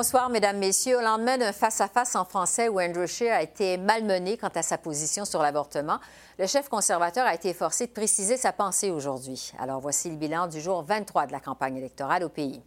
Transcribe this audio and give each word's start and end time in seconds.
Bonsoir, 0.00 0.30
Mesdames, 0.30 0.58
Messieurs. 0.58 0.98
Au 0.98 1.00
lendemain 1.00 1.38
d'un 1.38 1.52
face-à-face 1.52 2.14
en 2.14 2.24
français 2.24 2.68
où 2.68 2.80
Andrew 2.80 3.04
Scheer 3.04 3.32
a 3.32 3.42
été 3.42 3.76
malmené 3.76 4.36
quant 4.36 4.52
à 4.54 4.62
sa 4.62 4.78
position 4.78 5.24
sur 5.24 5.42
l'avortement, 5.42 5.98
le 6.38 6.46
chef 6.46 6.68
conservateur 6.68 7.26
a 7.26 7.34
été 7.34 7.52
forcé 7.52 7.88
de 7.88 7.90
préciser 7.90 8.36
sa 8.36 8.52
pensée 8.52 8.92
aujourd'hui. 8.92 9.50
Alors 9.58 9.80
voici 9.80 10.08
le 10.08 10.14
bilan 10.14 10.46
du 10.46 10.60
jour 10.60 10.84
23 10.84 11.26
de 11.26 11.32
la 11.32 11.40
campagne 11.40 11.78
électorale 11.78 12.22
au 12.22 12.28
pays. 12.28 12.62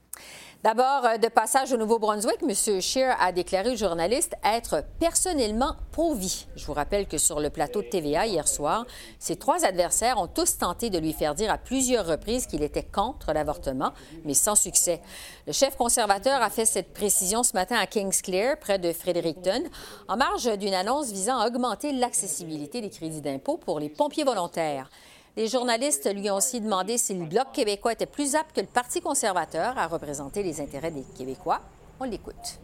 D'abord, 0.64 1.06
euh, 1.06 1.18
de 1.18 1.28
passage 1.28 1.74
au 1.74 1.78
Nouveau-Brunswick, 1.78 2.38
M. 2.44 2.82
Scheer 2.82 3.16
a 3.20 3.32
déclaré 3.32 3.72
aux 3.72 3.76
journalistes 3.76 4.36
être 4.44 4.84
personnellement 5.00 5.76
pro-vie. 5.92 6.46
Je 6.56 6.64
vous 6.68 6.74
rappelle 6.74 7.08
que 7.08 7.18
sur 7.18 7.40
le 7.40 7.50
plateau 7.50 7.82
de 7.82 7.88
TVA 7.88 8.28
hier 8.28 8.48
soir, 8.48 8.86
ses 9.18 9.38
trois 9.38 9.66
adversaires 9.66 10.20
ont 10.20 10.28
tous 10.28 10.60
tenté 10.60 10.92
de 10.92 11.00
lui 11.00 11.14
faire 11.14 11.34
dire 11.34 11.50
à 11.52 11.58
plusieurs 11.58 12.06
reprises 12.06 12.46
qu'il 12.46 12.62
était 12.62 12.84
contre 12.84 13.34
l'avortement, 13.34 13.92
mais 14.24 14.36
sans 14.36 14.54
succès. 14.54 15.02
Le 15.48 15.52
chef 15.52 15.76
conservateur 15.76 16.44
a 16.44 16.52
fait 16.52 16.66
cette 16.66 16.94
précision 16.94 17.42
ce 17.42 17.54
matin 17.54 17.78
à 17.78 17.88
Kingsclear, 17.88 18.56
près 18.60 18.78
de 18.78 18.94
Fredericton, 18.94 19.64
en 20.08 20.16
marge 20.16 20.60
d'une 20.60 20.76
annonce 20.76 21.12
visant 21.12 21.40
à 21.40 21.48
augmenter 21.48 21.92
l'accessibilité 21.92 22.82
des 22.82 22.92
crédits 22.92 23.22
d'impôt 23.22 23.58
pour 23.58 23.80
les 23.80 23.90
pompiers 23.90 24.26
volontaires. 24.26 24.92
Les 25.38 25.48
journalistes 25.48 26.14
lui 26.14 26.30
ont 26.30 26.36
aussi 26.36 26.60
demandé 26.60 26.98
si 26.98 27.14
le 27.14 27.26
Bloc 27.26 27.54
québécois 27.54 27.94
était 27.94 28.06
plus 28.06 28.36
apte 28.36 28.54
que 28.54 28.60
le 28.60 28.68
Parti 28.68 29.00
conservateur 29.00 29.78
à 29.78 29.88
représenter 29.88 30.44
les 30.44 30.60
intérêts 30.60 30.92
des 30.92 31.04
Québécois. 31.18 31.62
On 32.02 32.04
l'écoute. 32.04 32.60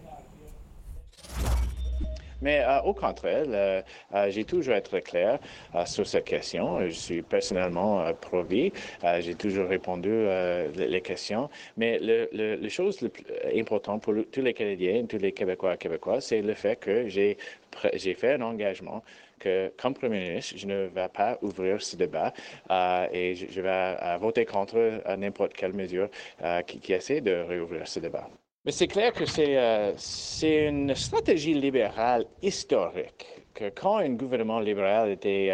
Mais 2.41 2.61
euh, 2.61 2.81
au 2.81 2.93
contraire, 2.93 3.45
euh, 3.47 3.81
j'ai 4.29 4.43
toujours 4.43 4.75
été 4.75 5.01
clair 5.01 5.39
euh, 5.75 5.85
sur 5.85 6.05
cette 6.05 6.25
question. 6.25 6.85
Je 6.85 6.91
suis 6.91 7.21
personnellement 7.21 8.13
pro-vie. 8.19 8.71
j'ai 9.19 9.35
toujours 9.35 9.67
répondu 9.69 10.27
les 10.75 11.01
questions. 11.01 11.49
Mais 11.77 11.99
le, 11.99 12.27
la 12.61 12.69
chose 12.69 13.01
la 13.01 13.09
plus 13.09 13.25
importante 13.55 14.03
pour 14.03 14.13
tous 14.31 14.41
les 14.41 14.53
Canadiens, 14.53 15.05
tous 15.07 15.17
les 15.17 15.31
Québécois 15.31 15.75
et 15.75 15.77
Québécois, 15.77 16.21
c'est 16.21 16.41
le 16.41 16.53
fait 16.53 16.75
que 16.75 17.07
j'ai 17.07 17.37
fait 18.13 18.33
un 18.33 18.41
engagement 18.41 19.03
que, 19.39 19.71
comme 19.77 19.93
Premier 19.93 20.19
ministre, 20.19 20.55
je 20.57 20.67
ne 20.67 20.87
vais 20.87 21.07
pas 21.09 21.37
ouvrir 21.41 21.81
ce 21.81 21.95
débat 21.95 22.33
euh, 22.69 23.07
et 23.11 23.35
je, 23.35 23.61
vais 23.61 23.69
euh, 23.69 24.17
voter 24.19 24.45
contre 24.45 24.77
euh, 24.77 25.15
n'importe 25.17 25.53
quelle 25.53 25.73
mesure 25.73 26.09
qui, 26.65 26.93
essaie 26.93 27.21
de 27.21 27.31
réouvrir 27.47 27.87
ce 27.87 27.99
débat. 27.99 28.27
Mais 28.65 28.71
c'est 28.71 28.87
clair 28.87 29.13
que 29.13 29.25
c'est 29.25 30.65
une 30.65 30.93
stratégie 30.95 31.53
libérale 31.53 32.25
historique 32.41 33.25
que 33.53 33.69
quand 33.69 33.97
un 33.97 34.09
gouvernement 34.09 34.59
libéral 34.59 35.09
était 35.09 35.51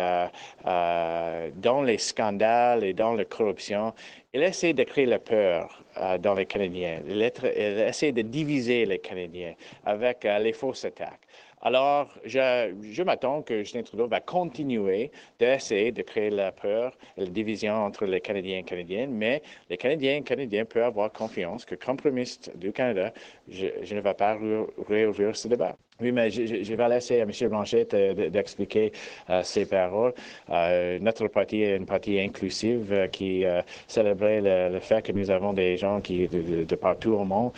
dans 0.65 1.81
les 1.83 1.97
scandales 1.97 2.83
et 2.83 2.93
dans 2.93 3.13
la 3.13 3.23
corruption, 3.23 3.93
il 4.33 4.43
essaie 4.43 4.73
de 4.73 4.83
créer 4.83 5.05
la 5.05 5.19
peur 5.19 5.83
dans 6.19 6.33
les 6.33 6.45
Canadiens. 6.45 7.01
Il, 7.07 7.21
essaie 7.21 8.11
de 8.11 8.23
diviser 8.23 8.85
les 8.85 8.99
Canadiens 8.99 9.53
avec 9.85 10.23
les 10.23 10.53
fausses 10.53 10.83
attaques. 10.83 11.21
Alors, 11.65 12.09
je, 12.25 13.03
m'attends 13.03 13.41
que 13.41 13.59
Justin 13.59 13.83
Trudeau 13.83 14.05
va 14.05 14.19
continuer 14.19 15.11
d'essayer 15.39 15.93
de 15.93 16.01
créer 16.01 16.29
la 16.29 16.51
peur, 16.51 16.91
la 17.15 17.25
division 17.25 17.73
entre 17.85 18.05
les 18.05 18.19
Canadiens 18.19 18.57
et 18.57 18.63
Canadiennes, 18.63 19.13
mais 19.13 19.41
les 19.69 19.77
Canadiens 19.77 20.17
et 20.17 20.23
Canadiens 20.23 20.65
peuvent 20.65 20.83
avoir 20.83 21.13
confiance 21.13 21.63
que, 21.63 21.75
comme 21.75 21.95
Premier 21.95 22.25
du 22.55 22.73
Canada, 22.73 23.13
je, 23.47 23.67
je 23.81 23.95
ne 23.95 24.01
vais 24.01 24.13
pas 24.13 24.37
réouvrir 24.89 25.37
ce 25.37 25.47
débat. 25.47 25.77
Oui, 26.01 26.11
mais 26.11 26.31
je, 26.31 26.73
vais 26.73 26.89
laisser 26.89 27.21
à 27.21 27.23
M. 27.23 27.31
Blanchet 27.49 27.85
d'expliquer 28.31 28.91
euh, 29.29 29.43
ses 29.43 29.65
paroles. 29.67 30.13
Euh, 30.49 30.97
notre 30.99 31.27
parti 31.27 31.61
est 31.61 31.77
une 31.77 31.85
partie 31.85 32.19
inclusive 32.19 32.91
euh, 32.91 33.07
qui 33.07 33.45
célébrait 33.87 34.41
le, 34.41 34.79
fait 34.79 35.03
que 35.03 35.11
nous 35.11 35.29
avons 35.29 35.53
des 35.53 35.77
gens 35.77 36.01
qui 36.01 36.27
de, 36.27 36.75
partout 36.75 37.11
au 37.11 37.23
monde 37.23 37.51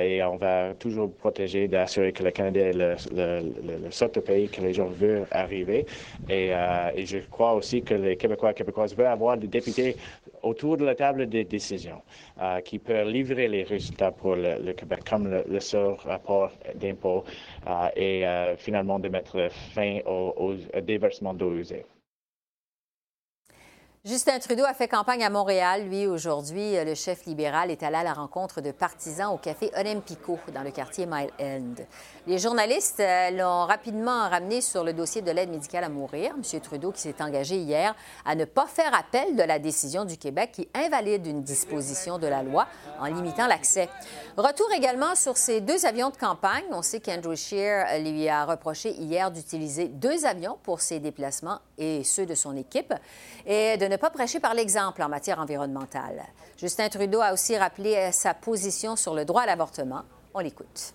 et 0.00 0.22
on 0.22 0.36
va 0.36 0.72
toujours 0.74 1.12
protéger, 1.12 1.66
d'assurer 1.66 2.12
que 2.12 2.22
le 2.22 2.30
Canada 2.30 2.60
est 2.60 2.72
le, 2.72 2.94
le, 3.12 3.90
seul 3.90 4.10
pays 4.10 4.48
que 4.48 4.60
les 4.60 4.72
gens 4.72 4.86
veulent 4.86 5.26
arriver. 5.32 5.84
Et, 6.28 6.50
et, 6.96 7.06
je 7.06 7.18
crois 7.30 7.54
aussi 7.54 7.82
que 7.82 7.94
les 7.94 8.16
Québécois 8.16 8.52
et 8.52 8.54
Québécoises 8.54 8.96
veulent 8.96 9.06
avoir 9.06 9.36
des 9.36 9.48
députés 9.48 9.96
autour 10.42 10.76
de 10.76 10.84
la 10.84 10.94
table 10.94 11.26
des 11.28 11.44
décisions 11.44 12.02
qui 12.64 12.78
peuvent 12.78 13.08
livrer 13.08 13.48
les 13.48 13.64
résultats 13.64 14.12
pour 14.12 14.36
le, 14.36 14.72
Québec, 14.72 15.00
comme 15.08 15.28
le, 15.28 15.60
seul 15.60 15.94
rapport 16.04 16.52
d'impôt 16.76 17.24
et 17.96 18.26
euh, 18.26 18.56
finalement 18.56 18.98
de 18.98 19.08
mettre 19.08 19.48
fin 19.74 20.00
aux, 20.06 20.54
déversements 20.82 21.34
d'eau 21.34 21.54
usée. 21.54 21.86
Justin 24.04 24.38
Trudeau 24.38 24.64
a 24.64 24.74
fait 24.74 24.86
campagne 24.86 25.24
à 25.24 25.30
Montréal. 25.30 25.88
Lui, 25.88 26.06
aujourd'hui, 26.06 26.74
le 26.84 26.94
chef 26.94 27.24
libéral 27.24 27.70
est 27.70 27.82
allé 27.82 27.96
à 27.96 28.02
la 28.02 28.12
rencontre 28.12 28.60
de 28.60 28.70
partisans 28.70 29.32
au 29.32 29.38
café 29.38 29.70
Olympico 29.78 30.38
dans 30.52 30.62
le 30.62 30.70
quartier 30.72 31.06
Mile 31.06 31.30
End. 31.40 31.74
Les 32.26 32.38
journalistes 32.38 33.00
euh, 33.00 33.30
l'ont 33.32 33.66
rapidement 33.66 34.30
ramené 34.30 34.62
sur 34.62 34.82
le 34.82 34.94
dossier 34.94 35.20
de 35.20 35.30
l'aide 35.30 35.50
médicale 35.50 35.84
à 35.84 35.90
mourir. 35.90 36.34
M. 36.34 36.60
Trudeau 36.62 36.90
qui 36.90 37.02
s'est 37.02 37.20
engagé 37.20 37.56
hier 37.56 37.94
à 38.24 38.34
ne 38.34 38.46
pas 38.46 38.64
faire 38.66 38.94
appel 38.94 39.36
de 39.36 39.42
la 39.42 39.58
décision 39.58 40.06
du 40.06 40.16
Québec 40.16 40.52
qui 40.54 40.66
invalide 40.72 41.26
une 41.26 41.42
disposition 41.42 42.16
de 42.18 42.26
la 42.26 42.42
loi 42.42 42.66
en 42.98 43.04
limitant 43.04 43.46
l'accès. 43.46 43.90
Retour 44.38 44.72
également 44.74 45.14
sur 45.14 45.36
ces 45.36 45.60
deux 45.60 45.84
avions 45.84 46.08
de 46.08 46.16
campagne. 46.16 46.64
On 46.70 46.80
sait 46.80 46.98
qu'Andrew 46.98 47.36
Scheer 47.36 48.00
lui 48.00 48.26
a 48.26 48.46
reproché 48.46 48.92
hier 48.92 49.30
d'utiliser 49.30 49.88
deux 49.88 50.24
avions 50.24 50.56
pour 50.62 50.80
ses 50.80 51.00
déplacements 51.00 51.58
et 51.76 52.04
ceux 52.04 52.24
de 52.24 52.34
son 52.34 52.56
équipe 52.56 52.94
et 53.44 53.76
de 53.76 53.84
ne 53.84 53.96
pas 53.96 54.08
prêcher 54.08 54.40
par 54.40 54.54
l'exemple 54.54 55.02
en 55.02 55.10
matière 55.10 55.40
environnementale. 55.40 56.22
Justin 56.56 56.88
Trudeau 56.88 57.20
a 57.20 57.34
aussi 57.34 57.54
rappelé 57.58 58.10
sa 58.12 58.32
position 58.32 58.96
sur 58.96 59.12
le 59.12 59.26
droit 59.26 59.42
à 59.42 59.46
l'avortement. 59.46 60.04
On 60.32 60.40
l'écoute 60.40 60.94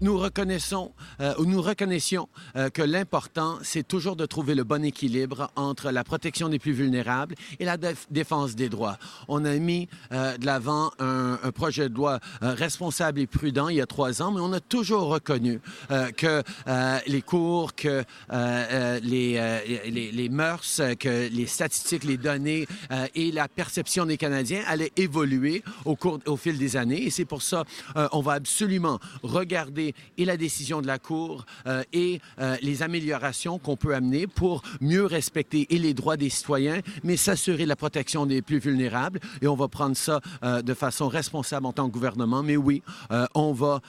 nous 0.00 0.18
reconnaissons 0.18 0.92
euh, 1.20 1.34
reconnaissions 1.58 2.28
euh, 2.56 2.70
que 2.70 2.82
l'important, 2.82 3.58
c'est 3.62 3.86
toujours 3.86 4.16
de 4.16 4.26
trouver 4.26 4.54
le 4.54 4.64
bon 4.64 4.84
équilibre 4.84 5.50
entre 5.56 5.90
la 5.90 6.04
protection 6.04 6.48
des 6.48 6.58
plus 6.58 6.72
vulnérables 6.72 7.34
et 7.58 7.64
la 7.64 7.76
défense 8.10 8.54
des 8.54 8.68
droits. 8.68 8.96
On 9.26 9.44
a 9.44 9.54
mis 9.56 9.88
euh, 10.12 10.36
de 10.38 10.46
l'avant 10.46 10.90
un, 10.98 11.38
projet 11.54 11.88
de 11.88 11.94
loi 11.94 12.20
responsable 12.40 13.20
et 13.20 13.26
prudent 13.26 13.68
il 13.68 13.76
y 13.76 13.80
a 13.80 13.86
trois 13.86 14.22
ans, 14.22 14.30
mais 14.30 14.40
on 14.40 14.52
a 14.52 14.60
toujours 14.60 15.08
reconnu 15.08 15.60
que 16.16 16.42
les 17.06 17.22
cours, 17.22 17.74
que 17.74 18.04
les, 19.02 20.28
mœurs, 20.30 20.82
que 21.00 21.28
les 21.28 21.46
statistiques, 21.46 22.04
les 22.04 22.16
données 22.16 22.66
et 23.14 23.32
la 23.32 23.48
perception 23.48 24.06
des 24.06 24.16
Canadiens 24.18 24.62
allaient 24.66 24.92
évoluer 24.96 25.62
au 25.84 25.96
cours, 25.96 26.18
au 26.26 26.36
fil 26.36 26.58
des 26.58 26.76
années. 26.76 27.06
Et 27.06 27.10
c'est 27.10 27.24
pour 27.24 27.42
ça, 27.42 27.64
on 28.12 28.20
va 28.20 28.34
absolument 28.34 29.00
regarder 29.22 29.87
et 30.16 30.24
la 30.24 30.36
décision 30.36 30.80
de 30.80 30.86
la 30.86 30.98
Cour 30.98 31.46
euh, 31.66 31.82
et 31.92 32.20
euh, 32.40 32.56
les 32.62 32.82
améliorations 32.82 33.58
qu'on 33.58 33.76
peut 33.76 33.94
amener 33.94 34.26
pour 34.26 34.62
mieux 34.80 35.04
respecter 35.04 35.66
et 35.70 35.78
les 35.78 35.94
droits 35.94 36.16
des 36.16 36.30
citoyens, 36.30 36.80
mais 37.04 37.16
s'assurer 37.16 37.66
la 37.66 37.76
protection 37.76 38.26
des 38.26 38.42
plus 38.42 38.58
vulnérables. 38.58 39.20
Et 39.42 39.46
on 39.46 39.54
va 39.54 39.68
prendre 39.68 39.96
ça 39.96 40.20
euh, 40.42 40.62
de 40.62 40.74
façon 40.74 41.08
responsable 41.08 41.66
en 41.66 41.72
tant 41.72 41.88
que 41.88 41.92
gouvernement. 41.92 42.42
Mais 42.42 42.56
oui, 42.56 42.82
on 43.34 43.52
va 43.52 43.80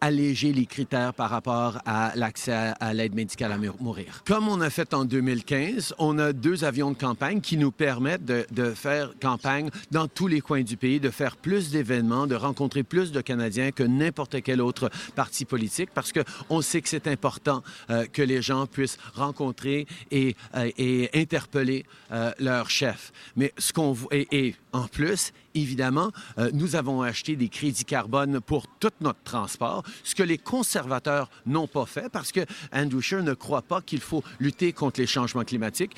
alléger 0.00 0.52
les 0.52 0.66
critères 0.66 1.14
par 1.14 1.30
rapport 1.30 1.78
à 1.86 2.12
l'accès 2.14 2.74
à, 2.80 2.94
l'aide 2.94 3.14
médicale 3.14 3.52
à 3.52 3.58
mourir. 3.58 4.22
Comme 4.26 4.48
on 4.48 4.60
a 4.60 4.70
fait 4.70 4.94
en 4.94 5.04
2015, 5.04 5.94
on 5.98 6.18
a 6.18 6.32
deux 6.32 6.64
avions 6.64 6.90
de 6.90 6.96
campagne 6.96 7.40
qui 7.40 7.56
nous 7.56 7.70
permettent 7.70 8.24
de, 8.24 8.70
faire 8.74 9.12
campagne 9.20 9.70
dans 9.90 10.08
tous 10.08 10.26
les 10.26 10.40
coins 10.40 10.62
du 10.62 10.76
pays, 10.76 11.00
de 11.00 11.10
faire 11.10 11.36
plus 11.36 11.70
d'événements, 11.70 12.26
de 12.26 12.34
rencontrer 12.34 12.82
plus 12.82 13.12
de 13.12 13.20
Canadiens 13.20 13.70
que 13.70 13.82
n'importe 13.82 14.42
quel 14.42 14.60
autre 14.60 14.90
parti 15.14 15.43
politique 15.44 15.90
parce 15.94 16.12
qu'on 16.12 16.62
sait 16.62 16.80
que 16.80 16.88
c'est 16.88 17.06
important 17.06 17.62
euh, 17.90 18.06
que 18.06 18.22
les 18.22 18.42
gens 18.42 18.66
puissent 18.66 18.98
rencontrer 19.14 19.86
et, 20.10 20.36
euh, 20.54 20.70
et 20.78 21.10
interpeller 21.14 21.84
euh, 22.12 22.32
leur 22.38 22.70
chef. 22.70 23.12
Mais 23.36 23.52
ce 23.58 23.72
qu'on 23.72 23.96
et, 24.10 24.54
en 24.72 24.86
plus, 24.88 25.32
évidemment, 25.54 26.10
euh, 26.38 26.50
nous 26.52 26.76
avons 26.76 27.02
acheté 27.02 27.36
des 27.36 27.48
crédits 27.48 27.84
carbone 27.84 28.40
pour 28.40 28.66
tout 28.80 28.90
notre 29.00 29.22
transport, 29.22 29.82
ce 30.02 30.14
que 30.14 30.22
les 30.22 30.38
conservateurs 30.38 31.30
n'ont 31.46 31.68
pas 31.68 31.86
fait 31.86 32.08
parce 32.10 32.32
que 32.32 32.40
Andrew 32.72 33.00
Scheer 33.00 33.22
ne 33.22 33.34
croit 33.34 33.62
pas 33.62 33.80
qu'il 33.80 34.00
faut 34.00 34.24
lutter 34.40 34.72
contre 34.72 35.00
les 35.00 35.06
changements 35.06 35.44
climatiques. 35.44 35.96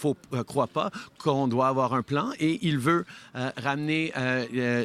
Faut, 0.00 0.16
euh, 0.32 0.42
croit 0.42 0.66
pas 0.66 0.90
qu'on 1.18 1.46
doit 1.46 1.68
avoir 1.68 1.92
un 1.92 2.02
plan 2.02 2.30
et 2.38 2.58
il 2.62 2.78
veut 2.78 3.04
euh, 3.36 3.50
ramener 3.56 4.12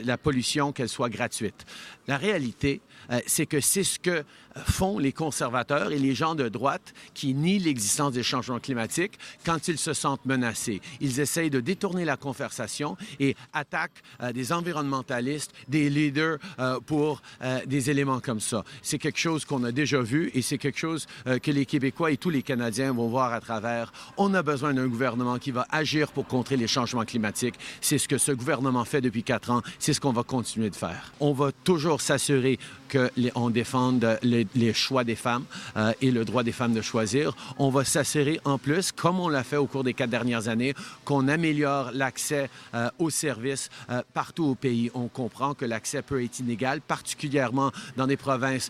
la 0.03 0.17
pollution 0.17 0.71
qu'elle 0.71 0.89
soit 0.89 1.09
gratuite. 1.09 1.65
La 2.07 2.17
réalité, 2.17 2.81
c'est 3.25 3.45
que 3.45 3.61
c'est 3.61 3.83
ce 3.83 3.99
que 3.99 4.23
font 4.63 4.99
les 4.99 5.11
conservateurs 5.11 5.91
et 5.91 5.99
les 5.99 6.15
gens 6.15 6.35
de 6.35 6.49
droite 6.49 6.93
qui 7.13 7.33
nient 7.33 7.59
l'existence 7.59 8.13
des 8.13 8.23
changements 8.23 8.59
climatiques 8.59 9.19
quand 9.45 9.67
ils 9.67 9.77
se 9.77 9.93
sentent 9.93 10.25
menacés. 10.25 10.81
Ils 11.01 11.19
essayent 11.19 11.49
de 11.49 11.59
détourner 11.59 12.05
la 12.05 12.17
conversation 12.17 12.97
et 13.19 13.35
attaquent 13.53 14.01
euh, 14.21 14.31
des 14.31 14.51
environnementalistes, 14.53 15.51
des 15.67 15.89
leaders 15.89 16.37
euh, 16.59 16.79
pour 16.85 17.21
euh, 17.41 17.59
des 17.65 17.89
éléments 17.89 18.19
comme 18.19 18.39
ça. 18.39 18.63
C'est 18.81 18.97
quelque 18.97 19.19
chose 19.19 19.45
qu'on 19.45 19.63
a 19.63 19.71
déjà 19.71 20.01
vu 20.01 20.31
et 20.33 20.41
c'est 20.41 20.57
quelque 20.57 20.79
chose 20.79 21.07
que 21.25 21.51
les 21.51 21.65
Québécois 21.65 22.11
et 22.11 22.17
tous 22.17 22.29
les 22.29 22.43
Canadiens 22.43 22.93
vont 22.93 23.07
voir 23.07 23.33
à 23.33 23.41
travers. 23.41 23.91
On 24.17 24.33
a 24.33 24.43
besoin 24.43 24.73
d'un 24.73 24.87
gouvernement 24.87 25.37
qui 25.39 25.51
va 25.51 25.65
agir 25.69 26.11
pour 26.11 26.27
contrer 26.27 26.57
les 26.57 26.67
changements 26.67 27.05
climatiques. 27.05 27.55
C'est 27.81 27.97
ce 27.97 28.07
que 28.07 28.17
ce 28.17 28.31
gouvernement 28.31 28.85
fait 28.85 29.01
depuis 29.01 29.23
quatre 29.23 29.51
ans. 29.51 29.61
C'est 29.79 29.93
ce 29.93 30.01
qu'on 30.01 30.13
va 30.13 30.23
continuer 30.23 30.69
de 30.69 30.75
faire. 30.75 31.13
On 31.19 31.33
va 31.33 31.51
toujours 31.51 32.01
s'assurer 32.01 32.59
qu'on 32.91 33.49
défende 33.49 34.19
les 34.21 34.44
les, 34.55 34.73
choix 34.73 35.03
des 35.03 35.15
femmes 35.15 35.45
euh, 35.77 35.93
et 36.01 36.11
le 36.11 36.25
droit 36.25 36.43
des 36.43 36.51
femmes 36.51 36.73
de 36.73 36.81
choisir. 36.81 37.35
On 37.57 37.69
va 37.69 37.83
s'assurer 37.85 38.39
en 38.45 38.57
plus, 38.57 38.91
comme 38.91 39.19
on 39.19 39.29
l'a 39.29 39.43
fait 39.43 39.57
au 39.57 39.67
cours 39.67 39.83
des 39.83 39.93
quatre 39.93 40.09
dernières 40.09 40.47
années, 40.47 40.73
qu'on 41.03 41.27
améliore 41.27 41.91
l'accès 41.93 42.49
euh, 42.73 42.89
aux 42.99 43.09
services 43.09 43.69
euh, 43.89 44.01
partout 44.13 44.45
au 44.45 44.55
pays. 44.55 44.91
On 44.93 45.07
comprend 45.07 45.53
que 45.53 45.65
l'accès 45.65 46.01
peut 46.01 46.23
être 46.23 46.39
inégal, 46.39 46.81
particulièrement 46.81 47.71
dans 47.97 48.07
des 48.07 48.17
provinces 48.17 48.69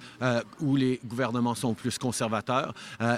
où 0.60 0.76
les 0.76 1.00
gouvernements 1.06 1.56
sont 1.56 1.74
plus 1.74 1.98
conservateurs, 1.98 2.74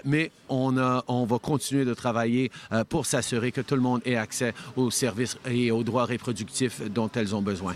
mais 0.06 0.32
on, 0.50 0.78
on 1.08 1.26
va 1.26 1.40
continuer 1.40 1.86
de 1.86 1.94
travailler 1.94 2.52
pour 2.90 3.06
s'assurer 3.06 3.52
que 3.52 3.62
tout 3.62 3.76
le 3.76 3.82
monde 3.82 4.02
ait 4.06 4.16
accès 4.16 4.54
aux 4.76 4.92
services 4.92 5.38
et 5.46 5.72
aux 5.72 5.84
droits 5.84 6.06
reproductifs 6.06 6.82
dont 6.90 7.10
elles 7.16 7.36
ont 7.36 7.42
besoin. 7.42 7.76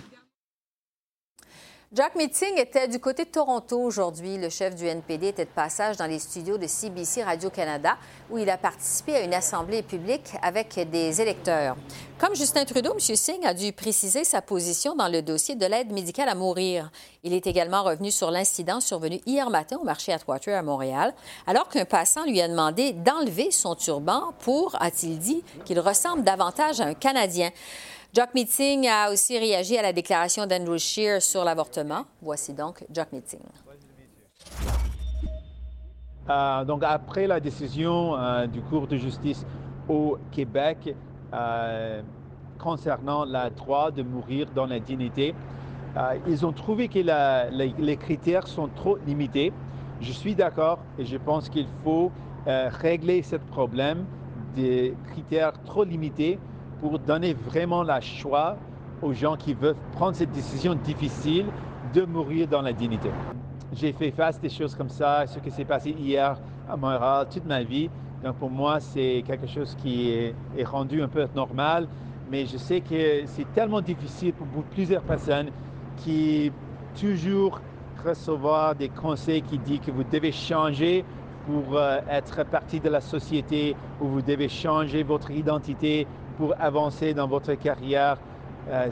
Jack 1.94 2.16
Meeting 2.16 2.58
était 2.58 2.88
du 2.88 3.00
côté 3.00 3.26
de 3.26 3.32
Toronto 3.32 3.78
aujourd'hui. 3.78 4.38
Le 4.38 4.48
chef 4.48 4.76
du 4.76 4.86
NPD 4.88 5.28
était 5.28 5.44
de 5.44 5.50
passage 5.50 5.98
dans 5.98 6.06
les 6.06 6.20
studios 6.20 6.58
de 6.58 6.66
CBC 6.66 7.22
Radio-Canada 7.22 7.98
où 8.30 8.38
il 8.38 8.50
a 8.50 8.56
participé 8.56 9.16
à 9.16 9.24
une 9.24 9.34
assemblée 9.34 9.84
publique 9.84 10.32
avec 10.42 10.90
des 10.90 11.22
électeurs. 11.22 11.76
Comme 12.18 12.34
Justin 12.34 12.64
Trudeau, 12.64 12.94
M. 12.94 13.00
Singh 13.02 13.46
a 13.46 13.54
dû 13.54 13.74
préciser 13.74 14.24
sa 14.24 14.42
position 14.42 14.96
dans 14.96 15.10
le 15.10 15.22
dossier 15.22 15.56
de 15.56 15.66
l'aide 15.66 15.92
médicale 15.92 16.30
à 16.30 16.36
mourir. 16.36 16.90
Il 17.24 17.34
est 17.34 17.46
également 17.46 17.84
revenu 17.84 18.10
sur 18.10 18.32
l'incident 18.32 18.80
survenu 18.80 19.20
hier 19.26 19.50
matin 19.50 19.76
au 19.82 19.84
marché 19.84 20.14
Atwater 20.14 20.58
à 20.58 20.64
Montréal, 20.64 21.14
alors 21.46 21.68
qu'un 21.68 21.84
passant 21.84 22.24
lui 22.24 22.40
a 22.40 22.48
demandé 22.48 22.94
d'enlever 22.94 23.52
son 23.52 23.76
turban 23.76 24.34
pour, 24.40 24.78
a-t-il 24.80 25.20
dit, 25.20 25.44
qu'il 25.66 25.82
ressemble 25.82 26.24
davantage 26.24 26.80
à 26.80 26.86
un 26.86 26.94
Canadien. 26.94 27.50
Jock 28.14 28.34
Meeting 28.34 28.90
a 28.90 29.10
aussi 29.10 29.40
réagi 29.40 29.78
à 29.78 29.82
la 29.82 29.94
déclaration 29.94 30.46
d'Andrew 30.46 30.78
Scheer 30.78 31.22
sur 31.22 31.46
l'avortement. 31.46 32.04
Voici 32.22 32.54
donc 32.54 32.84
Jock 32.94 33.14
Meeting. 33.14 33.40
Euh, 36.30 36.66
donc 36.66 36.84
après 36.84 37.26
la 37.26 37.40
décision 37.40 38.18
euh, 38.18 38.48
du 38.48 38.60
cours 38.64 38.88
de 38.88 38.98
justice 38.98 39.46
au 39.88 40.18
Québec 40.30 40.94
euh, 41.34 42.02
concernant 42.60 43.24
le 43.24 43.50
droit 43.52 43.92
de 43.92 44.04
mourir 44.04 44.48
dans 44.54 44.66
la 44.66 44.80
dignité, 44.80 45.34
ils 46.28 46.46
ont 46.46 46.54
trouvé 46.54 46.90
que 46.90 47.00
les, 47.00 47.98
critères 47.98 48.48
sont 48.48 48.68
trop 48.68 48.98
limités. 49.08 49.54
Je 50.02 50.12
suis 50.12 50.36
d'accord 50.36 50.80
et 51.00 51.06
je 51.06 51.18
pense 51.18 51.50
qu'il 51.50 51.68
faut 51.84 52.12
régler 52.46 53.24
ce 53.24 53.36
problème 53.38 54.06
des 54.56 54.96
critères 55.12 55.54
trop 55.64 55.84
limités 55.84 56.40
pour 56.82 57.00
donner 57.00 57.34
vraiment 57.34 57.84
la 57.84 58.02
choix 58.02 58.58
aux 59.02 59.14
gens 59.14 59.38
qui 59.38 59.54
veulent 59.54 59.76
prendre 59.94 60.16
cette 60.16 60.32
décision 60.32 60.76
difficile 60.76 61.46
de 61.94 62.04
mourir 62.04 62.48
dans 62.48 62.62
la 62.62 62.74
dignité. 62.74 63.10
J'ai 63.74 63.94
fait 63.94 64.12
face 64.12 64.38
à 64.38 64.40
des 64.40 64.50
choses 64.50 64.76
comme 64.76 64.90
ça, 64.90 65.26
ce 65.28 65.40
qui 65.40 65.52
s'est 65.52 65.66
passé 65.66 65.92
hier 65.92 66.38
à 66.70 66.76
Montréal 66.76 67.28
toute 67.32 67.46
ma 67.46 67.64
vie. 67.64 67.90
Donc 68.24 68.36
pour 68.36 68.50
moi, 68.50 68.80
c'est 68.80 69.24
quelque 69.26 69.48
chose 69.48 69.76
qui 69.82 70.12
est, 70.12 70.36
rendu 70.66 71.02
un 71.02 71.08
peu 71.08 71.26
normal, 71.36 71.88
mais 72.30 72.46
je 72.46 72.58
sais 72.58 72.82
que 72.82 73.24
c'est 73.26 73.52
tellement 73.54 73.82
difficile 73.82 74.34
pour 74.34 74.64
plusieurs 74.66 75.02
personnes 75.04 75.50
qui 75.98 76.52
toujours 77.00 77.62
recevoir 78.06 78.76
des 78.76 78.90
conseils 78.90 79.42
qui 79.42 79.58
disent 79.58 79.80
que 79.80 79.92
vous 79.92 80.04
devez 80.04 80.32
changer 80.32 81.06
pour 81.46 81.78
euh, 81.78 82.00
être 82.10 82.44
partie 82.46 82.80
de 82.80 82.90
la 82.90 83.02
société, 83.02 83.76
ou 84.00 84.08
vous 84.08 84.22
devez 84.22 84.50
changer 84.50 85.04
votre 85.04 85.32
identité 85.32 86.08
pour 86.42 86.56
avancer 86.60 87.14
dans 87.14 87.28
votre 87.28 87.54
carrière. 87.54 88.18
Euh, 88.68 88.88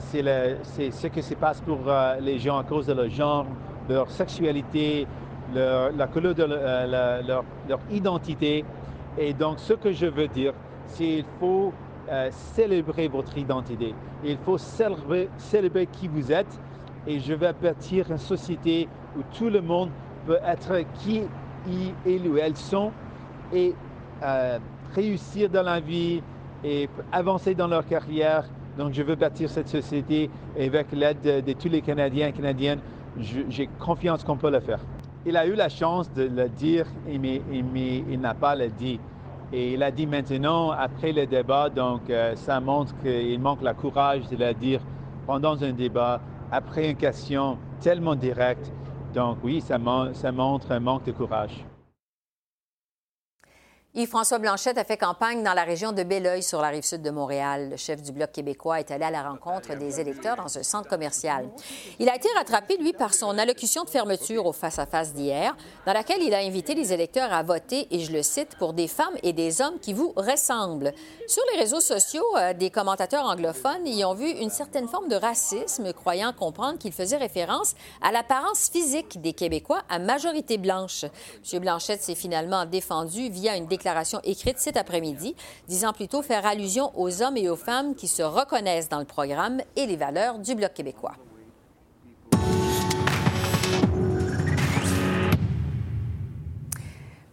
c'est 0.62 0.92
ce 0.92 1.08
qui 1.08 1.24
se 1.24 1.34
passe 1.34 1.60
pour 1.62 1.80
euh, 1.88 2.20
les 2.20 2.38
gens 2.38 2.60
à 2.60 2.64
cause 2.64 2.86
de 2.86 2.94
leur 2.94 3.10
genre, 3.10 3.48
leur 3.90 4.08
sexualité, 4.12 5.08
la 5.56 6.08
couleur 6.14 6.36
de 6.36 6.46
euh, 6.48 7.22
leur, 7.26 7.44
leur, 7.68 7.80
identité. 7.90 8.64
Et 9.18 9.34
donc, 9.34 9.58
ce 9.58 9.74
que 9.74 9.92
je 9.92 10.06
veux 10.06 10.28
dire, 10.28 10.54
c'est 10.86 11.04
qu'il 11.04 11.26
faut 11.40 11.74
célébrer 12.30 13.08
votre 13.08 13.36
identité. 13.36 13.96
Il 14.24 14.38
faut 14.46 14.60
célébrer, 14.60 15.28
célébrer 15.38 15.88
qui 15.88 16.08
vous 16.08 16.32
êtes. 16.32 16.60
Et 17.08 17.20
je 17.20 17.34
vais 17.34 17.54
bâtir 17.54 18.12
une 18.12 18.20
société 18.20 18.88
où 19.18 19.22
tout 19.36 19.50
le 19.50 19.62
monde 19.62 19.90
peut 20.28 20.38
être 20.46 20.84
qui 21.00 21.24
il 21.68 22.28
ou 22.28 22.38
elles 22.38 22.58
sont 22.58 22.92
et 23.52 23.74
réussir 24.96 25.50
dans 25.50 25.64
la 25.64 25.80
vie, 25.80 26.22
et 26.64 26.90
avancer 27.12 27.56
dans 27.56 27.68
leur 27.68 27.86
carrière. 27.86 28.46
Donc, 28.78 28.94
je 28.94 29.04
veux 29.04 29.16
bâtir 29.16 29.50
cette 29.50 29.68
société 29.68 30.30
et 30.58 30.68
avec 30.68 30.92
l'aide 30.92 31.22
de, 31.46 31.54
tous 31.54 31.70
les 31.70 31.82
Canadiens 31.82 32.28
et 32.28 32.32
Canadiennes, 32.32 32.80
j'ai 33.20 33.70
confiance 33.80 34.24
qu'on 34.24 34.38
peut 34.38 34.52
le 34.52 34.60
faire. 34.60 34.80
Il 35.26 35.36
a 35.36 35.46
eu 35.46 35.54
la 35.54 35.70
chance 35.70 36.12
de 36.14 36.24
le 36.24 36.48
dire, 36.48 36.86
mais, 37.06 37.42
il 38.10 38.20
n'a 38.20 38.34
pas 38.34 38.56
le 38.56 38.70
dit. 38.70 39.00
Et 39.52 39.74
il 39.74 39.84
a 39.84 39.92
dit 39.92 40.06
maintenant, 40.06 40.72
après 40.72 41.12
le 41.12 41.26
débat, 41.26 41.70
donc 41.70 42.02
euh, 42.10 42.36
ça 42.36 42.60
montre 42.60 42.94
qu'il 43.02 43.40
manque 43.40 43.64
le 43.64 43.74
courage 43.74 44.28
de 44.30 44.36
le 44.38 44.54
dire 44.54 44.80
pendant 45.26 45.62
un 45.64 45.72
débat, 45.74 46.22
après 46.52 46.92
une 46.92 46.96
question 46.96 47.58
tellement 47.82 48.16
directe. 48.16 48.72
Donc 49.14 49.38
oui, 49.44 49.60
ça, 49.60 49.78
ça 50.14 50.32
montre 50.32 50.72
un 50.72 50.80
manque 50.80 51.06
de 51.06 51.12
courage. 51.12 51.66
Yves-François 53.96 54.38
Blanchette 54.38 54.78
a 54.78 54.84
fait 54.84 54.98
campagne 54.98 55.42
dans 55.42 55.56
la 55.56 55.64
région 55.64 55.94
de 55.94 56.04
Belleuil, 56.04 56.44
sur 56.44 56.62
la 56.62 56.68
rive 56.68 56.86
sud 56.86 57.02
de 57.02 57.10
Montréal. 57.10 57.72
Le 57.72 57.76
chef 57.76 58.04
du 58.04 58.12
Bloc 58.12 58.32
québécois 58.32 58.80
est 58.80 58.92
allé 58.92 59.04
à 59.04 59.10
la 59.10 59.24
rencontre 59.24 59.76
des 59.76 60.00
électeurs 60.00 60.36
dans 60.36 60.60
un 60.60 60.62
centre 60.62 60.88
commercial. 60.88 61.50
Il 61.98 62.08
a 62.08 62.16
été 62.16 62.28
rattrapé, 62.38 62.78
lui, 62.78 62.94
par 62.94 63.16
son 63.16 63.36
allocution 63.40 63.86
de 63.86 63.90
fermeture 63.90 64.46
au 64.46 64.52
face-à-face 64.52 65.14
d'hier, 65.14 65.58
dans 65.88 65.94
laquelle 65.94 66.22
il 66.22 66.36
a 66.36 66.38
invité 66.38 66.76
les 66.76 66.94
électeurs 66.94 67.34
à 67.34 67.42
voter, 67.42 67.88
et 67.90 68.02
je 68.02 68.12
le 68.12 68.22
cite, 68.22 68.58
pour 68.60 68.74
des 68.74 68.88
femmes 68.88 69.16
et 69.24 69.34
des 69.34 69.60
hommes 69.60 69.80
qui 69.82 69.94
vous 69.94 70.14
ressemblent. 70.16 70.94
Sur 71.28 71.44
les 71.52 71.60
réseaux 71.60 71.82
sociaux, 71.82 72.38
euh, 72.38 72.54
des 72.54 72.70
commentateurs 72.70 73.26
anglophones 73.26 73.88
y 73.88 74.06
ont 74.06 74.14
vu 74.14 74.30
une 74.30 74.52
certaine 74.52 74.88
forme 74.88 75.08
de 75.08 75.16
racisme, 75.16 75.94
croyant 75.94 76.32
comprendre 76.32 76.78
qu'il 76.78 76.94
faisait 76.94 77.18
référence 77.18 77.74
à 78.04 78.12
l'apparence 78.12 78.70
physique 78.70 79.20
des 79.20 79.34
Québécois 79.34 79.82
à 79.90 79.98
majorité 79.98 80.60
blanche. 80.60 81.06
M. 81.52 81.60
Blanchette 81.60 82.04
s'est 82.04 82.14
finalement 82.14 82.66
défendu 82.66 83.30
via 83.30 83.56
une 83.56 83.66
déclaration 83.66 83.79
déclaration 83.80 84.20
écrite 84.26 84.60
cet 84.60 84.76
après-midi, 84.76 85.36
disant 85.68 85.94
plutôt 85.94 86.22
faire 86.22 86.46
allusion 86.46 86.92
aux 87.00 87.22
hommes 87.22 87.38
et 87.38 87.50
aux 87.50 87.56
femmes 87.56 87.96
qui 87.96 88.10
se 88.10 88.22
reconnaissent 88.22 88.90
dans 88.90 89.00
le 89.00 89.06
programme 89.06 89.62
et 89.78 89.86
les 89.86 89.96
valeurs 89.96 90.38
du 90.38 90.54
Bloc 90.54 90.74
québécois. 90.74 91.14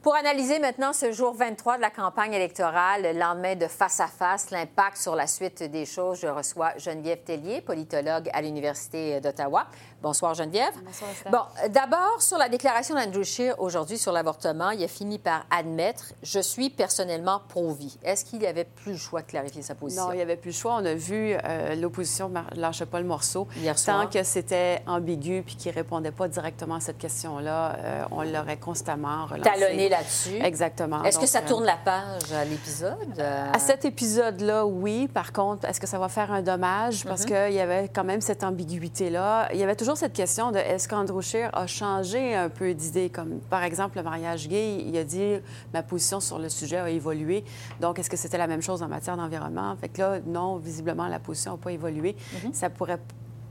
Pour 0.06 0.14
analyser 0.14 0.60
maintenant 0.60 0.92
ce 0.92 1.10
jour 1.10 1.34
23 1.34 1.78
de 1.78 1.82
la 1.82 1.90
campagne 1.90 2.32
électorale, 2.32 3.02
le 3.02 3.18
lendemain 3.18 3.56
de 3.56 3.66
face 3.66 3.98
à 3.98 4.06
face, 4.06 4.52
l'impact 4.52 4.98
sur 4.98 5.16
la 5.16 5.26
suite 5.26 5.64
des 5.64 5.84
choses, 5.84 6.20
je 6.20 6.28
reçois 6.28 6.78
Geneviève 6.78 7.24
Tellier, 7.24 7.60
politologue 7.60 8.30
à 8.32 8.40
l'Université 8.40 9.20
d'Ottawa. 9.20 9.66
Bonsoir 10.02 10.34
Geneviève. 10.34 10.74
Bonsoir, 10.84 11.10
bon, 11.32 11.68
d'abord, 11.70 12.20
sur 12.20 12.36
la 12.38 12.48
déclaration 12.48 12.94
d'Andrew 12.94 13.24
Scheer 13.24 13.54
aujourd'hui 13.58 13.96
sur 13.98 14.12
l'avortement, 14.12 14.70
il 14.70 14.84
a 14.84 14.88
fini 14.88 15.18
par 15.18 15.46
admettre 15.50 16.12
«Je 16.22 16.38
suis 16.38 16.70
personnellement 16.70 17.40
pro-vie». 17.48 17.98
Est-ce 18.04 18.24
qu'il 18.24 18.42
y 18.42 18.46
avait 18.46 18.64
plus 18.66 18.92
le 18.92 18.98
choix 18.98 19.22
de 19.22 19.26
clarifier 19.26 19.62
sa 19.62 19.74
position? 19.74 20.04
Non, 20.04 20.12
il 20.12 20.16
n'y 20.16 20.22
avait 20.22 20.36
plus 20.36 20.50
le 20.50 20.54
choix. 20.56 20.74
On 20.74 20.84
a 20.84 20.94
vu 20.94 21.34
euh, 21.42 21.74
l'opposition 21.76 22.30
lâche 22.54 22.84
pas 22.84 23.00
le 23.00 23.06
morceau. 23.06 23.48
Hier 23.56 23.76
soir. 23.78 24.02
Tant 24.02 24.10
que 24.10 24.22
c'était 24.22 24.82
ambigu 24.86 25.42
puis 25.44 25.56
qu'il 25.56 25.72
ne 25.72 25.76
répondait 25.76 26.12
pas 26.12 26.28
directement 26.28 26.74
à 26.76 26.80
cette 26.80 26.98
question-là, 26.98 27.76
euh, 27.76 28.04
on 28.10 28.22
l'aurait 28.22 28.58
constamment 28.58 29.24
relancé. 29.26 29.50
Talonné 29.50 29.88
là-dessus. 29.88 30.36
Exactement. 30.42 31.02
Est-ce 31.04 31.18
que 31.18 31.26
ça 31.26 31.40
tourne 31.40 31.64
la 31.64 31.78
page 31.78 32.32
à 32.32 32.44
l'épisode? 32.44 33.18
Euh? 33.18 33.50
À 33.52 33.58
cet 33.58 33.84
épisode-là, 33.86 34.66
oui. 34.66 35.08
Par 35.08 35.32
contre, 35.32 35.64
est-ce 35.66 35.80
que 35.80 35.86
ça 35.86 35.98
va 35.98 36.08
faire 36.08 36.30
un 36.32 36.42
dommage? 36.42 37.04
Parce 37.06 37.22
Mhm. 37.22 37.26
qu'il 37.28 37.54
y 37.54 37.60
avait 37.60 37.88
quand 37.88 38.04
même 38.04 38.20
cette 38.20 38.44
ambiguïté-là. 38.44 39.48
Il 39.54 39.58
y 39.58 39.62
avait 39.64 39.74
toujours 39.74 39.85
cette 39.94 40.14
question 40.14 40.50
de 40.50 40.58
est-ce 40.58 40.88
qu'Andrew 40.88 41.20
Scheer 41.20 41.50
a 41.52 41.66
changé 41.66 42.34
un 42.34 42.48
peu 42.48 42.74
d'idée? 42.74 43.10
Comme 43.10 43.40
par 43.50 43.62
exemple 43.62 43.98
le 43.98 44.02
mariage 44.02 44.48
gay, 44.48 44.78
il 44.84 44.96
a 44.96 45.04
dit 45.04 45.36
ma 45.72 45.82
position 45.82 46.18
sur 46.20 46.38
le 46.38 46.48
sujet 46.48 46.78
a 46.78 46.90
évolué. 46.90 47.44
Donc, 47.80 47.98
est-ce 47.98 48.10
que 48.10 48.16
c'était 48.16 48.38
la 48.38 48.46
même 48.46 48.62
chose 48.62 48.82
en 48.82 48.88
matière 48.88 49.16
d'environnement? 49.16 49.76
Fait 49.76 49.88
que 49.88 50.00
là, 50.00 50.18
non, 50.26 50.56
visiblement, 50.56 51.06
la 51.08 51.18
position 51.18 51.52
n'a 51.52 51.58
pas 51.58 51.72
évolué. 51.72 52.16
Mhm. 52.42 52.54
Ça 52.54 52.70
pourrait 52.70 52.98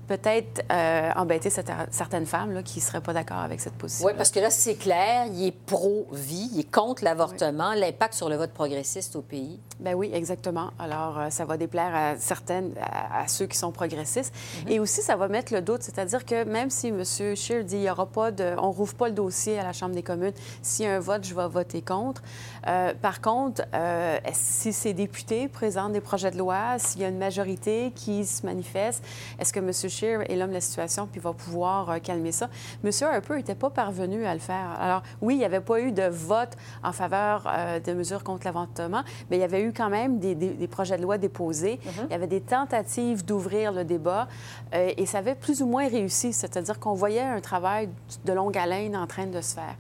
peut-être 0.08 0.64
euh, 0.72 1.12
embêter 1.16 1.50
cette- 1.50 1.72
certaines 1.92 2.26
femmes 2.26 2.52
là, 2.54 2.64
qui 2.64 2.80
ne 2.80 2.84
seraient 2.84 3.02
pas 3.02 3.14
d'accord 3.14 3.38
avec 3.40 3.60
cette 3.60 3.74
position. 3.74 4.06
Oui, 4.06 4.14
parce 4.16 4.30
que 4.32 4.40
là, 4.40 4.50
c'est 4.50 4.76
clair, 4.76 5.26
il 5.32 5.48
est 5.48 5.52
pro-vie, 5.52 6.50
il 6.54 6.60
est 6.60 6.72
contre 6.72 7.04
l'avortement, 7.04 7.74
l'impact 7.74 8.14
sur 8.14 8.30
le 8.30 8.36
vote 8.36 8.52
progressiste 8.52 9.16
au 9.16 9.22
pays. 9.22 9.60
Ben 9.80 9.94
oui, 9.94 10.10
exactement. 10.14 10.72
Alors, 10.80 11.20
euh, 11.20 11.30
ça 11.30 11.46
va 11.46 11.58
déplaire 11.58 11.94
à 11.94 12.16
certaines, 12.18 12.72
à, 12.82 13.22
à 13.24 13.28
ceux 13.28 13.46
qui 13.46 13.58
sont 13.58 13.72
progressistes. 13.72 14.34
Et 14.68 14.80
aussi, 14.80 15.02
ça 15.02 15.16
va 15.16 15.28
mettre 15.28 15.54
le 15.54 15.62
doute, 15.62 15.84
c'est-à-dire 15.84 16.26
que 16.26 16.44
même 16.46 16.70
si 16.70 16.88
M. 16.88 17.04
Scheer 17.04 17.64
dit 17.64 17.78
il 17.78 17.84
y 17.84 17.90
aura 17.90 18.06
pas 18.06 18.32
de, 18.32 18.56
on 18.58 18.72
rouvre 18.72 18.94
pas 18.96 19.08
le 19.08 19.14
dossier 19.14 19.60
à 19.60 19.64
la 19.64 19.74
Chambre 19.74 19.96
des 19.96 20.04
communes, 20.04 20.34
s'il 20.62 20.86
y 20.86 20.88
a 20.88 20.96
un 20.96 21.00
vote, 21.00 21.24
je 21.24 21.34
vais 21.36 21.48
voter 21.48 21.82
contre. 21.82 22.22
Euh, 22.68 22.94
par 23.00 23.22
contre, 23.22 23.62
euh, 23.74 24.18
si 24.34 24.74
ces 24.74 24.94
députés 24.94 25.48
présentent 25.48 25.92
des 25.94 26.02
projets 26.02 26.32
de 26.32 26.38
loi, 26.38 26.78
s'il 26.80 27.02
y 27.02 27.06
a 27.06 27.10
une 27.10 27.18
majorité 27.18 27.92
qui 27.96 28.26
se 28.26 28.46
manifeste, 28.46 29.04
est-ce 29.40 29.54
que 29.54 29.60
M. 29.60 29.72
Scheer 29.72 30.22
est 30.32 30.36
l'homme 30.36 30.50
de 30.50 30.56
la 30.56 30.62
situation 30.62 31.08
puis 31.08 31.20
va 31.20 31.34
pouvoir 31.34 31.90
euh, 31.92 32.00
calmer 32.00 32.32
ça? 32.32 32.50
M. 32.84 32.90
Harper 33.02 33.36
n'était 33.36 33.56
pas 33.56 33.70
parvenu 33.70 34.26
à 34.26 34.34
le 34.34 34.40
faire. 34.40 34.76
Alors, 34.80 35.04
oui, 35.22 35.36
il 35.36 35.38
n'y 35.40 35.46
avait 35.46 35.60
pas 35.62 35.80
eu 35.80 35.92
de 35.92 36.08
vote 36.08 36.54
en 36.84 36.92
faveur 36.92 37.48
euh, 37.48 37.80
de 37.80 37.94
mesures 37.94 38.24
contre 38.24 38.46
l'avortement, 38.46 39.04
mais 39.30 39.38
il 39.38 39.42
y 39.42 39.44
avait 39.44 39.62
eu 39.62 39.72
quand 39.72 39.90
même 39.90 40.20
des, 40.20 40.34
des- 40.36 40.50
des 40.56 40.68
projets 40.68 40.98
de 40.98 41.04
loi 41.04 41.18
déposés. 41.18 41.80
Il 42.06 42.12
y 42.12 42.16
avait 42.16 42.28
des 42.28 42.42
tentatives 42.42 43.24
d'ouvrir 43.26 43.72
le 43.72 43.84
débat 43.84 44.28
et 44.74 45.06
ça 45.06 45.20
avait 45.20 45.36
plus 45.36 45.62
ou 45.62 45.68
moins 45.68 45.88
réussi, 45.88 46.34
c'est-à-dire 46.34 46.80
qu'on 46.80 46.94
voyait 46.94 47.22
un 47.22 47.42
travail 47.42 47.90
de 48.26 48.34
longue 48.34 48.58
haleine 48.58 48.96
en 48.98 49.08
train 49.08 49.26
de 49.28 49.40
se 49.42 49.54
faire. 49.56 49.76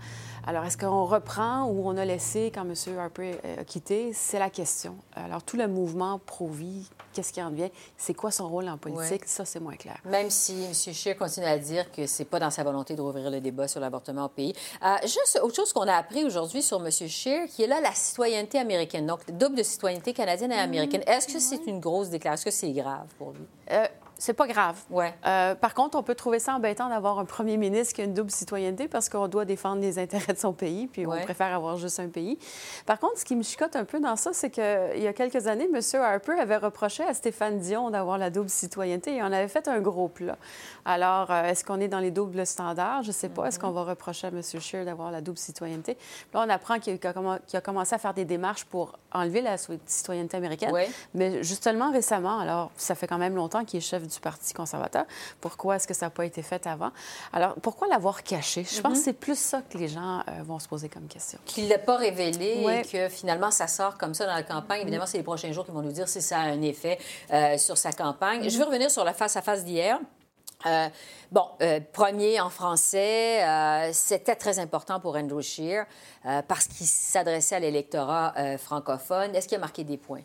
Alors, 0.48 0.64
est-ce 0.64 0.78
qu'on 0.78 1.06
reprend 1.06 1.64
ou 1.66 1.90
on 1.90 1.98
a 1.98 2.06
laissé 2.06 2.52
quand 2.54 2.62
M. 2.62 2.76
Harper 3.00 3.40
euh, 3.44 3.62
a 3.62 3.64
quitté? 3.64 4.12
C'est 4.14 4.38
la 4.38 4.52
question. 4.52 4.96
Alors, 5.16 5.42
tout 5.42 5.58
le 5.58 5.68
mouvement 5.68 6.20
pro-vie, 6.24 6.88
qu'est-ce 7.14 7.34
qui 7.34 7.42
en 7.42 7.50
vient? 7.50 7.70
C'est 7.98 8.14
quoi 8.14 8.30
son 8.30 8.48
rôle 8.48 8.70
en 8.70 8.78
politique? 8.78 9.22
Ouais. 9.22 9.28
Ça, 9.28 9.44
c'est 9.44 9.60
moins 9.60 9.76
clair. 9.76 9.98
Même 10.06 10.30
si 10.30 10.66
M. 10.66 10.74
Scheer 10.74 11.18
continue 11.18 11.48
à 11.48 11.58
dire 11.58 11.92
que 11.92 12.06
c'est 12.06 12.26
pas 12.26 12.40
dans 12.40 12.52
sa 12.52 12.64
volonté 12.64 12.96
de 12.96 13.02
rouvrir 13.02 13.32
le 13.32 13.42
débat 13.42 13.68
sur 13.68 13.80
l'avortement 13.80 14.26
au 14.26 14.30
pays. 14.30 14.54
Euh, 14.84 14.96
juste 15.02 15.40
autre 15.42 15.56
chose 15.56 15.74
qu'on 15.74 15.88
a 15.88 15.96
appris 15.96 16.24
aujourd'hui 16.24 16.62
sur 16.62 16.80
M. 16.80 16.92
Scheer, 16.92 17.48
qui 17.48 17.64
est 17.64 17.68
là 17.68 17.82
la 17.82 17.94
citoyenneté 17.94 18.60
américaine, 18.60 19.08
donc 19.08 19.26
double 19.32 19.56
de 19.56 19.64
citoyenneté 19.64 20.14
canadienne 20.14 20.52
et 20.52 20.60
américaine. 20.60 21.02
Est-ce 21.08 21.28
que 21.28 21.40
c'est 21.40 21.66
une 21.66 21.80
grosse 21.80 22.10
déclaration? 22.10 22.50
Est-ce 22.50 22.58
que 22.62 22.68
c'est 22.68 22.72
grave 22.72 23.08
pour 23.18 23.32
lui? 23.32 23.48
Euh, 23.72 23.88
c'est 24.26 24.34
pas 24.34 24.48
grave. 24.48 24.78
Ouais. 24.90 25.14
Euh, 25.28 25.54
par 25.54 25.76
contre, 25.76 25.98
on 25.98 26.04
peut 26.04 26.16
trouver 26.16 26.40
ça 26.40 26.56
embêtant 26.56 26.90
d'avoir 26.90 27.20
un 27.20 27.26
premier 27.26 27.58
ministre 27.58 27.94
qui 27.94 28.02
a 28.02 28.06
une 28.06 28.16
double 28.16 28.32
citoyenneté 28.32 28.88
parce 28.88 29.08
qu'on 29.08 29.28
doit 29.28 29.46
défendre 29.46 29.82
les 29.82 30.00
intérêts 30.00 30.34
de 30.34 30.40
son 30.40 30.52
pays, 30.52 30.88
puis 30.88 31.06
Ouais. 31.06 31.20
on 31.22 31.24
préfère 31.24 31.54
avoir 31.56 31.78
juste 31.78 32.00
un 32.00 32.10
pays. 32.10 32.40
Par 32.88 33.00
contre, 33.00 33.20
ce 33.20 33.26
qui 33.26 33.36
me 33.36 33.44
chicote 33.44 33.76
un 33.76 33.86
peu 33.86 34.00
dans 34.00 34.16
ça, 34.16 34.32
c'est 34.34 34.50
qu'il 34.50 34.64
y 34.98 35.08
a 35.08 35.14
quelques 35.14 35.46
années, 35.46 35.70
M. 35.72 35.80
Harper 36.02 36.40
avait 36.40 36.58
reproché 36.58 37.04
à 37.04 37.14
Stéphane 37.14 37.60
Dion 37.60 37.92
d'avoir 37.92 38.18
la 38.18 38.32
double 38.32 38.50
citoyenneté 38.50 39.16
et 39.16 39.22
on 39.22 39.28
avait 39.28 39.48
fait 39.48 39.68
un 39.68 39.80
gros 39.80 40.08
plat. 40.08 40.38
Alors, 40.86 41.30
euh, 41.30 41.44
est-ce 41.44 41.64
qu'on 41.64 41.80
est 41.80 41.88
dans 41.88 42.00
les 42.00 42.12
doubles 42.12 42.46
standards? 42.48 43.04
Je 43.04 43.10
ne 43.10 43.14
sais 43.14 43.30
pas. 43.30 43.46
Est-ce 43.46 43.60
qu'on 43.60 43.72
va 43.72 43.84
reprocher 43.84 44.28
à 44.28 44.30
M. 44.32 44.42
Scheer 44.42 44.86
d'avoir 44.86 45.12
la 45.12 45.22
double 45.22 45.38
citoyenneté? 45.38 45.98
Là, 46.34 46.44
on 46.46 46.50
apprend 46.50 46.80
qu'il 46.80 47.00
a, 47.04 47.62
commencé 47.62 47.94
à 47.94 47.98
faire 48.00 48.14
des 48.16 48.26
démarches 48.26 48.66
pour 48.66 48.98
enlever 49.14 49.42
la 49.42 49.58
citoyenneté 49.86 50.38
américaine. 50.38 50.72
Ouais. 50.72 50.90
Mais 51.14 51.44
justement 51.44 51.92
récemment, 51.92 52.40
alors 52.40 52.72
ça 52.76 52.96
fait 52.96 53.08
quand 53.08 53.20
même 53.20 53.36
longtemps 53.36 53.64
qu'il 53.64 53.78
est 53.78 53.82
chef 53.82 54.08
du 54.08 54.15
Parti 54.20 54.54
conservateur. 54.54 55.06
Pourquoi 55.42 55.76
est-ce 55.76 55.88
que 55.88 55.94
ça 55.94 56.08
n'a 56.08 56.10
pas 56.10 56.26
été 56.26 56.42
fait 56.42 56.66
avant? 56.68 56.92
Alors, 57.34 57.56
pourquoi 57.62 57.88
l'avoir 57.88 58.24
caché? 58.24 58.64
Je 58.64 58.82
pense 58.82 59.00
que 59.00 59.04
c'est 59.06 59.14
plus 59.14 59.38
ça 59.38 59.62
que 59.62 59.78
les 59.78 59.88
gens 59.88 60.20
euh, 60.28 60.44
vont 60.44 60.60
se 60.60 60.68
poser 60.68 60.90
comme 60.90 61.08
question. 61.08 61.40
Qu'il 61.46 61.66
ne 61.66 61.70
l'a 61.70 61.80
pas 61.80 61.98
révélé 61.98 62.64
Ouais. 62.66 62.82
et 62.82 62.86
que 62.86 63.10
finalement 63.10 63.52
ça 63.52 63.68
sort 63.68 63.98
comme 63.98 64.14
ça 64.14 64.26
dans 64.26 64.36
la 64.36 64.44
campagne. 64.44 64.82
Évidemment, 64.82 65.06
c'est 65.06 65.18
les 65.18 65.24
prochains 65.24 65.52
jours 65.52 65.66
qui 65.66 65.72
vont 65.72 65.82
nous 65.82 65.92
dire 65.92 66.08
si 66.08 66.22
ça 66.22 66.38
a 66.40 66.44
un 66.44 66.62
effet 66.62 66.98
euh, 67.32 67.58
sur 67.58 67.78
sa 67.78 67.92
campagne. 67.92 68.50
Je 68.50 68.58
veux 68.58 68.66
revenir 68.66 68.90
sur 68.92 69.04
la 69.04 69.14
face-à-face 69.14 69.64
d'hier. 69.64 70.00
Euh, 70.66 70.88
bon, 71.32 71.46
euh, 71.62 71.80
premier 71.94 72.40
en 72.40 72.50
français, 72.50 73.44
euh, 73.44 73.90
c'était 73.94 74.36
très 74.36 74.58
important 74.58 75.00
pour 75.00 75.16
Andrew 75.16 75.42
Scheer 75.42 75.86
parce 76.48 76.66
qu'il 76.68 76.88
s'adressait 76.88 77.56
à 77.56 77.60
l'électorat 77.60 78.34
francophone. 78.58 79.36
Est-ce 79.36 79.48
qu'il 79.48 79.58
a 79.58 79.60
marqué 79.60 79.84
des 79.84 79.98
points? 79.98 80.24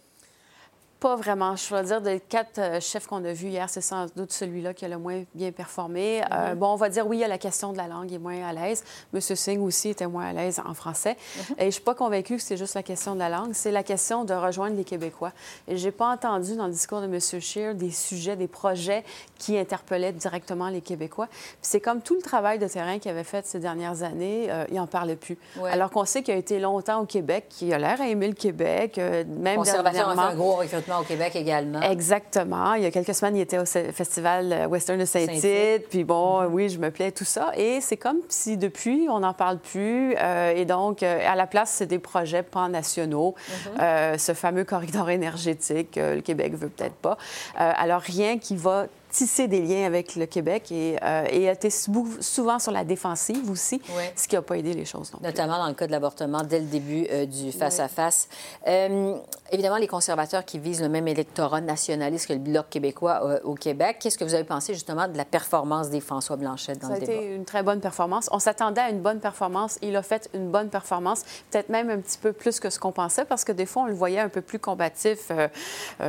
Pas 1.01 1.17
vraiment. 1.17 1.57
Je 1.57 1.69
dois 1.71 1.83
dire, 1.83 2.01
des 2.03 2.21
quatre 2.21 2.59
euh, 2.59 2.81
chefs 2.81 3.07
qu'on 3.07 3.25
a 3.25 3.33
vus 3.33 3.49
hier, 3.49 3.71
c'est 3.71 3.81
sans 3.81 4.07
doute 4.15 4.33
celui-là 4.33 4.75
qui 4.75 4.85
a 4.85 4.89
le 4.89 4.99
moins 4.99 5.23
bien 5.35 5.51
performé. 5.51 6.23
Euh, 6.31 6.55
bon, 6.55 6.69
on 6.69 6.77
va 6.77 6.91
dire 6.91 7.07
oui, 7.07 7.17
il 7.17 7.21
y 7.21 7.25
a 7.25 7.29
la 7.29 7.39
question 7.39 7.73
de 7.73 7.79
la 7.79 7.89
langue, 7.89 8.11
il 8.11 8.17
est 8.17 8.19
moins 8.19 8.47
à 8.47 8.53
l'aise. 8.53 8.85
M. 9.15 9.21
Singh 9.21 9.63
aussi 9.63 9.89
était 9.89 10.07
moins 10.07 10.27
à 10.27 10.33
l'aise 10.35 10.61
en 10.63 10.75
français. 10.75 11.17
Et 11.57 11.67
je 11.67 11.71
suis 11.71 11.81
pas 11.81 11.95
convaincue 11.95 12.37
que 12.37 12.43
c'est 12.43 12.59
juste 12.59 12.75
la 12.75 12.83
question 12.83 13.15
de 13.15 13.19
la 13.19 13.31
langue, 13.31 13.53
c'est 13.55 13.71
la 13.71 13.83
question 13.83 14.25
de 14.25 14.35
rejoindre 14.35 14.77
les 14.77 14.85
Québécois. 14.85 15.33
Et 15.69 15.79
j'ai 15.79 15.91
pas 15.91 16.09
entendu 16.09 16.55
dans 16.55 16.67
le 16.67 16.73
discours 16.73 17.01
de 17.01 17.07
M. 17.07 17.19
Scheer 17.19 17.75
des 17.75 17.91
sujets, 17.91 18.37
des 18.37 18.49
projets 18.49 19.03
qui 19.39 19.57
interpellaient 19.57 20.13
directement 20.13 20.69
les 20.69 20.83
Québécois. 20.83 21.29
C'est 21.63 21.81
comme 21.81 22.03
tout 22.03 22.15
le 22.15 22.23
travail 22.23 22.59
de 22.59 22.69
terrain 22.69 22.99
qu'il 22.99 23.11
avait 23.11 23.25
fait 23.25 23.47
ces 23.47 23.59
dernières 23.59 24.03
années, 24.03 24.49
euh, 24.51 24.67
il 24.71 24.79
en 24.79 24.87
parlait 24.87 25.17
plus. 25.17 25.39
Ouais. 25.57 25.71
Alors 25.71 25.91
qu'on 25.91 26.05
sait 26.05 26.23
qu'il 26.23 26.35
a 26.35 26.37
été 26.37 26.61
longtemps 26.61 27.01
au 27.01 27.07
Québec, 27.07 27.47
qu'il 27.49 27.73
a 27.73 27.79
l'air 27.79 28.03
à 28.03 28.07
aimer 28.07 28.29
le 28.29 28.35
Québec, 28.35 28.99
euh, 28.99 29.25
même 29.27 29.63
dernièrement. 29.63 30.23
un 30.23 30.35
gros 30.35 30.57
recrutement 30.57 30.90
au 30.99 31.05
Québec 31.05 31.37
également. 31.37 31.81
Exactement. 31.83 32.75
Il 32.75 32.83
y 32.83 32.87
a 32.87 32.91
quelques 32.91 33.15
semaines, 33.15 33.37
il 33.37 33.41
était 33.41 33.59
au 33.59 33.65
festival 33.65 34.53
euh, 34.53 34.67
Western 34.67 34.99
de 34.99 35.05
Saint-Tite. 35.05 35.89
Puis 35.89 36.05
bon, 36.05 36.45
oui, 36.47 36.69
je 36.69 36.79
me 36.79 36.91
plais, 36.91 37.13
tout 37.13 37.25
ça. 37.25 37.53
Et 37.57 37.81
c'est 37.81 37.97
comme 37.97 38.19
si 38.29 38.57
depuis, 38.57 39.07
on 39.11 39.21
n'en 39.21 39.35
parle 39.35 39.59
plus. 39.59 40.15
Euh, 40.19 40.55
et 40.55 40.65
donc, 40.65 41.03
euh, 41.03 41.21
à 41.27 41.37
la 41.37 41.47
place, 41.47 41.71
c'est 41.71 41.87
des 41.87 41.99
projets 41.99 42.43
pan-nationaux. 42.43 43.35
Euh, 43.81 44.19
ce 44.19 44.35
fameux 44.35 44.65
corridor 44.65 45.11
énergétique, 45.11 45.99
euh, 45.99 46.17
le 46.17 46.21
Québec 46.21 46.55
veut 46.55 46.69
peut-être 46.69 46.97
pas. 46.97 47.17
Alors, 47.57 48.01
rien 48.01 48.39
qui 48.39 48.57
va 48.57 48.87
tisser 49.11 49.49
des 49.49 49.61
liens 49.63 49.85
avec 49.87 50.17
le 50.17 50.27
Québec 50.27 50.71
et, 50.73 50.97
euh, 51.03 51.25
et 51.31 51.49
a 51.49 51.53
été 51.53 51.71
sou- 51.71 52.17
souvent 52.21 52.59
sur 52.59 52.73
la 52.73 52.85
défensive 52.85 53.51
aussi, 53.51 53.81
Oui. 53.97 54.05
ce 54.17 54.29
qui 54.29 54.37
n'a 54.37 54.43
pas 54.43 54.57
aidé 54.57 54.73
les 54.75 54.85
choses 54.85 55.13
non 55.13 55.19
plus. 55.19 55.27
notamment 55.27 55.59
dans 55.59 55.67
le 55.69 55.75
cas 55.75 55.87
de 55.87 55.93
l'avortement 55.93 56.43
dès 56.43 56.61
le 56.61 56.67
début 56.67 57.07
euh, 57.11 57.27
du 57.27 57.53
face-à-face. 57.53 58.29
Euh, 58.69 59.17
évidemment, 59.51 59.77
les 59.79 59.87
conservateurs 59.89 60.45
qui 60.45 60.59
visent 60.59 60.81
le 60.83 60.89
même 60.89 61.09
électorat 61.09 61.61
nationaliste 61.61 62.29
que 62.29 62.33
le 62.35 62.39
Bloc 62.39 62.69
québécois 62.71 63.21
euh, 63.25 63.41
au 63.45 63.55
Québec, 63.55 63.97
qu'est-ce 64.01 64.17
que 64.19 64.25
vous 64.25 64.35
avez 64.35 64.45
pensé 64.45 64.75
justement 64.75 65.09
de 65.09 65.17
la 65.17 65.25
performance 65.25 65.91
des 65.91 66.01
François 66.01 66.37
Blanchet 66.37 66.75
dans 66.77 66.89
Ça 66.89 66.95
a 66.95 66.99
le 66.99 67.07
débat? 67.07 67.13
été 67.13 67.35
une 67.35 67.45
très 67.45 67.63
bonne 67.63 67.81
performance. 67.81 68.29
On 68.33 68.39
s'attendait 68.39 68.81
à 68.81 68.91
une 68.91 69.01
bonne 69.01 69.21
performance. 69.21 69.79
Il 69.83 69.97
a 69.97 70.03
fait 70.03 70.29
une 70.35 70.51
bonne 70.51 70.69
performance, 70.69 71.23
peut-être 71.51 71.69
même 71.69 71.91
un 71.91 71.99
petit 71.99 72.19
peu 72.19 72.33
plus 72.33 72.61
que 72.61 72.71
ce 72.71 72.79
qu'on 72.79 72.93
pensait, 72.93 73.25
parce 73.25 73.45
que 73.45 73.53
des 73.53 73.67
fois, 73.67 73.83
on 73.83 73.87
le 73.87 73.95
voyait 73.95 74.21
un 74.21 74.29
peu 74.29 74.41
plus 74.41 74.59
combatif, 74.59 75.31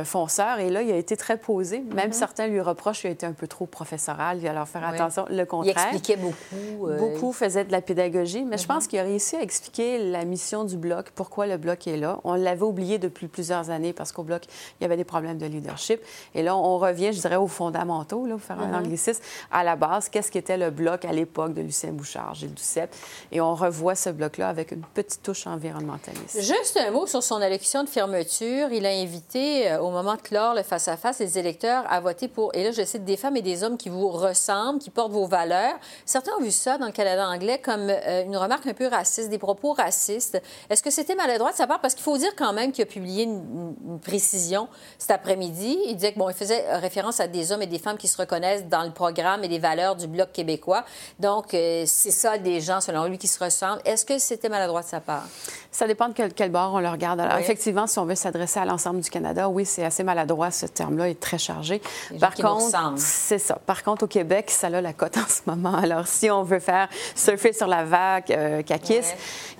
fonceur. 0.04 0.58
Et 0.60 0.70
là, 0.70 0.82
il 0.82 0.90
a 0.92 0.96
été 0.96 1.16
très 1.16 1.36
posé. 1.36 1.80
Même 1.94 2.12
certains 2.12 2.46
lui 2.46 2.60
reprochent 2.60 2.91
qu'il 3.00 3.10
a 3.10 3.12
été 3.12 3.26
un 3.26 3.32
peu 3.32 3.46
trop 3.46 3.66
professoral. 3.66 4.38
Il 4.38 4.44
va 4.46 4.52
leur 4.52 4.68
faire 4.68 4.84
attention. 4.86 5.24
Le 5.30 5.38
Il 5.40 5.46
contraire. 5.46 5.76
expliquait 5.76 6.16
beaucoup. 6.16 6.88
euh, 6.88 6.98
Beaucoup 6.98 7.32
faisaient 7.32 7.64
de 7.64 7.72
la 7.72 7.80
pédagogie, 7.80 8.44
mais 8.44 8.58
je 8.58 8.66
pense 8.66 8.86
qu'il 8.86 8.98
a 8.98 9.02
réussi 9.02 9.36
à 9.36 9.42
expliquer 9.42 9.98
la 9.98 10.24
mission 10.24 10.64
du 10.64 10.76
Bloc, 10.76 11.10
pourquoi 11.14 11.46
le 11.46 11.56
Bloc 11.56 11.86
est 11.86 11.96
là. 11.96 12.18
On 12.24 12.34
l'avait 12.34 12.62
oublié 12.62 12.98
depuis 12.98 13.28
plusieurs 13.28 13.70
années 13.70 13.92
parce 13.92 14.12
qu'au 14.12 14.22
Bloc, 14.22 14.42
il 14.80 14.82
y 14.82 14.86
avait 14.86 14.96
des 14.96 15.04
problèmes 15.04 15.38
de 15.38 15.46
leadership. 15.46 16.00
Et 16.34 16.42
là, 16.42 16.56
on 16.56 16.78
revient, 16.78 17.12
je 17.12 17.20
dirais, 17.20 17.36
aux 17.36 17.46
fondamentaux, 17.46 18.26
là, 18.26 18.34
pour 18.34 18.42
faire 18.42 18.60
un 18.60 18.74
anglicisme. 18.74 19.22
À 19.50 19.64
la 19.64 19.76
base, 19.76 20.08
qu'est-ce 20.08 20.30
qu'était 20.30 20.56
le 20.56 20.70
Bloc 20.70 21.04
à 21.04 21.12
l'époque 21.12 21.54
de 21.54 21.62
Lucien 21.62 21.92
Bouchard, 21.92 22.34
Gilles 22.34 22.54
Duceppe? 22.54 22.94
Et 23.30 23.40
on 23.40 23.54
revoit 23.54 23.94
ce 23.94 24.10
Bloc-là 24.10 24.48
avec 24.48 24.72
une 24.72 24.82
petite 24.94 25.22
touche 25.22 25.46
environnementaliste. 25.46 26.40
Juste 26.40 26.76
un 26.76 26.90
mot 26.90 27.06
sur 27.06 27.22
son 27.22 27.40
élection 27.40 27.84
de 27.84 27.88
fermeture. 27.88 28.68
Il 28.72 28.84
a 28.86 28.90
invité, 28.90 29.70
euh, 29.70 29.80
au 29.80 29.90
moment 29.90 30.14
de 30.16 30.20
clore 30.20 30.54
le 30.54 30.62
face-à-face, 30.62 31.18
les 31.20 31.38
électeurs 31.38 31.84
à 31.88 32.00
voter 32.00 32.28
pour, 32.28 32.54
et 32.54 32.64
là 32.64 32.70
je 32.70 32.81
je 32.82 32.88
cite, 32.88 33.04
des 33.04 33.16
femmes 33.16 33.36
et 33.36 33.42
des 33.42 33.62
hommes 33.62 33.76
qui 33.76 33.88
vous 33.88 34.08
ressemblent, 34.08 34.78
qui 34.78 34.90
portent 34.90 35.12
vos 35.12 35.26
valeurs. 35.26 35.74
Certains 36.04 36.32
ont 36.38 36.42
vu 36.42 36.50
ça 36.50 36.78
dans 36.78 36.86
le 36.86 36.92
Canada 36.92 37.28
anglais 37.28 37.58
comme 37.58 37.88
euh, 37.88 38.24
une 38.24 38.36
remarque 38.36 38.66
un 38.66 38.74
peu 38.74 38.86
raciste, 38.86 39.28
des 39.30 39.38
propos 39.38 39.72
racistes. 39.72 40.40
Est-ce 40.68 40.82
que 40.82 40.90
c'était 40.90 41.14
maladroit 41.14 41.52
de 41.52 41.56
sa 41.56 41.66
part? 41.66 41.80
Parce 41.80 41.94
qu'il 41.94 42.02
faut 42.02 42.18
dire 42.18 42.34
quand 42.36 42.52
même 42.52 42.72
qu'il 42.72 42.82
a 42.82 42.86
publié 42.86 43.24
une, 43.24 43.98
précision 44.02 44.68
cet 44.98 45.10
après-midi. 45.10 45.78
Il 45.86 45.96
disait 45.96 46.12
que, 46.12 46.18
bon, 46.18 46.28
il 46.28 46.34
faisait 46.34 46.76
référence 46.76 47.20
à 47.20 47.28
des 47.28 47.52
hommes 47.52 47.62
et 47.62 47.66
des 47.66 47.78
femmes 47.78 47.96
qui 47.96 48.08
se 48.08 48.16
reconnaissent 48.16 48.66
dans 48.66 48.82
le 48.82 48.90
programme 48.90 49.44
et 49.44 49.48
les 49.48 49.58
valeurs 49.58 49.96
du 49.96 50.06
Bloc 50.06 50.32
québécois. 50.32 50.84
Donc, 51.18 51.54
euh, 51.54 51.84
c'est 51.86 52.10
ça 52.10 52.38
des 52.38 52.60
gens, 52.60 52.80
selon 52.80 53.04
lui, 53.04 53.18
qui 53.18 53.28
se 53.28 53.42
ressemblent. 53.42 53.82
Est-ce 53.84 54.04
que 54.04 54.18
c'était 54.18 54.48
maladroit 54.48 54.82
de 54.82 54.86
sa 54.86 55.00
part? 55.00 55.24
Ça 55.70 55.86
dépend 55.86 56.08
de 56.08 56.14
quel, 56.14 56.50
bord 56.50 56.74
on 56.74 56.80
le 56.80 56.88
regarde. 56.88 57.20
Alors, 57.20 57.38
effectivement, 57.38 57.86
si 57.86 57.98
on 57.98 58.04
veut 58.04 58.14
s'adresser 58.14 58.60
à 58.60 58.64
l'ensemble 58.64 59.00
du 59.00 59.10
Canada, 59.10 59.48
oui, 59.48 59.64
c'est 59.64 59.84
assez 59.84 60.02
maladroit. 60.02 60.50
Ce 60.50 60.66
terme-là 60.66 61.08
est 61.08 61.20
très 61.20 61.38
chargé. 61.38 61.80
Par 62.20 62.34
contre, 62.34 62.71
c'est 62.96 63.38
ça. 63.38 63.58
Par 63.66 63.82
contre, 63.82 64.04
au 64.04 64.08
Québec, 64.08 64.50
ça 64.50 64.68
a 64.68 64.80
la 64.80 64.92
cote 64.92 65.16
en 65.16 65.28
ce 65.28 65.40
moment. 65.46 65.74
Alors, 65.74 66.06
si 66.06 66.30
on 66.30 66.42
veut 66.42 66.60
faire 66.60 66.88
surfer 67.14 67.52
sur 67.52 67.66
la 67.66 67.84
vague 67.84 68.30
euh, 68.30 68.62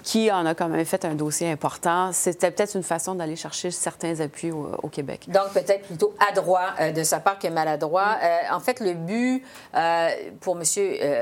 qui 0.02 0.30
en 0.30 0.44
a 0.46 0.54
quand 0.54 0.68
même 0.68 0.84
fait 0.84 1.04
un 1.04 1.14
dossier 1.14 1.50
important. 1.50 2.10
C'était 2.12 2.50
peut-être 2.50 2.74
une 2.74 2.82
façon 2.82 3.14
d'aller 3.14 3.36
chercher 3.36 3.70
certains 3.70 4.20
appuis 4.20 4.50
au, 4.50 4.88
Québec. 4.88 5.26
Donc, 5.28 5.52
peut-être 5.54 5.86
plutôt 5.86 6.12
adroit 6.30 6.74
euh, 6.80 6.92
de 6.92 7.02
sa 7.02 7.20
part 7.20 7.38
que 7.38 7.48
maladroit. 7.48 8.16
Euh, 8.22 8.38
en 8.52 8.60
fait, 8.60 8.80
le 8.80 8.92
but 8.92 9.42
euh, 9.74 10.08
pour 10.40 10.56
M. 10.56 10.64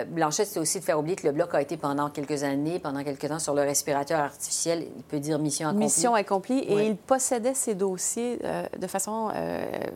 Blanchet, 0.08 0.44
c'est 0.44 0.58
aussi 0.58 0.80
de 0.80 0.84
faire 0.84 0.98
oublier 0.98 1.14
que 1.14 1.26
le 1.26 1.32
Bloc 1.32 1.54
a 1.54 1.62
été 1.62 1.76
pendant 1.76 2.10
quelques 2.10 2.42
années, 2.42 2.78
pendant 2.78 3.04
quelques 3.04 3.28
temps, 3.28 3.38
sur 3.38 3.54
le 3.54 3.62
respirateur 3.62 4.20
artificiel. 4.20 4.86
Il 4.96 5.02
peut 5.04 5.20
dire 5.20 5.38
mission 5.38 5.68
accomplie. 5.68 5.84
Mission 5.84 6.14
accomplie. 6.14 6.58
Et 6.60 6.86
il 6.86 6.96
possédait 6.96 7.54
ces 7.54 7.74
dossiers 7.74 8.38
de 8.76 8.86
façon 8.86 9.30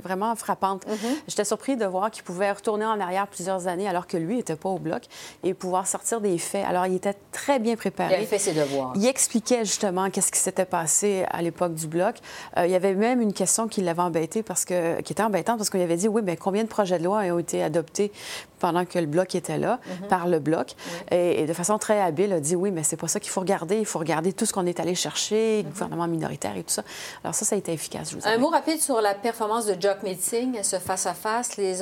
vraiment 0.03 0.35
frappante. 0.37 0.87
Mm-hmm. 0.87 1.17
J'étais 1.29 1.45
surpris 1.45 1.76
de 1.76 1.87
voir 1.87 2.11
qu'il 2.11 2.23
pouvait 2.23 2.53
retourner 2.53 2.85
en 2.85 3.00
arrière 3.00 3.26
plusieurs 3.26 3.67
années 3.67 3.88
alors 3.88 4.07
que 4.07 4.17
lui 4.17 4.37
n'était 4.37 4.57
pas 4.57 4.69
au 4.69 4.79
Bloc 4.79 5.03
et 5.43 5.55
pouvoir 5.55 5.87
sortir 5.87 6.21
des 6.21 6.38
faits. 6.38 6.64
Alors, 6.64 6.87
il 6.87 6.95
était 6.95 7.17
très 7.33 7.59
bien 7.59 7.76
préparé. 7.76 8.12
Il 8.12 8.17
avait 8.17 8.26
fait 8.26 8.38
ses 8.38 8.53
devoirs. 8.53 8.74
Il 8.95 9.07
expliquait 9.07 9.64
justement 9.64 10.11
qu'est-ce 10.11 10.33
qui 10.33 10.38
s'était 10.38 10.64
passé 10.64 11.25
à 11.31 11.43
l'époque 11.43 11.75
du 11.75 11.87
bloc. 11.87 12.16
Euh, 12.57 12.66
il 12.66 12.73
y 12.73 12.75
avait 12.75 12.95
même 12.95 13.21
une 13.21 13.33
question 13.33 13.69
qui 13.69 13.81
l'avait 13.81 14.02
embêté 14.02 14.43
parce 14.43 14.64
que, 14.64 15.00
qui 15.00 15.12
était 15.12 15.23
embêtante 15.23 15.59
parce 15.59 15.71
qu'il 15.71 15.81
avait 15.81 15.97
dit 15.97 16.09
oui, 16.09 16.23
mais 16.25 16.37
combien 16.37 16.62
de 16.62 16.69
projets 16.69 16.99
de 16.99 17.04
loi 17.04 17.21
ont 17.21 17.38
été 17.38 17.62
adoptés 17.62 18.12
pendant 18.59 18.85
que 18.85 18.99
le 18.99 19.07
bloc 19.07 19.35
était 19.35 19.59
là 19.59 19.81
mhm. 19.87 20.09
par 20.09 20.28
le 20.28 20.38
bloc? 20.38 20.75
Et, 21.11 21.47
de 21.47 21.52
façon 21.52 21.78
très 21.78 22.00
habile 22.00 22.33
a 22.33 22.40
dit 22.40 22.57
oui, 22.57 22.71
mais 22.71 22.83
c'est 22.83 22.97
pas 22.97 23.09
ça 23.09 23.21
qu'il 23.21 23.31
faut 23.31 23.40
regarder. 23.40 23.78
Il 23.78 23.87
faut 23.87 23.99
regarder 23.99 24.33
tout 24.33 24.47
ce 24.47 24.52
qu'on 24.52 24.66
est 24.66 24.81
allé 24.81 24.95
chercher, 24.95 25.62
le 25.62 25.64
mhm. 25.64 25.73
gouvernement 25.73 26.09
minoritaire 26.09 26.57
et 26.57 26.62
tout 26.62 26.73
ça. 26.73 26.83
Alors 27.23 27.35
ça, 27.35 27.45
ça 27.45 27.54
a 27.54 27.59
été 27.59 27.73
efficace. 27.73 28.11
Je 28.11 28.16
vous 28.16 28.26
Un 28.26 28.38
mot 28.38 28.49
rapide 28.49 28.81
sur 28.81 29.00
la 29.00 29.14
performance 29.14 29.66
de 29.66 29.81
Jock 29.81 30.02
Meeting, 30.02 30.62
ce 30.62 30.76
face 30.76 31.07
à 31.07 31.14
face. 31.14 31.57
Les 31.57 31.81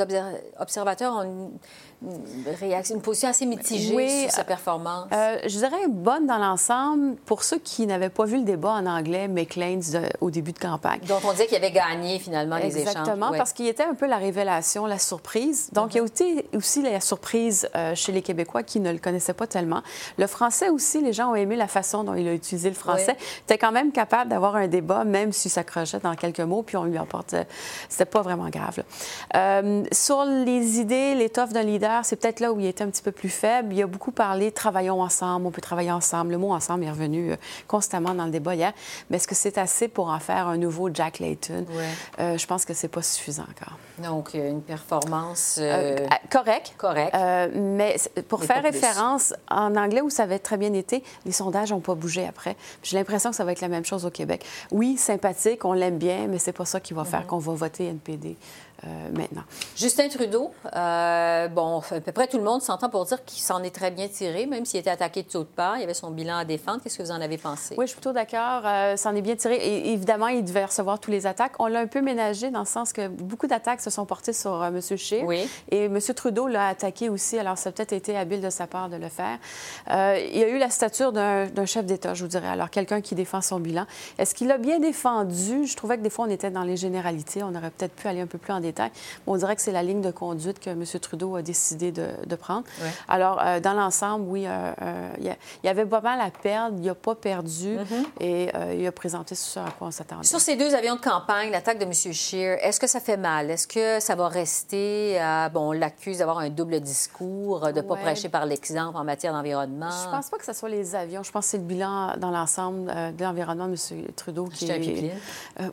observateurs 0.58 1.14
ont 1.14 1.52
réaction, 2.58 2.96
une 2.96 3.02
position 3.02 3.28
assez 3.28 3.46
mitigée 3.46 4.22
sur 4.22 4.30
sa 4.30 4.44
performance? 4.44 5.06
Euh, 5.12 5.38
je 5.44 5.58
dirais 5.58 5.88
bonne 5.88 6.26
dans 6.26 6.38
l'ensemble. 6.38 7.16
Pour 7.26 7.44
ceux 7.44 7.58
qui 7.58 7.86
n'avaient 7.86 8.10
pas 8.10 8.24
vu 8.24 8.38
le 8.38 8.44
débat 8.44 8.70
en 8.70 8.86
anglais, 8.86 9.28
McLean 9.28 9.80
au 10.20 10.30
début 10.30 10.52
de 10.52 10.58
campagne. 10.58 11.00
Dont 11.06 11.20
on 11.24 11.32
disait 11.32 11.46
qu'il 11.46 11.56
avait 11.56 11.70
gagné 11.70 12.18
finalement 12.18 12.56
les 12.56 12.76
échanges. 12.76 12.96
Exactement, 12.96 13.30
parce 13.32 13.52
qu'il 13.52 13.66
était 13.66 13.84
un 13.84 13.94
peu 13.94 14.06
la 14.06 14.18
révélation, 14.18 14.86
la 14.86 14.98
surprise. 14.98 15.70
Donc, 15.72 15.94
il 15.94 15.98
y 15.98 16.00
a 16.00 16.02
aussi, 16.02 16.44
aussi 16.54 16.82
la 16.82 17.00
surprise 17.00 17.68
euh, 17.74 17.94
chez 17.94 18.12
les 18.12 18.22
Québécois 18.22 18.62
qui 18.62 18.80
ne 18.80 18.92
le 18.92 18.98
connaissaient 18.98 19.34
pas 19.34 19.46
tellement. 19.46 19.82
Le 20.18 20.26
français 20.26 20.68
aussi, 20.68 21.00
les 21.00 21.12
gens 21.12 21.32
ont 21.32 21.34
aimé 21.34 21.56
la 21.56 21.68
façon 21.68 22.04
dont 22.04 22.14
il 22.14 22.26
a 22.28 22.34
utilisé 22.34 22.68
le 22.68 22.74
français. 22.74 23.16
Il 23.18 23.42
était 23.44 23.58
quand 23.58 23.72
même 23.72 23.92
capable 23.92 24.30
d'avoir 24.30 24.56
un 24.56 24.68
débat, 24.68 25.04
même 25.04 25.32
si 25.32 25.48
ça 25.48 25.64
crochait 25.64 26.00
dans 26.00 26.14
quelques 26.14 26.40
mots, 26.40 26.62
puis 26.62 26.76
on 26.76 26.84
lui 26.84 26.98
apporte. 26.98 27.34
C'était 27.88 28.04
pas 28.04 28.22
vraiment 28.22 28.48
grave. 28.48 28.82
Euh, 29.36 29.84
sur 29.92 30.24
les 30.24 30.80
idées, 30.80 31.14
l'étoffe 31.14 31.52
d'un 31.52 31.62
leader, 31.62 31.91
c'est 32.02 32.16
peut-être 32.16 32.40
là 32.40 32.52
où 32.52 32.60
il 32.60 32.66
était 32.66 32.84
un 32.84 32.90
petit 32.90 33.02
peu 33.02 33.12
plus 33.12 33.28
faible. 33.28 33.74
Il 33.74 33.82
a 33.82 33.86
beaucoup 33.86 34.12
parlé 34.12 34.52
travaillons 34.52 35.02
ensemble, 35.02 35.46
on 35.46 35.50
peut 35.50 35.60
travailler 35.60 35.90
ensemble. 35.90 36.32
Le 36.32 36.38
mot 36.38 36.52
ensemble 36.52 36.84
est 36.84 36.90
revenu 36.90 37.32
euh, 37.32 37.36
constamment 37.66 38.14
dans 38.14 38.24
le 38.24 38.30
débat 38.30 38.54
hier. 38.54 38.72
Mais 39.10 39.16
est-ce 39.16 39.28
que 39.28 39.34
c'est 39.34 39.58
assez 39.58 39.88
pour 39.88 40.08
en 40.08 40.18
faire 40.18 40.48
un 40.48 40.56
nouveau 40.56 40.88
Jack 40.92 41.18
Layton? 41.18 41.66
Euh, 42.18 42.38
je 42.38 42.46
pense 42.46 42.64
que 42.64 42.74
c'est 42.74 42.88
pas 42.88 43.02
suffisant 43.02 43.42
encore. 43.42 43.76
Donc, 43.98 44.34
une 44.34 44.62
performance. 44.62 45.58
Euh, 45.60 45.96
correcte. 46.30 46.74
Correct. 46.78 47.14
mais 47.54 47.96
pour 48.28 48.44
faire 48.44 48.62
référence, 48.62 49.34
en 49.50 49.76
anglais, 49.76 50.00
où 50.00 50.10
ça 50.10 50.24
avait 50.24 50.38
très 50.38 50.56
bien 50.56 50.72
été, 50.72 51.02
les 51.26 51.32
sondages 51.32 51.70
n'ont 51.70 51.80
pas 51.80 51.94
bougé 51.94 52.26
après. 52.26 52.56
J'ai 52.82 52.96
l'impression 52.96 53.30
que 53.30 53.36
ça 53.36 53.44
va 53.44 53.52
être 53.52 53.60
la 53.60 53.68
même 53.68 53.84
chose 53.84 54.06
au 54.06 54.10
Québec. 54.10 54.44
Oui, 54.70 54.96
sympathique, 54.96 55.64
on 55.64 55.72
l'aime 55.72 55.98
bien, 55.98 56.26
mais 56.28 56.38
c'est 56.38 56.52
pas 56.52 56.64
ça 56.64 56.80
qui 56.80 56.94
va 56.94 57.04
faire 57.04 57.22
mm-hmm. 57.22 57.26
qu'on 57.26 57.38
va 57.38 57.52
voter 57.54 57.86
NPD. 57.86 58.36
Euh, 58.84 58.88
maintenant. 59.16 59.42
Justin 59.76 60.08
Trudeau, 60.08 60.50
euh, 60.74 61.46
bon, 61.46 61.82
à 61.88 62.00
peu 62.00 62.10
près 62.10 62.26
tout 62.26 62.38
le 62.38 62.42
monde 62.42 62.62
s'entend 62.62 62.88
pour 62.88 63.04
dire 63.04 63.24
qu'il 63.24 63.40
s'en 63.40 63.62
est 63.62 63.72
très 63.72 63.92
bien 63.92 64.08
tiré, 64.08 64.44
même 64.46 64.64
s'il 64.64 64.80
était 64.80 64.90
attaqué 64.90 65.22
de 65.22 65.28
toutes 65.28 65.50
parts. 65.50 65.78
Il 65.78 65.84
avait 65.84 65.94
son 65.94 66.10
bilan 66.10 66.38
à 66.38 66.44
défendre. 66.44 66.80
Qu'est-ce 66.82 66.98
que 66.98 67.04
vous 67.04 67.12
en 67.12 67.20
avez 67.20 67.38
pensé? 67.38 67.76
Oui, 67.78 67.86
je 67.86 67.90
suis 67.90 68.00
plutôt 68.00 68.12
d'accord. 68.12 68.62
Euh, 68.64 68.96
s'en 68.96 69.14
est 69.14 69.22
bien 69.22 69.36
tiré. 69.36 69.54
Et, 69.54 69.92
évidemment, 69.92 70.26
il 70.26 70.44
devait 70.44 70.64
recevoir 70.64 70.98
tous 70.98 71.12
les 71.12 71.28
attaques. 71.28 71.52
On 71.60 71.66
l'a 71.66 71.78
un 71.78 71.86
peu 71.86 72.00
ménagé 72.00 72.50
dans 72.50 72.58
le 72.58 72.66
sens 72.66 72.92
que 72.92 73.06
beaucoup 73.06 73.46
d'attaques 73.46 73.80
se 73.80 73.90
sont 73.90 74.04
portées 74.04 74.32
sur 74.32 74.64
M. 74.64 74.80
Scheer. 74.80 75.24
Oui. 75.24 75.48
Et 75.70 75.84
M. 75.84 76.00
Trudeau 76.00 76.48
l'a 76.48 76.66
attaqué 76.66 77.08
aussi. 77.08 77.38
Alors, 77.38 77.58
ça 77.58 77.68
a 77.68 77.72
peut-être 77.72 77.92
été 77.92 78.16
habile 78.16 78.40
de 78.40 78.50
sa 78.50 78.66
part 78.66 78.88
de 78.88 78.96
le 78.96 79.08
faire. 79.08 79.38
il 79.86 80.42
a 80.42 80.48
eu 80.48 80.58
la 80.58 80.70
stature 80.70 81.12
d'un 81.12 81.66
chef 81.66 81.86
d'État, 81.86 82.14
je 82.14 82.24
vous 82.24 82.28
dirais. 82.28 82.48
Alors, 82.48 82.68
quelqu'un 82.68 83.00
qui 83.00 83.14
défend 83.14 83.42
son 83.42 83.60
bilan. 83.60 83.86
Est-ce 84.18 84.34
qu'il 84.34 84.50
a 84.50 84.58
bien 84.58 84.80
défendu? 84.80 85.66
Je 85.66 85.76
trouvais 85.76 85.98
que 85.98 86.02
des 86.02 86.10
fois, 86.10 86.24
on 86.24 86.30
était 86.30 86.50
dans 86.50 86.64
les 86.64 86.76
généralités. 86.76 87.44
On 87.44 87.54
aurait 87.54 87.70
peut-être 87.70 87.94
pu 87.94 88.08
aller 88.08 88.20
un 88.20 88.26
peu 88.26 88.38
plus 88.38 88.52
en 88.52 88.58
détail 88.58 88.71
on 89.26 89.36
dirait 89.36 89.56
que 89.56 89.62
c'est 89.62 89.72
la 89.72 89.82
ligne 89.82 90.00
de 90.00 90.10
conduite 90.10 90.58
que 90.60 90.70
M. 90.70 90.84
Trudeau 91.00 91.36
a 91.36 91.42
décidé 91.42 91.92
de, 91.92 92.36
prendre. 92.36 92.64
Alors, 93.08 93.40
euh, 93.40 93.60
dans 93.60 93.74
l'ensemble, 93.74 94.24
oui, 94.28 94.46
euh, 94.46 94.72
euh, 94.82 95.12
il 95.18 95.36
y, 95.64 95.68
avait 95.68 95.84
pas 95.84 96.00
mal 96.00 96.20
à 96.20 96.30
perdre. 96.30 96.76
Il 96.78 96.86
n'a 96.86 96.94
pas 96.94 97.14
perdu 97.14 97.76
mm-hmm. 97.76 98.04
et 98.20 98.52
il 98.78 98.86
a 98.86 98.92
présenté 98.92 99.34
ce 99.34 99.58
à 99.60 99.70
quoi 99.78 99.88
on 99.88 99.90
s'attendait. 99.90 100.26
Sur 100.26 100.40
ces 100.40 100.56
deux 100.56 100.74
avions 100.74 100.96
de 100.96 101.00
campagne, 101.00 101.50
l'attaque 101.50 101.78
de 101.78 101.84
M. 101.84 101.92
Scheer, 101.92 102.58
est-ce 102.62 102.80
que 102.80 102.86
ça 102.86 103.00
fait 103.00 103.16
mal? 103.16 103.50
Est-ce 103.50 103.66
que 103.66 104.00
ça 104.00 104.14
va 104.14 104.28
rester... 104.28 105.20
bon, 105.52 105.70
on 105.70 105.72
l'accuse 105.72 106.18
d'avoir 106.18 106.38
un 106.38 106.50
double 106.50 106.80
discours, 106.80 107.72
de 107.72 107.80
ne 107.80 107.80
pas 107.82 107.96
prêcher 107.96 108.28
par 108.28 108.46
l'exemple 108.46 108.96
en 108.96 109.04
matière 109.04 109.32
d'environnement? 109.32 109.90
Je 109.90 110.10
pense 110.10 110.30
pas 110.30 110.38
que 110.38 110.44
ce 110.44 110.52
soit 110.52 110.68
les 110.68 110.94
avions. 110.94 111.22
Je 111.22 111.30
pense 111.30 111.46
que 111.46 111.50
c'est 111.52 111.58
le 111.58 111.64
bilan 111.64 112.16
dans 112.16 112.30
l'ensemble 112.30 112.86
de 113.16 113.24
l'environnement 113.24 113.66
de 113.66 113.72
M. 113.72 114.06
Trudeau 114.16 114.46
qui 114.46 114.70
est... 114.70 115.12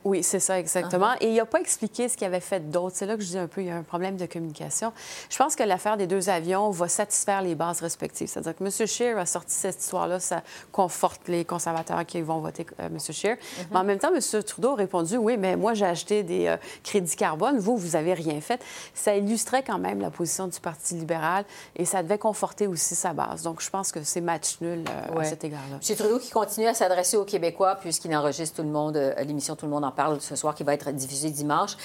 oui, 0.03 0.23
c'est 0.23 0.39
ça, 0.39 0.59
exactement. 0.59 1.13
Uh-huh. 1.13 1.21
Et 1.21 1.29
il 1.29 1.35
n'a 1.35 1.45
pas 1.45 1.59
expliqué 1.59 2.09
ce 2.09 2.17
qu'il 2.17 2.27
avait 2.27 2.39
fait 2.39 2.69
d'autre. 2.69 2.88
C'est 2.93 3.05
là 3.05 3.15
que 3.15 3.21
je 3.21 3.27
dis 3.27 3.37
un 3.37 3.47
peu, 3.47 3.61
il 3.61 3.67
y 3.67 3.71
a 3.71 3.75
un 3.75 3.83
problème 3.83 4.17
de 4.17 4.25
communication. 4.25 4.91
Je 5.29 5.37
pense 5.37 5.55
que 5.55 5.63
l'affaire 5.63 5.97
des 5.97 6.07
deux 6.07 6.29
avions 6.29 6.69
va 6.71 6.87
satisfaire 6.87 7.41
les 7.41 7.55
bases 7.55 7.81
respectives. 7.81 8.27
C'est-à-dire 8.27 8.55
que 8.55 8.63
M. 8.63 8.87
Scheer 8.87 9.17
a 9.17 9.25
sorti 9.25 9.53
cette 9.53 9.79
histoire-là, 9.79 10.19
ça 10.19 10.43
conforte 10.71 11.27
les 11.27 11.45
conservateurs 11.45 12.05
qui 12.05 12.21
vont 12.21 12.39
voter 12.39 12.65
euh, 12.79 12.87
M. 12.87 12.99
Scheer. 12.99 13.35
Mm-hmm. 13.35 13.65
Mais 13.71 13.77
en 13.77 13.83
même 13.83 13.99
temps, 13.99 14.13
M. 14.13 14.43
Trudeau 14.43 14.71
a 14.71 14.75
répondu, 14.75 15.17
oui, 15.17 15.37
mais 15.37 15.55
moi, 15.55 15.73
j'ai 15.73 15.85
acheté 15.85 16.23
des 16.23 16.47
euh, 16.47 16.57
crédits 16.83 17.15
carbone, 17.15 17.59
vous, 17.59 17.77
vous 17.77 17.89
n'avez 17.89 18.13
rien 18.13 18.39
fait. 18.41 18.61
Ça 18.93 19.15
illustrait 19.15 19.63
quand 19.63 19.79
même 19.79 20.01
la 20.01 20.09
position 20.09 20.47
du 20.47 20.59
Parti 20.59 20.95
libéral 20.95 21.45
et 21.75 21.85
ça 21.85 22.03
devait 22.03 22.17
conforter 22.17 22.67
aussi 22.67 22.95
sa 22.95 23.13
base. 23.13 23.43
Donc, 23.43 23.61
je 23.61 23.69
pense 23.69 23.91
que 23.91 24.03
c'est 24.03 24.21
match 24.21 24.59
nul 24.61 24.83
euh, 24.89 25.19
à 25.19 25.23
cet 25.23 25.43
égard-là. 25.43 25.77
M. 25.87 25.95
Trudeau 25.95 26.19
qui 26.19 26.31
continue 26.31 26.67
à 26.67 26.73
s'adresser 26.73 27.17
aux 27.17 27.25
Québécois 27.25 27.75
puisqu'il 27.75 28.15
enregistre 28.15 28.57
tout 28.57 28.63
le 28.63 28.69
monde, 28.69 28.97
l'émission 29.25 29.55
Tout 29.55 29.65
le 29.65 29.71
monde 29.71 29.85
en 29.85 29.91
parle 29.91 30.21
ce 30.21 30.35
soir 30.35 30.55
qui 30.55 30.63
va 30.63 30.73
être 30.73 30.91
diffusée 30.91 31.29
dimanche. 31.29 31.75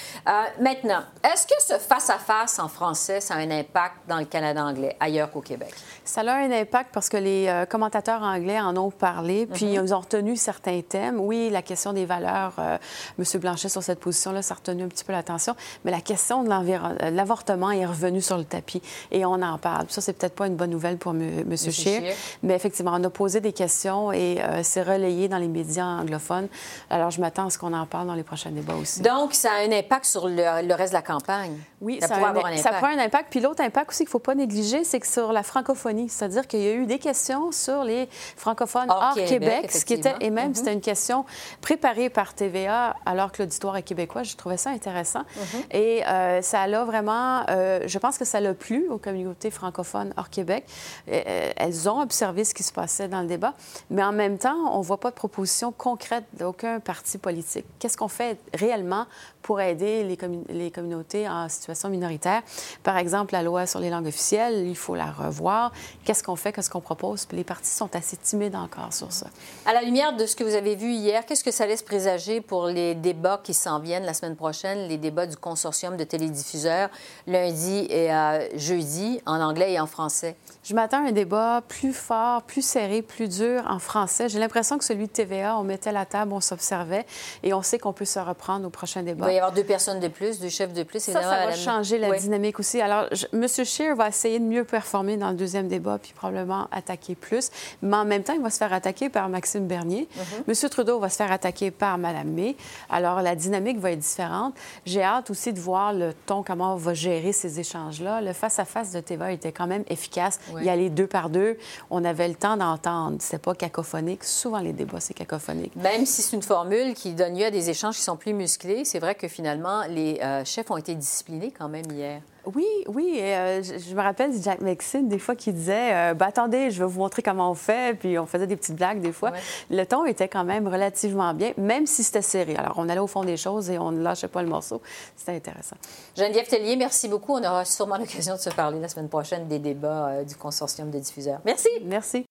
maintenant, 0.59 0.94
est-ce 1.23 1.47
que 1.47 1.53
ce 1.59 1.77
face-à-face 1.79 2.59
en 2.59 2.67
français, 2.67 3.19
ça 3.19 3.35
a 3.35 3.37
un 3.37 3.51
impact 3.51 3.95
dans 4.07 4.17
le 4.17 4.25
Canada 4.25 4.63
anglais, 4.63 4.95
ailleurs 4.99 5.31
qu'au 5.31 5.41
Québec? 5.41 5.73
Ça 6.03 6.21
a 6.21 6.35
un 6.35 6.51
impact 6.51 6.89
parce 6.93 7.09
que 7.09 7.17
les 7.17 7.47
euh, 7.47 7.65
commentateurs 7.65 8.21
anglais 8.21 8.59
en 8.59 8.77
ont 8.77 8.91
parlé, 8.91 9.47
puis 9.47 9.65
mhm. 9.65 9.85
ils 9.85 9.93
ont 9.93 9.99
retenu 9.99 10.35
certains 10.35 10.81
thèmes. 10.81 11.19
Oui, 11.19 11.49
la 11.49 11.61
question 11.61 11.93
des 11.93 12.05
valeurs, 12.05 12.53
euh, 12.59 12.77
M. 13.17 13.25
Blanchet 13.39 13.69
sur 13.69 13.81
cette 13.81 13.99
position-là, 13.99 14.41
ça 14.41 14.53
a 14.53 14.57
retenu 14.57 14.83
un 14.83 14.87
petit 14.87 15.03
peu 15.03 15.13
l'attention, 15.13 15.55
mais 15.83 15.91
la 15.91 16.01
question 16.01 16.43
de 16.43 16.49
euh, 16.49 17.09
l'avortement 17.11 17.71
est 17.71 17.85
revenue 17.85 18.21
sur 18.21 18.37
le 18.37 18.45
tapis 18.45 18.81
et 19.11 19.25
on 19.25 19.41
en 19.41 19.57
parle. 19.57 19.87
Ça, 19.89 20.01
c'est 20.01 20.13
peut-être 20.13 20.35
pas 20.35 20.47
une 20.47 20.55
bonne 20.55 20.69
nouvelle 20.69 20.97
pour 20.97 21.13
M. 21.13 21.57
Scheer, 21.57 22.13
mais 22.43 22.53
effectivement, 22.53 22.93
on 22.93 23.03
a 23.03 23.09
posé 23.09 23.41
des 23.41 23.53
questions 23.53 24.11
et 24.11 24.39
c'est 24.63 24.83
relayé 24.83 25.27
dans 25.27 25.37
les 25.37 25.47
médias 25.47 25.85
anglophones. 25.85 26.47
Alors, 26.89 27.11
je 27.11 27.19
m'attends 27.19 27.47
à 27.47 27.49
ce 27.49 27.57
qu'on 27.57 27.73
en 27.73 27.85
parle 27.85 28.07
dans 28.07 28.13
les 28.13 28.23
prochains 28.23 28.51
débats 28.51 28.75
aussi. 28.75 29.01
Donc, 29.01 29.33
ça 29.33 29.51
a 29.51 29.67
un 29.67 29.71
impact 29.71 30.05
sur 30.05 30.27
le, 30.27 30.65
le 30.67 30.73
reste 30.85 30.93
de 30.93 30.97
la 30.97 31.01
campagne? 31.01 31.57
Oui, 31.81 31.97
ça, 32.01 32.07
ça, 32.07 32.15
un, 32.15 32.57
ça 32.57 32.71
prend 32.71 32.87
un 32.87 32.99
impact. 32.99 33.27
Puis 33.29 33.39
l'autre 33.39 33.61
impact 33.63 33.89
aussi 33.89 33.99
qu'il 33.99 34.07
ne 34.07 34.11
faut 34.11 34.19
pas 34.19 34.35
négliger, 34.35 34.83
c'est 34.83 34.99
que 34.99 35.07
sur 35.07 35.33
la 35.33 35.43
francophonie, 35.43 36.09
c'est-à-dire 36.09 36.47
qu'il 36.47 36.61
y 36.61 36.67
a 36.67 36.73
eu 36.73 36.85
des 36.85 36.99
questions 36.99 37.51
sur 37.51 37.83
les 37.83 38.07
francophones 38.35 38.89
hors, 38.89 39.15
Québec, 39.15 39.71
ce 39.71 39.85
qui 39.85 39.93
était, 39.93 40.15
et 40.21 40.29
même 40.29 40.51
mm-hmm. 40.51 40.55
c'était 40.55 40.73
une 40.73 40.81
question 40.81 41.25
préparée 41.61 42.09
par 42.09 42.33
TVA 42.33 42.95
alors 43.05 43.31
que 43.31 43.43
l'auditoire 43.43 43.77
est 43.77 43.83
québécois. 43.83 44.23
Je 44.23 44.35
trouvais 44.35 44.57
ça 44.57 44.69
intéressant. 44.69 45.21
Mm-hmm. 45.21 45.75
Et 45.77 46.05
euh, 46.07 46.41
ça 46.41 46.61
a 46.61 46.83
vraiment, 46.83 47.43
euh, 47.49 47.81
je 47.85 47.99
pense 47.99 48.17
que 48.17 48.25
ça 48.25 48.39
l'a 48.39 48.53
plu 48.53 48.87
aux 48.89 48.97
communautés 48.97 49.51
francophones 49.51 50.13
hors 50.17 50.29
Québec. 50.29 50.65
Euh, 51.07 51.51
elles 51.55 51.89
ont 51.89 52.01
observé 52.01 52.43
ce 52.43 52.53
qui 52.53 52.63
se 52.63 52.73
passait 52.73 53.07
dans 53.07 53.21
le 53.21 53.27
débat, 53.27 53.53
mais 53.89 54.03
en 54.03 54.11
même 54.11 54.37
temps, 54.37 54.73
on 54.73 54.79
ne 54.79 54.83
voit 54.83 54.99
pas 54.99 55.09
de 55.09 55.15
proposition 55.15 55.71
concrète 55.71 56.25
d'aucun 56.33 56.79
parti 56.79 57.17
politique. 57.17 57.65
Qu'est-ce 57.79 57.97
qu'on 57.97 58.07
fait 58.07 58.37
réellement 58.53 59.05
pour 59.41 59.61
aider 59.61 60.03
les, 60.03 60.17
les 60.49 60.64
communautés 60.71 61.27
en 61.27 61.49
situation 61.49 61.89
minoritaire. 61.89 62.41
Par 62.83 62.97
exemple, 62.97 63.33
la 63.33 63.43
loi 63.43 63.65
sur 63.65 63.79
les 63.79 63.89
langues 63.89 64.07
officielles, 64.07 64.67
il 64.67 64.75
faut 64.75 64.95
la 64.95 65.11
revoir. 65.11 65.71
Qu'est-ce 66.03 66.23
qu'on 66.23 66.35
fait, 66.35 66.53
qu'est-ce 66.53 66.69
qu'on 66.69 66.81
propose? 66.81 67.25
Puis 67.25 67.37
les 67.37 67.43
partis 67.43 67.71
sont 67.71 67.95
assez 67.95 68.17
timides 68.17 68.55
encore 68.55 68.93
sur 68.93 69.11
ça. 69.11 69.27
À 69.65 69.73
la 69.73 69.81
lumière 69.81 70.15
de 70.15 70.25
ce 70.25 70.35
que 70.35 70.43
vous 70.43 70.55
avez 70.55 70.75
vu 70.75 70.91
hier, 70.91 71.25
qu'est-ce 71.25 71.43
que 71.43 71.51
ça 71.51 71.65
laisse 71.65 71.83
présager 71.83 72.41
pour 72.41 72.67
les 72.67 72.95
débats 72.95 73.39
qui 73.43 73.53
s'en 73.53 73.79
viennent 73.79 74.05
la 74.05 74.13
semaine 74.13 74.35
prochaine, 74.35 74.87
les 74.87 74.97
débats 74.97 75.27
du 75.27 75.37
consortium 75.37 75.97
de 75.97 76.03
télédiffuseurs, 76.03 76.89
lundi 77.27 77.87
et 77.89 78.13
euh, 78.13 78.47
jeudi, 78.57 79.21
en 79.25 79.39
anglais 79.41 79.73
et 79.73 79.79
en 79.79 79.87
français? 79.87 80.35
Je 80.63 80.73
m'attends 80.73 81.05
à 81.05 81.09
un 81.09 81.11
débat 81.11 81.61
plus 81.67 81.93
fort, 81.93 82.41
plus 82.43 82.63
serré, 82.63 83.01
plus 83.01 83.27
dur 83.27 83.63
en 83.69 83.79
français. 83.79 84.29
J'ai 84.29 84.39
l'impression 84.39 84.77
que 84.77 84.83
celui 84.83 85.07
de 85.07 85.11
TVA, 85.11 85.57
on 85.57 85.63
mettait 85.63 85.91
la 85.91 86.05
table, 86.05 86.33
on 86.33 86.41
s'observait 86.41 87.05
et 87.43 87.53
on 87.53 87.61
sait 87.61 87.77
qu'on 87.77 87.93
peut 87.93 88.05
se 88.05 88.19
reprendre 88.19 88.65
au 88.65 88.69
prochain 88.69 89.03
débat. 89.03 89.25
Il 89.25 89.27
va 89.27 89.33
y 89.33 89.37
avoir 89.37 89.51
deux 89.51 89.63
personnes 89.63 89.99
de 89.99 90.07
plus, 90.07 90.39
deux 90.39 90.49
chefs 90.55 90.73
de 90.73 90.83
plus. 90.83 91.01
Ça, 91.01 91.21
ça 91.21 91.45
va 91.45 91.55
changer 91.55 91.97
la 91.97 92.17
dynamique 92.17 92.59
aussi. 92.59 92.81
Alors, 92.81 93.05
M. 93.33 93.47
Scheer 93.47 93.95
va 93.95 94.09
essayer 94.09 94.39
de 94.39 94.45
mieux 94.45 94.63
performer 94.63 95.17
dans 95.17 95.29
le 95.29 95.35
deuxième 95.35 95.67
débat 95.67 95.97
puis 96.01 96.13
probablement 96.13 96.67
attaquer 96.71 97.15
plus. 97.15 97.51
Mais 97.81 97.97
en 97.97 98.05
même 98.05 98.23
temps, 98.23 98.33
il 98.33 98.41
va 98.41 98.49
se 98.49 98.57
faire 98.57 98.73
attaquer 98.73 99.09
par 99.09 99.29
Maxime 99.29 99.67
Bernier. 99.67 100.07
Mm-hmm. 100.17 100.63
M. 100.63 100.69
Trudeau 100.69 100.99
va 100.99 101.09
se 101.09 101.17
faire 101.17 101.31
attaquer 101.31 101.71
par 101.71 101.97
Mme 101.97 102.29
May. 102.29 102.55
Alors, 102.89 103.21
la 103.21 103.35
dynamique 103.35 103.79
va 103.79 103.91
être 103.91 103.99
différente. 103.99 104.55
J'ai 104.85 105.03
hâte 105.03 105.29
aussi 105.29 105.53
de 105.53 105.59
voir 105.59 105.93
le 105.93 106.13
ton, 106.25 106.43
comment 106.43 106.73
on 106.73 106.77
va 106.77 106.93
gérer 106.93 107.33
ces 107.33 107.59
échanges-là. 107.59 108.21
Le 108.21 108.33
face-à-face 108.33 108.91
de 108.91 108.99
TVA 108.99 109.31
était 109.31 109.51
quand 109.51 109.67
même 109.67 109.83
efficace. 109.89 110.39
Il 110.57 110.63
y 110.63 110.69
a 110.69 110.75
les 110.75 110.89
deux 110.89 111.07
par 111.07 111.29
deux. 111.29 111.57
On 111.89 112.03
avait 112.05 112.27
le 112.27 112.35
temps 112.35 112.57
d'entendre. 112.57 113.17
C'est 113.19 113.41
pas 113.41 113.55
cacophonique. 113.55 114.23
Souvent, 114.23 114.59
les 114.59 114.73
débats, 114.73 114.99
c'est 114.99 115.13
cacophonique. 115.13 115.75
Même 115.75 116.05
si 116.05 116.21
c'est 116.21 116.35
une 116.35 116.43
formule 116.43 116.93
qui 116.93 117.13
donne 117.13 117.37
lieu 117.37 117.45
à 117.45 117.51
des 117.51 117.69
échanges 117.69 117.95
qui 117.95 118.01
sont 118.01 118.17
plus 118.17 118.33
musclés, 118.33 118.85
c'est 118.85 118.99
vrai 118.99 119.15
que 119.15 119.27
finalement, 119.27 119.83
les 119.89 120.19
euh, 120.23 120.44
chefs 120.45 120.71
ont 120.71 120.77
été 120.77 120.95
disciplinés 120.95 121.51
quand 121.51 121.69
même 121.69 121.85
hier. 121.91 122.21
Oui, 122.53 122.67
oui. 122.87 123.17
Euh, 123.21 123.63
je, 123.63 123.95
me 123.95 124.01
rappelle 124.01 124.37
de 124.37 124.41
Jack 124.41 124.61
Maxine, 124.61 125.07
des 125.07 125.19
fois, 125.19 125.35
qui 125.35 125.51
disait 125.51 125.93
euh, 125.93 126.13
ben, 126.13 126.27
Attendez, 126.27 126.69
je 126.69 126.79
vais 126.79 126.89
vous 126.89 126.99
montrer 126.99 127.21
comment 127.21 127.51
on 127.51 127.55
fait. 127.55 127.97
Puis 127.97 128.19
on 128.19 128.25
faisait 128.25 128.47
des 128.47 128.55
petites 128.55 128.75
blagues, 128.75 129.01
des 129.01 129.11
fois. 129.11 129.31
Le 129.69 129.83
ton 129.85 130.05
était 130.05 130.27
quand 130.27 130.43
même 130.43 130.67
relativement 130.67 131.33
bien, 131.33 131.53
même 131.57 131.87
si 131.87 132.03
c'était 132.03 132.21
serré. 132.21 132.55
Alors, 132.55 132.73
on 132.77 132.87
allait 132.87 132.99
au 132.99 133.07
fond 133.07 133.23
des 133.23 133.37
choses 133.37 133.69
et 133.69 133.79
on 133.79 133.91
ne 133.91 134.01
lâchait 134.01 134.27
pas 134.27 134.43
le 134.43 134.49
morceau. 134.49 134.81
C'était 135.15 135.35
intéressant. 135.35 135.77
Geneviève 136.15 136.47
Tellier, 136.47 136.75
merci 136.75 137.07
beaucoup. 137.07 137.33
On 137.33 137.43
aura 137.43 137.65
sûrement 137.65 137.97
l'occasion 137.97 138.35
de 138.35 138.39
se 138.39 138.49
parler 138.51 138.79
la 138.79 138.87
semaine 138.87 139.09
prochaine 139.09 139.47
des 139.47 139.59
débats 139.59 140.09
euh, 140.09 140.23
du 140.23 140.35
consortium 140.35 140.91
de 140.91 140.99
diffuseurs. 140.99 141.39
Merci. 141.45 141.69
Merci. 141.83 142.25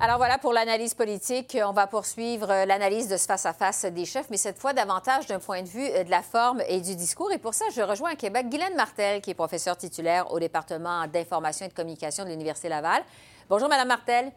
Alors 0.00 0.18
voilà 0.18 0.38
pour 0.38 0.52
l'analyse 0.52 0.94
politique. 0.94 1.58
On 1.60 1.72
va 1.72 1.88
poursuivre 1.88 2.48
euh, 2.48 2.64
l'analyse 2.66 3.08
de 3.08 3.16
ce 3.16 3.26
face-à-face 3.26 3.84
des 3.86 4.04
chefs, 4.04 4.30
mais 4.30 4.36
cette 4.36 4.56
fois 4.56 4.72
davantage 4.72 5.26
d'un 5.26 5.40
point 5.40 5.62
de 5.62 5.66
vue 5.66 5.88
euh, 5.88 6.04
de 6.04 6.10
la 6.10 6.22
forme 6.22 6.62
et 6.68 6.80
du 6.80 6.94
discours. 6.94 7.32
Et 7.32 7.38
pour 7.38 7.52
ça, 7.52 7.64
je 7.74 7.82
rejoins 7.82 8.12
à 8.12 8.14
Québec 8.14 8.48
Guylaine 8.48 8.76
Martel, 8.76 9.20
qui 9.20 9.30
est 9.30 9.34
professeure 9.34 9.76
titulaire 9.76 10.32
au 10.32 10.38
département 10.38 11.08
d'information 11.08 11.66
et 11.66 11.68
de 11.68 11.74
communication 11.74 12.22
de 12.22 12.28
l'Université 12.28 12.68
Laval. 12.68 13.02
Bonjour, 13.48 13.68
Madame 13.68 13.88
Martel. 13.88 14.30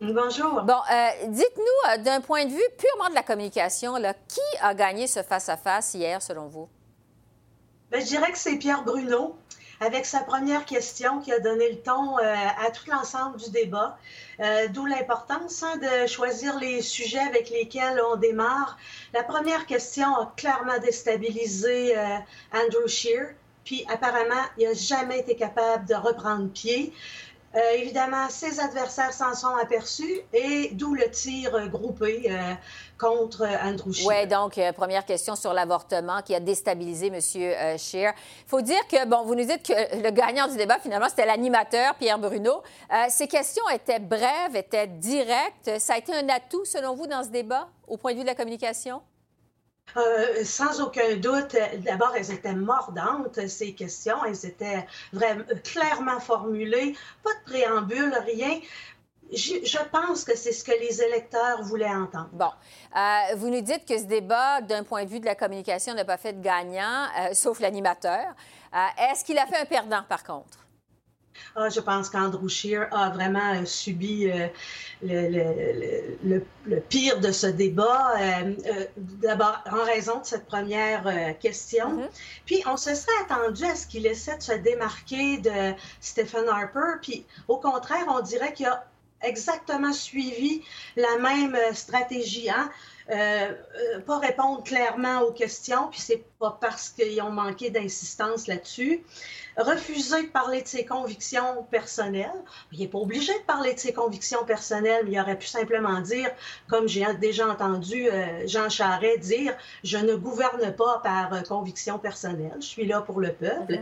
Bonjour. 0.00 0.62
Bon, 0.62 0.78
euh, 0.92 1.08
dites-nous, 1.30 2.04
d'un 2.04 2.20
point 2.20 2.44
de 2.44 2.50
vue 2.50 2.68
purement 2.78 3.10
de 3.10 3.14
la 3.16 3.24
communication, 3.24 3.96
là, 3.96 4.14
qui 4.14 4.40
a 4.60 4.72
gagné 4.72 5.08
ce 5.08 5.24
face-à-face 5.24 5.94
hier, 5.94 6.22
selon 6.22 6.46
vous? 6.46 6.68
Bien, 7.90 7.98
je 7.98 8.06
dirais 8.06 8.30
que 8.30 8.38
c'est 8.38 8.56
Pierre 8.56 8.84
Bruno 8.84 9.36
avec 9.80 10.06
sa 10.06 10.20
première 10.20 10.64
question 10.64 11.20
qui 11.20 11.32
a 11.32 11.38
donné 11.38 11.70
le 11.70 11.78
ton 11.78 12.18
euh, 12.18 12.22
à 12.22 12.70
tout 12.70 12.90
l'ensemble 12.90 13.38
du 13.38 13.50
débat. 13.50 13.98
Euh, 14.40 14.68
d'où 14.68 14.86
l'importance 14.86 15.62
hein, 15.62 15.76
de 15.78 16.06
choisir 16.06 16.58
les 16.58 16.82
sujets 16.82 17.20
avec 17.20 17.50
lesquels 17.50 18.00
on 18.12 18.16
démarre. 18.16 18.78
La 19.12 19.22
première 19.22 19.66
question 19.66 20.14
a 20.16 20.32
clairement 20.36 20.78
déstabilisé 20.78 21.96
euh, 21.96 22.16
Andrew 22.54 22.86
Shear. 22.86 23.28
Puis 23.64 23.84
apparemment, 23.88 24.44
il 24.58 24.68
n'a 24.68 24.74
jamais 24.74 25.18
été 25.18 25.34
capable 25.34 25.86
de 25.86 25.94
reprendre 25.94 26.48
pied. 26.50 26.92
Euh, 27.54 27.60
évidemment, 27.76 28.28
ses 28.28 28.60
adversaires 28.60 29.12
s'en 29.12 29.34
sont 29.34 29.54
aperçus 29.56 30.20
et 30.32 30.70
d'où 30.72 30.94
le 30.94 31.10
tir 31.10 31.68
groupé 31.68 32.26
euh, 32.28 32.54
contre 32.98 33.46
Andrew 33.62 33.92
Scheer. 33.92 34.06
Oui, 34.06 34.26
donc, 34.26 34.58
euh, 34.58 34.72
première 34.72 35.06
question 35.06 35.36
sur 35.36 35.54
l'avortement 35.54 36.20
qui 36.22 36.34
a 36.34 36.40
déstabilisé 36.40 37.06
M. 37.06 37.20
Scheer. 37.78 38.12
Il 38.46 38.48
faut 38.48 38.60
dire 38.60 38.86
que, 38.88 39.06
bon, 39.06 39.22
vous 39.22 39.34
nous 39.34 39.44
dites 39.44 39.62
que 39.62 40.02
le 40.02 40.10
gagnant 40.10 40.48
du 40.48 40.56
débat, 40.56 40.78
finalement, 40.78 41.08
c'était 41.08 41.26
l'animateur, 41.26 41.94
Pierre 41.94 42.18
Bruno. 42.18 42.62
ces 43.08 43.26
questions 43.26 43.66
étaient 43.72 44.00
brèves, 44.00 44.54
étaient 44.54 44.86
directes. 44.86 45.78
Ça 45.78 45.94
a 45.94 45.98
été 45.98 46.12
un 46.14 46.28
atout, 46.28 46.64
selon 46.64 46.94
vous, 46.94 47.06
dans 47.06 47.22
ce 47.22 47.28
débat, 47.28 47.68
au 47.86 47.96
point 47.96 48.12
de 48.12 48.18
vue 48.18 48.24
de 48.24 48.28
la 48.28 48.34
communication? 48.34 49.00
Euh, 49.96 50.44
sans 50.44 50.80
aucun 50.80 51.16
doute, 51.16 51.56
d'abord, 51.78 52.12
elles 52.16 52.30
étaient 52.30 52.54
mordantes, 52.54 53.46
ces 53.48 53.72
questions. 53.72 54.24
Elles 54.24 54.46
étaient 54.46 54.86
vraiment 55.12 55.44
clairement 55.64 56.20
formulées, 56.20 56.94
pas 57.22 57.30
de 57.32 57.50
préambule, 57.50 58.14
rien. 58.26 58.60
Je, 59.32 59.78
pense 59.90 60.22
que 60.24 60.36
c'est 60.36 60.52
ce 60.52 60.62
que 60.62 60.72
les 60.72 61.02
électeurs 61.02 61.62
voulaient 61.62 61.88
entendre. 61.88 62.28
Bon. 62.32 62.50
Euh, 62.96 63.34
vous 63.36 63.48
nous 63.48 63.60
dites 63.60 63.84
que 63.84 63.98
ce 63.98 64.04
débat, 64.04 64.60
d'un 64.60 64.84
point 64.84 65.04
de 65.04 65.10
vue 65.10 65.18
de 65.18 65.26
la 65.26 65.34
communication, 65.34 65.94
n'a 65.94 66.04
pas 66.04 66.16
fait 66.16 66.34
de 66.34 66.42
gagnant, 66.42 67.06
euh, 67.18 67.32
sauf 67.32 67.60
l'animateur. 67.60 68.34
Est-ce 68.98 69.24
qu'il 69.24 69.38
a 69.38 69.46
fait 69.46 69.56
un 69.56 69.64
perdant, 69.64 70.02
par 70.06 70.22
contre? 70.22 70.65
Ah, 71.54 71.68
je 71.70 71.80
pense 71.80 72.10
qu'Andrew 72.10 72.48
Scheer 72.48 72.86
a 72.92 73.08
vraiment 73.10 73.54
euh, 73.54 73.64
subi 73.64 74.30
euh, 74.30 74.48
le, 75.02 76.80
pire 76.88 77.20
de 77.20 77.32
ce 77.32 77.46
débat, 77.46 78.12
euh, 78.18 78.54
d'abord 78.96 79.62
en 79.70 79.84
raison 79.84 80.20
de 80.20 80.26
cette 80.26 80.46
première 80.46 81.38
question. 81.40 81.98
Mm-hmm. 81.98 82.08
Puis 82.44 82.62
on 82.66 82.76
se 82.76 82.94
serait 82.94 83.12
attendu 83.24 83.64
à 83.64 83.74
ce 83.74 83.86
qu'il 83.86 84.06
essaie 84.06 84.36
de 84.36 84.42
se 84.42 84.52
démarquer 84.52 85.38
de 85.38 85.72
Stephen 86.00 86.48
Harper. 86.48 86.98
Puis 87.00 87.24
au 87.48 87.56
contraire, 87.58 88.04
on 88.08 88.20
dirait 88.20 88.52
qu'il 88.52 88.66
a 88.66 88.84
exactement 89.22 89.92
suivi 89.92 90.62
la 90.96 91.16
même 91.18 91.56
stratégie. 91.72 92.50
Hein? 92.50 92.70
pas 94.04 94.18
répondre 94.18 94.64
clairement 94.64 95.20
aux 95.20 95.30
questions, 95.30 95.86
puis 95.90 96.00
c'est 96.00 96.24
pas 96.38 96.58
parce 96.60 96.88
qu'ils 96.90 97.20
ont 97.22 97.30
manqué 97.30 97.70
d'insistance 97.70 98.46
là-dessus 98.46 99.04
refuser 99.56 100.24
de 100.24 100.28
parler 100.28 100.62
de 100.62 100.68
ses 100.68 100.84
convictions 100.84 101.64
personnelles. 101.70 102.30
Il 102.72 102.80
n'est 102.80 102.88
pas 102.88 102.98
obligé 102.98 103.32
de 103.32 103.44
parler 103.44 103.74
de 103.74 103.78
ses 103.78 103.92
convictions 103.92 104.44
personnelles, 104.44 105.04
mais 105.04 105.12
il 105.12 105.20
aurait 105.20 105.38
pu 105.38 105.46
simplement 105.46 106.00
dire, 106.00 106.30
comme 106.68 106.88
j'ai 106.88 107.06
déjà 107.20 107.48
entendu 107.48 108.08
euh, 108.08 108.46
Jean 108.46 108.68
Charest 108.68 109.20
dire, 109.20 109.56
je 109.82 109.98
ne 109.98 110.14
gouverne 110.14 110.74
pas 110.74 111.00
par 111.02 111.32
euh, 111.32 111.40
conviction 111.42 111.98
personnelle, 111.98 112.56
je 112.60 112.66
suis 112.66 112.86
là 112.86 113.00
pour 113.00 113.20
le 113.20 113.32
peuple. 113.32 113.80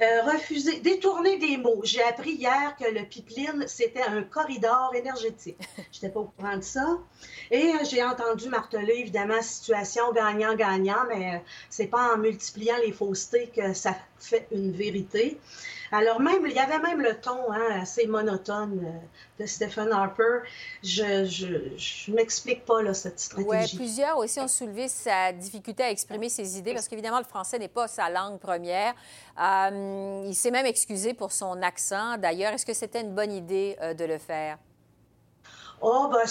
Euh, 0.00 0.22
refuser, 0.22 0.80
détourner 0.80 1.38
des 1.38 1.56
mots. 1.56 1.80
J'ai 1.84 2.02
appris 2.02 2.32
hier 2.32 2.74
que 2.76 2.90
le 2.92 3.04
pipeline, 3.04 3.64
c'était 3.68 4.02
un 4.02 4.22
corridor 4.22 4.92
énergétique. 4.94 5.58
Je 5.92 5.98
n'étais 5.98 6.08
pas 6.08 6.20
au 6.20 6.32
courant 6.36 6.56
de 6.56 6.62
ça. 6.62 6.98
Et 7.50 7.72
j'ai 7.88 8.02
entendu 8.02 8.48
marteler, 8.48 8.94
évidemment, 8.96 9.40
situation 9.42 10.10
gagnant-gagnant, 10.12 11.04
mais 11.08 11.42
c'est 11.68 11.86
pas 11.92 12.14
en 12.14 12.18
multipliant 12.18 12.78
les 12.84 12.90
faussetés 12.90 13.52
que 13.54 13.74
ça 13.74 13.94
fait 14.18 14.48
une 14.50 14.72
vérité. 14.72 15.38
Alors 15.94 16.20
même, 16.20 16.46
il 16.46 16.52
y 16.52 16.58
avait 16.58 16.78
même 16.78 17.02
le 17.02 17.20
ton 17.20 17.52
hein, 17.52 17.82
assez 17.82 18.06
monotone 18.06 18.80
euh, 18.82 19.42
de 19.42 19.46
Stephen 19.46 19.92
Harper. 19.92 20.38
Je 20.82 21.26
je, 21.26 22.10
m'explique 22.10 22.64
pas 22.64 22.80
là, 22.82 22.94
cette 22.94 23.20
stratégie. 23.20 23.76
Oui, 23.76 23.76
plusieurs 23.76 24.16
aussi 24.16 24.40
ont 24.40 24.48
soulevé 24.48 24.88
sa 24.88 25.32
difficulté 25.32 25.82
à 25.82 25.90
exprimer 25.90 26.30
ses 26.30 26.58
idées 26.58 26.72
parce 26.72 26.88
qu'évidemment, 26.88 27.18
le 27.18 27.26
français 27.26 27.58
n'est 27.58 27.68
pas 27.68 27.88
sa 27.88 28.08
langue 28.08 28.38
première. 28.38 28.94
Euh, 29.38 30.24
il 30.26 30.34
s'est 30.34 30.50
même 30.50 30.66
excusé 30.66 31.12
pour 31.12 31.30
son 31.30 31.60
accent. 31.60 32.16
D'ailleurs, 32.16 32.54
est-ce 32.54 32.64
que 32.64 32.74
c'était 32.74 33.02
une 33.02 33.14
bonne 33.14 33.32
idée 33.32 33.76
euh, 33.82 33.92
de 33.92 34.06
le 34.06 34.16
faire? 34.16 34.56
Oh, 35.82 36.08
bah, 36.10 36.22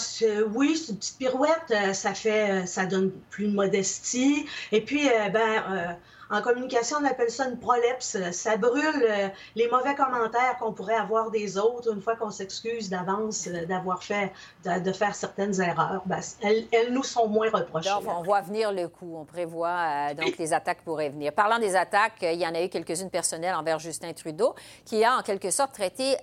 oui, 0.54 0.76
c'est 0.76 0.92
une 0.92 0.98
petite 0.98 1.18
pirouette. 1.18 1.94
Ça 1.94 2.14
fait, 2.14 2.66
ça 2.66 2.86
donne 2.86 3.10
plus 3.30 3.48
de 3.48 3.52
modestie. 3.54 4.46
Et 4.72 4.80
puis, 4.80 5.08
ben, 5.32 5.96
en 6.32 6.40
communication, 6.40 6.96
on 7.02 7.04
appelle 7.04 7.30
ça 7.30 7.46
une 7.46 7.58
prolepse. 7.58 8.16
Ça 8.32 8.56
brûle 8.56 9.04
euh, 9.06 9.28
les 9.54 9.68
mauvais 9.68 9.94
commentaires 9.94 10.56
qu'on 10.58 10.72
pourrait 10.72 10.94
avoir 10.94 11.30
des 11.30 11.58
autres 11.58 11.92
une 11.92 12.00
fois 12.00 12.16
qu'on 12.16 12.30
s'excuse 12.30 12.88
d'avance 12.88 13.46
euh, 13.48 13.66
d'avoir 13.66 14.02
fait, 14.02 14.32
de, 14.64 14.92
faire 14.92 15.14
certaines 15.14 15.60
erreurs. 15.60 16.02
Ben, 16.06 16.20
elles, 16.40 16.90
nous 16.90 17.02
sont 17.02 17.28
moins 17.28 17.50
reprochées. 17.50 17.90
On 18.06 18.22
voit 18.22 18.40
venir 18.40 18.72
le 18.72 18.88
coup. 18.88 19.14
On 19.14 19.26
prévoit 19.26 19.68
euh, 19.68 20.14
donc 20.14 20.38
les 20.38 20.54
attaques 20.54 20.80
pourraient 20.82 21.10
venir. 21.10 21.34
Parlant 21.34 21.58
des 21.58 21.76
attaques, 21.76 22.22
il 22.22 22.40
y 22.40 22.46
en 22.46 22.54
a 22.54 22.62
eu 22.62 22.70
quelques-unes 22.70 23.10
personnelles 23.10 23.54
envers 23.54 23.78
Justin 23.78 24.14
Trudeau, 24.14 24.54
qui 24.86 25.04
a 25.04 25.18
en 25.18 25.22
quelque 25.22 25.50
sorte 25.50 25.72
traité 25.74 26.16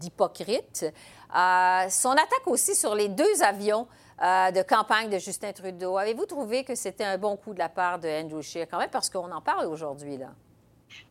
d'hypocrite. 0.00 0.86
Son 1.34 2.12
attaque 2.12 2.46
aussi 2.46 2.74
sur 2.74 2.94
les 2.94 3.08
deux 3.08 3.42
avions 3.42 3.86
euh, 4.22 4.52
de 4.52 4.62
campagne 4.62 5.10
de 5.10 5.18
Justin 5.18 5.52
Trudeau. 5.52 5.98
Avez-vous 5.98 6.26
trouvé 6.26 6.62
que 6.62 6.76
c'était 6.76 7.02
un 7.02 7.18
bon 7.18 7.36
coup 7.36 7.52
de 7.52 7.58
la 7.58 7.68
part 7.68 7.98
de 7.98 8.08
Andrew 8.08 8.42
Scheer, 8.42 8.68
quand 8.70 8.78
même, 8.78 8.90
parce 8.90 9.10
qu'on 9.10 9.30
en 9.32 9.40
parle 9.40 9.66
aujourd'hui, 9.66 10.16
là? 10.16 10.28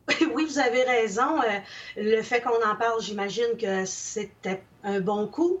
Oui, 0.34 0.46
vous 0.46 0.58
avez 0.58 0.84
raison. 0.84 1.40
Euh, 1.42 1.58
le 1.96 2.22
fait 2.22 2.40
qu'on 2.40 2.62
en 2.66 2.76
parle, 2.76 3.02
j'imagine 3.02 3.58
que 3.60 3.84
c'était 3.84 4.62
un 4.84 5.00
bon 5.00 5.26
coup. 5.26 5.60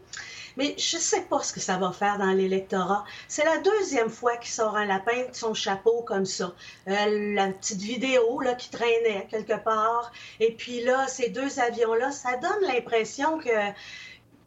Mais 0.56 0.74
je 0.78 0.96
ne 0.96 1.02
sais 1.02 1.22
pas 1.22 1.42
ce 1.42 1.52
que 1.52 1.60
ça 1.60 1.76
va 1.76 1.92
faire 1.92 2.16
dans 2.16 2.30
l'électorat. 2.30 3.04
C'est 3.28 3.44
la 3.44 3.58
deuxième 3.58 4.08
fois 4.08 4.36
qu'il 4.36 4.52
sort 4.52 4.76
un 4.76 4.86
lapin 4.86 5.26
de 5.28 5.34
son 5.34 5.52
chapeau 5.52 6.02
comme 6.02 6.24
ça. 6.24 6.54
Euh, 6.88 7.34
la 7.34 7.48
petite 7.48 7.82
vidéo 7.82 8.40
là, 8.40 8.54
qui 8.54 8.70
traînait 8.70 9.26
quelque 9.30 9.62
part. 9.62 10.12
Et 10.40 10.52
puis 10.52 10.82
là, 10.82 11.06
ces 11.08 11.28
deux 11.28 11.60
avions-là, 11.60 12.10
ça 12.12 12.36
donne 12.36 12.62
l'impression 12.62 13.38
que 13.38 13.50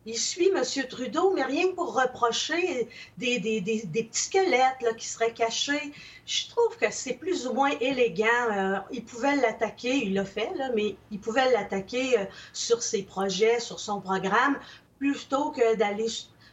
il 0.08 0.18
suit 0.18 0.50
M. 0.56 0.64
Trudeau, 0.88 1.34
mais 1.36 1.44
rien 1.44 1.68
pour 1.76 1.94
reprocher 1.94 2.88
des, 3.18 3.40
des, 3.40 3.60
des, 3.60 4.04
petits 4.04 4.22
squelettes 4.22 4.82
là, 4.82 4.94
qui 4.94 5.06
seraient 5.06 5.34
cachés. 5.34 5.92
Je 6.26 6.48
trouve 6.48 6.78
que 6.78 6.90
c'est 6.92 7.16
plus 7.16 7.46
ou 7.46 7.54
moins 7.54 7.72
élégant. 7.82 8.26
Euh, 8.52 8.78
il 8.92 9.04
pouvait 9.04 9.36
l'attaquer, 9.36 9.96
il 9.98 10.14
l'a 10.14 10.24
fait, 10.24 10.50
mais 10.76 10.96
il 11.12 11.20
pouvait 11.20 11.52
l'attaquer 11.52 12.20
euh, 12.20 12.24
sur 12.54 12.82
ses 12.82 13.04
projets, 13.04 13.60
sur 13.60 13.82
son 13.82 14.00
programme, 14.00 14.58
plutôt 14.98 15.52
que 15.52 15.76
d'aller 15.76 16.08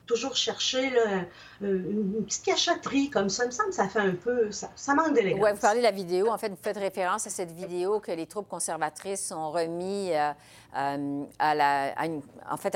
toujours 0.06 0.36
chercher 0.36 0.90
là, 0.90 1.24
une 1.60 2.24
petite 2.24 2.44
cachotterie 2.44 3.10
comme 3.10 3.28
ça. 3.28 3.44
Il 3.44 3.48
me 3.48 3.52
semble 3.52 3.70
que 3.70 3.74
ça 3.74 3.88
fait 3.88 4.00
un 4.00 4.14
peu, 4.14 4.50
ça, 4.50 4.68
manque 4.94 5.14
d'élégance. 5.14 5.42
Oui, 5.42 5.50
vous 5.52 5.60
parlez 5.60 5.80
de 5.80 5.84
la 5.84 5.90
vidéo. 5.90 6.30
En 6.30 6.38
fait, 6.38 6.48
vous 6.48 6.58
faites 6.60 6.76
référence 6.76 7.26
à 7.26 7.30
cette 7.30 7.52
vidéo 7.52 8.00
que 8.00 8.12
les 8.12 8.26
troupes 8.26 8.48
conservatrices 8.48 9.32
ont 9.32 9.50
remis 9.50 10.12
euh, 10.12 10.32
euh, 10.76 11.24
à, 11.38 12.06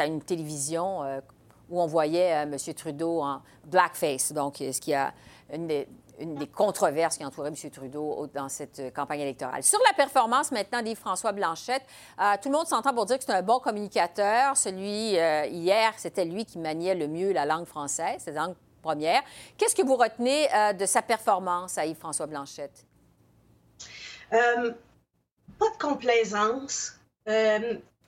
une, 0.07 0.23
télévision 0.23 1.03
euh, 1.03 1.21
où 1.69 1.81
on 1.81 1.87
voyait 1.87 2.31
M. 2.31 2.57
Trudeau 2.75 3.21
en 3.23 3.43
blackface, 3.65 4.33
donc 4.33 4.57
ce 4.59 4.81
qui 4.81 4.95
a 4.95 5.13
une 5.53 5.67
des, 5.67 5.87
une 6.21 6.35
des 6.35 6.47
controverses 6.47 7.17
qui 7.17 7.25
entourait 7.25 7.49
M. 7.49 7.71
Trudeau 7.71 8.27
dans 8.35 8.49
cette 8.49 8.79
euh, 8.81 8.91
campagne 8.91 9.21
électorale. 9.21 9.63
Sur 9.63 9.79
la 9.89 9.95
performance 9.95 10.51
maintenant 10.53 10.83
d'Yves-François 10.83 11.33
Blanchette, 11.33 11.83
euh, 12.21 12.35
tout 12.43 12.49
le 12.49 12.57
monde 12.57 12.67
s'entend 12.67 12.95
pour 12.95 13.07
dire 13.07 13.19
que 13.19 13.25
c'est 13.25 13.33
un 13.33 13.43
bon 13.43 13.59
communicateur. 13.59 14.57
Celui, 14.57 15.19
euh, 15.19 15.47
hier, 15.47 15.93
c'était 15.97 16.25
lui 16.25 16.45
qui 16.45 16.59
maniait 16.59 16.95
le 16.95 17.09
mieux 17.09 17.33
la 17.33 17.47
langue 17.47 17.67
française, 17.67 18.23
cette 18.25 18.35
langue 18.35 18.55
première. 18.83 19.23
Qu'est-ce 19.57 19.75
que 19.75 19.83
vous 19.83 19.97
retenez 19.97 20.49
de 20.79 20.87
sa 20.87 21.03
performance 21.03 21.77
à 21.79 21.85
Yves-François 21.85 22.27
Blanchette? 22.27 22.87
pas 24.31 25.71
de 25.71 25.79
complaisance. 25.81 26.95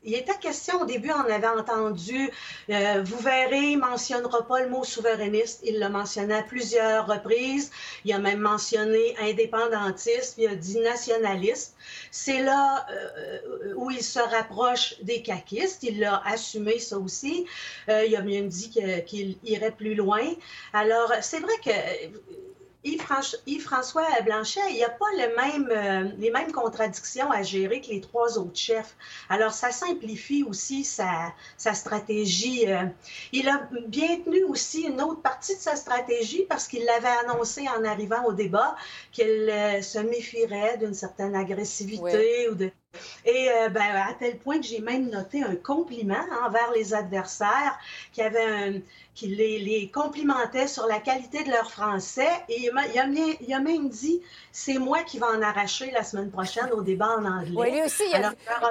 Il 0.02 0.14
était 0.14 0.38
question 0.38 0.80
au 0.80 0.86
début, 0.86 1.10
on 1.10 1.30
avait 1.30 1.46
entendu, 1.46 2.30
euh, 2.70 3.02
vous 3.04 3.18
verrez, 3.18 3.72
il 3.72 3.76
ne 3.76 3.80
mentionnera 3.82 4.46
pas 4.46 4.62
le 4.62 4.70
mot 4.70 4.82
souverainiste. 4.82 5.60
Il 5.62 5.78
l'a 5.78 5.90
mentionné 5.90 6.34
à 6.34 6.42
plusieurs 6.42 7.06
reprises. 7.06 7.70
Il 8.06 8.12
a 8.14 8.18
même 8.18 8.40
mentionné 8.40 9.14
indépendantiste, 9.20 10.36
il 10.38 10.48
a 10.48 10.54
dit 10.54 10.80
nationaliste. 10.80 11.76
C'est 12.10 12.42
là 12.42 12.86
euh, 12.90 13.74
où 13.76 13.90
il 13.90 14.02
se 14.02 14.20
rapproche 14.20 14.94
des 15.02 15.22
caquistes. 15.22 15.82
Il 15.82 16.00
l'a 16.00 16.22
assumé 16.24 16.78
ça 16.78 16.98
aussi. 16.98 17.46
Euh, 17.90 18.04
il 18.06 18.16
a 18.16 18.22
même 18.22 18.48
dit 18.48 18.70
qu'il 19.06 19.36
irait 19.44 19.72
plus 19.72 19.94
loin. 19.94 20.22
Alors, 20.72 21.12
c'est 21.20 21.40
vrai 21.40 21.52
que 21.62 21.70
Yves-François 22.82 24.06
Blanchet, 24.24 24.60
il 24.70 24.76
n'y 24.76 24.84
a 24.84 24.90
pas 24.90 25.10
le 25.12 25.36
même, 25.36 25.68
euh, 25.70 26.10
les 26.18 26.30
mêmes 26.30 26.50
contradictions 26.50 27.30
à 27.30 27.42
gérer 27.42 27.82
que 27.82 27.88
les 27.88 28.00
trois 28.00 28.38
autres 28.38 28.58
chefs. 28.58 28.96
Alors, 29.28 29.52
ça 29.52 29.70
simplifie 29.70 30.44
aussi 30.44 30.84
sa, 30.84 31.32
sa 31.58 31.74
stratégie. 31.74 32.70
Euh. 32.70 32.86
il 33.32 33.48
a 33.48 33.68
bien 33.86 34.20
tenu 34.20 34.44
aussi 34.44 34.82
une 34.82 35.00
autre 35.02 35.20
partie 35.20 35.56
de 35.56 35.60
sa 35.60 35.76
stratégie 35.76 36.46
parce 36.48 36.68
qu'il 36.68 36.84
l'avait 36.84 37.28
annoncé 37.28 37.68
en 37.68 37.84
arrivant 37.84 38.24
au 38.24 38.32
débat 38.32 38.76
qu'il 39.12 39.26
euh, 39.26 39.82
se 39.82 39.98
méfierait 39.98 40.78
d'une 40.78 40.94
certaine 40.94 41.36
agressivité 41.36 42.48
ou 42.48 42.54
de 42.54 42.70
et 43.24 43.48
ben, 43.70 43.80
à 43.80 44.14
tel 44.18 44.38
point 44.38 44.58
que 44.58 44.66
j'ai 44.66 44.80
même 44.80 45.08
noté 45.10 45.42
un 45.42 45.56
compliment 45.56 46.24
envers 46.44 46.70
les 46.74 46.94
adversaires 46.94 47.78
qui 48.12 48.22
avait 48.22 48.44
un, 48.44 48.80
qui 49.20 49.26
les, 49.26 49.90
complimentait 49.92 50.66
sur 50.66 50.86
la 50.86 50.98
qualité 50.98 51.44
de 51.44 51.50
leur 51.50 51.70
français. 51.70 52.30
Et 52.48 52.70
il 52.70 53.52
a, 53.52 53.60
même 53.60 53.88
dit 53.88 54.22
c'est 54.52 54.78
moi 54.78 55.02
qui 55.02 55.18
vais 55.18 55.26
en 55.26 55.42
arracher 55.42 55.90
la 55.90 56.02
semaine 56.02 56.30
prochaine 56.30 56.70
au 56.72 56.80
débat 56.82 57.18
en 57.18 57.24
anglais. 57.24 57.52
Oui, 57.54 57.70
lui 57.70 57.82
aussi, 57.82 58.02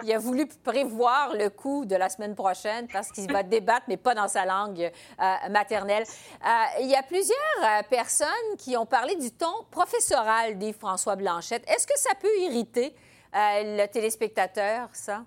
il, 0.03 0.13
a, 0.13 0.19
voulu 0.19 0.47
prévoir 0.63 1.33
le 1.35 1.49
coup 1.49 1.85
de 1.85 1.95
la 1.95 2.09
semaine 2.09 2.35
prochaine 2.35 2.87
parce 2.91 3.11
qu'il 3.11 3.31
va 3.31 3.43
débattre, 3.43 3.85
mais 3.87 3.97
pas 3.97 4.15
dans 4.15 4.27
sa 4.27 4.45
langue 4.45 4.91
euh, 5.21 5.49
maternelle. 5.49 6.03
Euh, 6.03 6.81
il 6.81 6.87
y 6.87 6.95
a 6.95 7.03
plusieurs 7.03 7.37
euh, 7.61 7.81
personnes 7.89 8.27
qui 8.57 8.75
ont 8.75 8.85
parlé 8.85 9.15
du 9.15 9.31
ton 9.31 9.53
professoral 9.69 10.57
d'Yves-François 10.57 11.15
Blanchette. 11.15 11.63
Est-ce 11.69 11.85
que 11.85 11.97
ça 11.97 12.15
peut 12.19 12.39
irriter 12.39 12.95
le 13.33 13.85
téléspectateur, 13.87 14.89
ça? 14.93 15.25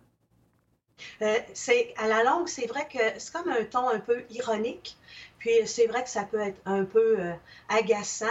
Euh, 1.21 1.39
c'est 1.53 1.95
à 1.97 2.09
la 2.09 2.23
longue, 2.23 2.49
c'est 2.49 2.67
vrai 2.67 2.87
que 2.89 2.99
c'est 3.19 3.33
comme 3.33 3.49
un 3.49 3.65
ton 3.65 3.89
un 3.89 4.01
peu 4.01 4.25
ironique. 4.31 4.97
Puis 5.39 5.51
c'est 5.67 5.87
vrai 5.87 6.05
que 6.05 6.11
ça 6.11 6.25
peut 6.25 6.41
être 6.41 6.61
un 6.65 6.85
peu 6.85 7.19
euh, 7.19 7.33
agaçant, 7.69 8.27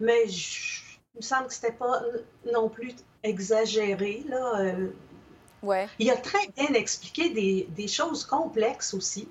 mais 0.00 0.24
il 0.26 1.16
me 1.16 1.22
semble 1.22 1.46
que 1.46 1.54
c'était 1.54 1.72
pas 1.72 2.00
non 2.52 2.68
plus 2.68 2.94
exagéré 3.22 4.24
là. 4.28 4.60
Euh. 4.60 4.88
ouais. 5.62 5.88
Il 5.98 6.10
a 6.10 6.16
très 6.16 6.48
bien 6.56 6.74
expliqué 6.74 7.30
des, 7.30 7.68
des 7.70 7.88
choses 7.88 8.24
complexes 8.24 8.94
aussi. 8.94 9.28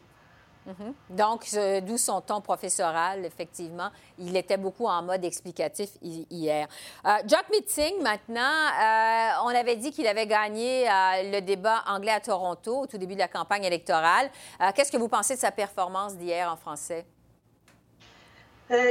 Mhm. 0.68 0.94
Donc, 1.12 1.48
d'où 1.84 1.98
son 1.98 2.20
ton 2.20 2.42
professoral, 2.42 3.26
effectivement. 3.26 3.90
Il 4.20 4.36
était 4.36 4.58
beaucoup 4.58 4.86
en 4.86 5.02
mode 5.02 5.24
explicatif 5.24 5.90
hier. 6.02 6.68
Euh, 7.06 7.10
Jack 7.26 7.50
Meeting, 7.50 8.02
maintenant, 8.02 8.42
euh, 8.42 9.44
on 9.46 9.56
avait 9.56 9.78
dit 9.78 9.92
qu'il 9.92 10.08
avait 10.08 10.28
gagné 10.28 10.90
euh, 10.90 11.32
le 11.32 11.40
débat 11.40 11.84
anglais 11.88 12.12
à 12.12 12.20
Toronto 12.20 12.82
au 12.82 12.88
tout 12.88 12.98
début 12.98 13.14
de 13.14 13.20
la 13.20 13.30
campagne 13.30 13.64
électorale. 13.64 14.30
Qu'est-ce 14.76 14.92
que 14.92 14.98
vous 14.98 15.08
pensez 15.08 15.36
de 15.36 15.40
sa 15.40 15.52
performance 15.52 16.18
d'hier 16.18 16.52
en 16.52 16.58
français? 16.58 17.06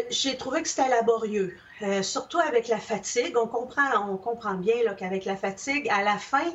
J'ai 0.09 0.39
trouvé 0.39 0.63
que 0.63 0.69
c'était 0.69 0.89
laborieux, 0.89 1.59
surtout 2.01 2.39
avec 2.39 2.69
la 2.69 2.79
fatigue. 2.79 3.37
On 3.37 3.47
comprend, 3.47 4.09
on 4.09 4.17
comprend 4.17 4.55
bien 4.55 4.95
qu'avec 4.95 5.27
la 5.27 5.37
fatigue, 5.37 5.87
à 5.91 6.03
la 6.03 6.17
fin, 6.17 6.51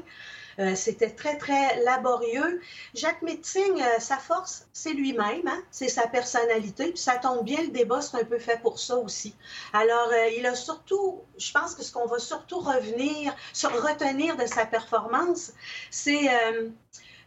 euh, 0.59 0.75
c'était 0.75 1.09
très, 1.09 1.37
très 1.37 1.81
laborieux. 1.83 2.61
Jacques 2.93 3.21
Metzing, 3.21 3.81
euh, 3.81 3.99
sa 3.99 4.17
force, 4.17 4.67
c'est 4.73 4.93
lui-même, 4.93 5.47
hein? 5.47 5.61
c'est 5.71 5.89
sa 5.89 6.07
personnalité. 6.07 6.91
Puis 6.91 6.99
ça 6.99 7.17
tombe 7.17 7.43
bien, 7.43 7.61
le 7.61 7.69
débat, 7.69 8.01
c'est 8.01 8.17
un 8.17 8.25
peu 8.25 8.39
fait 8.39 8.61
pour 8.61 8.79
ça 8.79 8.97
aussi. 8.97 9.35
Alors, 9.73 10.09
euh, 10.11 10.29
il 10.37 10.45
a 10.45 10.55
surtout, 10.55 11.21
je 11.37 11.51
pense 11.51 11.75
que 11.75 11.83
ce 11.83 11.91
qu'on 11.91 12.05
va 12.05 12.19
surtout 12.19 12.59
revenir, 12.59 13.35
sur, 13.53 13.71
retenir 13.71 14.37
de 14.37 14.45
sa 14.45 14.65
performance, 14.65 15.53
c'est 15.89 16.29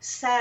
sa, 0.05 0.39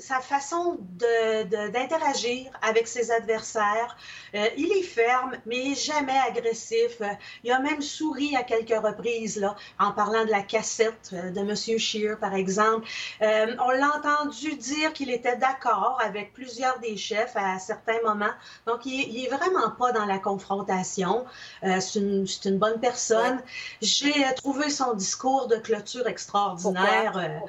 sa 0.00 0.18
façon 0.18 0.78
d'interagir 0.80 2.50
de, 2.50 2.68
avec 2.68 2.88
ses 2.88 3.12
adversaires. 3.12 3.96
Euh, 4.34 4.48
il 4.56 4.72
est 4.72 4.82
ferme, 4.82 5.36
mais 5.46 5.76
jamais 5.76 6.18
agressif. 6.28 7.00
Il 7.44 7.52
a 7.52 7.60
même 7.60 7.80
souri 7.80 8.34
à 8.34 8.42
quelques 8.42 8.76
reprises 8.76 9.36
là, 9.36 9.54
en 9.78 9.92
parlant 9.92 10.24
de 10.24 10.32
la 10.32 10.42
cassette 10.42 11.10
euh, 11.12 11.30
de 11.30 11.38
M. 11.38 11.78
Scheer, 11.78 12.18
par 12.18 12.34
exemple. 12.34 12.88
Euh, 13.22 13.54
on 13.60 13.70
l'a 13.70 13.98
entendu 13.98 14.56
dire 14.56 14.92
qu'il 14.92 15.12
était 15.12 15.36
d'accord 15.36 16.00
avec 16.02 16.32
plusieurs 16.32 16.80
des 16.80 16.96
chefs 16.96 17.36
à 17.36 17.60
certains 17.60 18.02
moments. 18.02 18.34
Donc, 18.66 18.84
il, 18.84 19.12
n'est 19.12 19.26
est 19.26 19.28
vraiment 19.28 19.70
pas 19.78 19.92
dans 19.92 20.06
la 20.06 20.18
confrontation. 20.18 21.24
c'est 21.62 22.00
une, 22.00 22.26
une, 22.44 22.58
bonne 22.58 22.80
personne. 22.80 23.40
J'ai 23.80 24.24
trouvé 24.34 24.70
son 24.70 24.94
discours 24.94 25.46
de 25.46 25.56
clôture 25.56 26.08
extraordinaire 26.08 27.40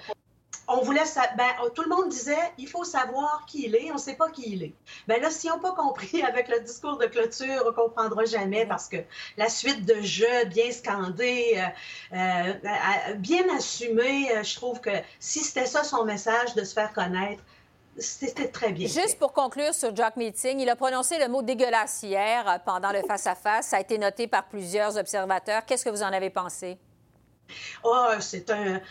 on 0.67 0.81
voulait, 0.81 1.03
ben, 1.37 1.45
tout 1.73 1.83
le 1.83 1.89
monde 1.89 2.09
disait, 2.09 2.35
il 2.57 2.67
faut 2.67 2.83
savoir 2.83 3.45
qui 3.47 3.65
il 3.65 3.75
est, 3.75 3.89
on 3.89 3.95
ne 3.95 3.99
sait 3.99 4.15
pas 4.15 4.29
qui 4.29 4.51
il 4.51 4.63
est. 4.63 4.73
Ben 5.07 5.21
là, 5.21 5.29
si 5.29 5.49
on 5.49 5.55
n'a 5.55 5.61
pas 5.61 5.71
compris 5.71 6.21
avec 6.23 6.49
le 6.49 6.59
discours 6.59 6.97
de 6.97 7.05
clôture, 7.05 7.63
on 7.63 7.67
ne 7.67 7.75
comprendra 7.75 8.25
jamais 8.25 8.65
parce 8.65 8.89
que 8.89 8.97
la 9.37 9.47
suite 9.47 9.85
de 9.85 10.01
jeu 10.01 10.45
bien 10.47 10.71
scandée, 10.71 11.63
euh, 12.13 12.17
euh, 12.17 13.13
bien 13.15 13.43
assumée, 13.55 14.31
euh, 14.35 14.43
je 14.43 14.55
trouve 14.55 14.81
que 14.81 14.89
si 15.19 15.39
c'était 15.39 15.65
ça 15.65 15.83
son 15.83 16.03
message 16.03 16.53
de 16.55 16.63
se 16.63 16.73
faire 16.73 16.91
connaître, 16.91 17.41
c'était 17.97 18.49
très 18.49 18.73
bien. 18.73 18.87
Juste 18.87 19.17
pour 19.17 19.33
conclure 19.33 19.73
sur 19.73 19.95
Jack 19.95 20.17
Meeting, 20.17 20.59
il 20.59 20.69
a 20.69 20.75
prononcé 20.75 21.17
le 21.17 21.29
mot 21.29 21.41
dégueulasse 21.41 22.03
hier 22.03 22.61
pendant 22.65 22.91
le 22.91 23.01
face-à-face. 23.07 23.67
-face. 23.67 23.69
Ça 23.69 23.77
a 23.77 23.79
été 23.79 23.97
noté 23.97 24.27
par 24.27 24.47
plusieurs 24.47 24.97
observateurs. 24.97 25.65
Qu'est-ce 25.65 25.85
que 25.85 25.89
vous 25.89 26.03
en 26.03 26.13
avez 26.13 26.29
pensé? 26.29 26.77
Oh, 27.83 28.09
c'est 28.19 28.49
un, 28.49 28.81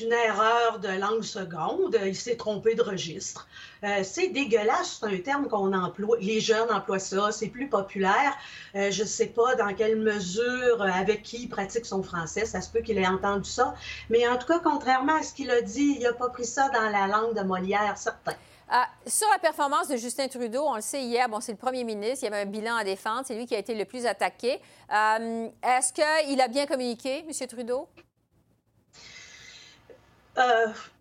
une 0.00 0.12
erreur 0.12 0.78
de 0.80 0.88
langue 0.88 1.22
seconde. 1.22 1.98
Il 2.04 2.16
s'est 2.16 2.36
trompé 2.36 2.74
de 2.74 2.82
registre. 2.82 3.46
Euh, 3.84 4.02
c'est 4.02 4.28
dégueulasse, 4.28 4.98
c'est 5.00 5.06
un 5.06 5.18
terme 5.18 5.48
qu'on 5.48 5.72
emploie. 5.72 6.16
Les 6.20 6.40
jeunes 6.40 6.70
emploient 6.70 6.98
ça, 6.98 7.30
c'est 7.32 7.48
plus 7.48 7.68
populaire. 7.68 8.36
Euh, 8.74 8.90
je 8.90 9.02
ne 9.02 9.08
sais 9.08 9.26
pas 9.26 9.54
dans 9.54 9.74
quelle 9.74 9.96
mesure, 9.96 10.82
euh, 10.82 10.86
avec 10.86 11.22
qui 11.22 11.42
il 11.42 11.48
pratique 11.48 11.84
son 11.84 12.02
français. 12.02 12.46
Ça 12.46 12.60
se 12.60 12.70
peut 12.70 12.80
qu'il 12.80 12.98
ait 12.98 13.06
entendu 13.06 13.48
ça. 13.48 13.74
Mais 14.10 14.26
en 14.26 14.36
tout 14.36 14.46
cas, 14.46 14.60
contrairement 14.60 15.16
à 15.16 15.22
ce 15.22 15.34
qu'il 15.34 15.50
a 15.50 15.60
dit, 15.60 15.96
il 15.98 16.02
n'a 16.02 16.12
pas 16.12 16.30
pris 16.30 16.46
ça 16.46 16.68
dans 16.70 16.88
la 16.90 17.06
langue 17.06 17.36
de 17.36 17.42
Molière, 17.42 17.96
certain. 17.98 18.34
Ah, 18.68 18.88
sur 19.06 19.28
la 19.30 19.38
performance 19.38 19.88
de 19.88 19.96
Justin 19.96 20.26
Trudeau, 20.26 20.64
on 20.66 20.74
le 20.74 20.80
sait 20.80 21.02
hier, 21.02 21.28
bon, 21.28 21.40
c'est 21.40 21.52
le 21.52 21.58
premier 21.58 21.84
ministre, 21.84 22.24
il 22.24 22.30
y 22.30 22.34
avait 22.34 22.42
un 22.42 22.50
bilan 22.50 22.74
à 22.74 22.84
défendre, 22.84 23.22
c'est 23.24 23.36
lui 23.36 23.46
qui 23.46 23.54
a 23.54 23.58
été 23.58 23.74
le 23.74 23.84
plus 23.84 24.06
attaqué. 24.06 24.60
Euh, 24.92 25.48
est-ce 25.62 25.92
qu'il 25.92 26.40
a 26.40 26.48
bien 26.48 26.66
communiqué, 26.66 27.24
M. 27.28 27.46
Trudeau? 27.46 27.88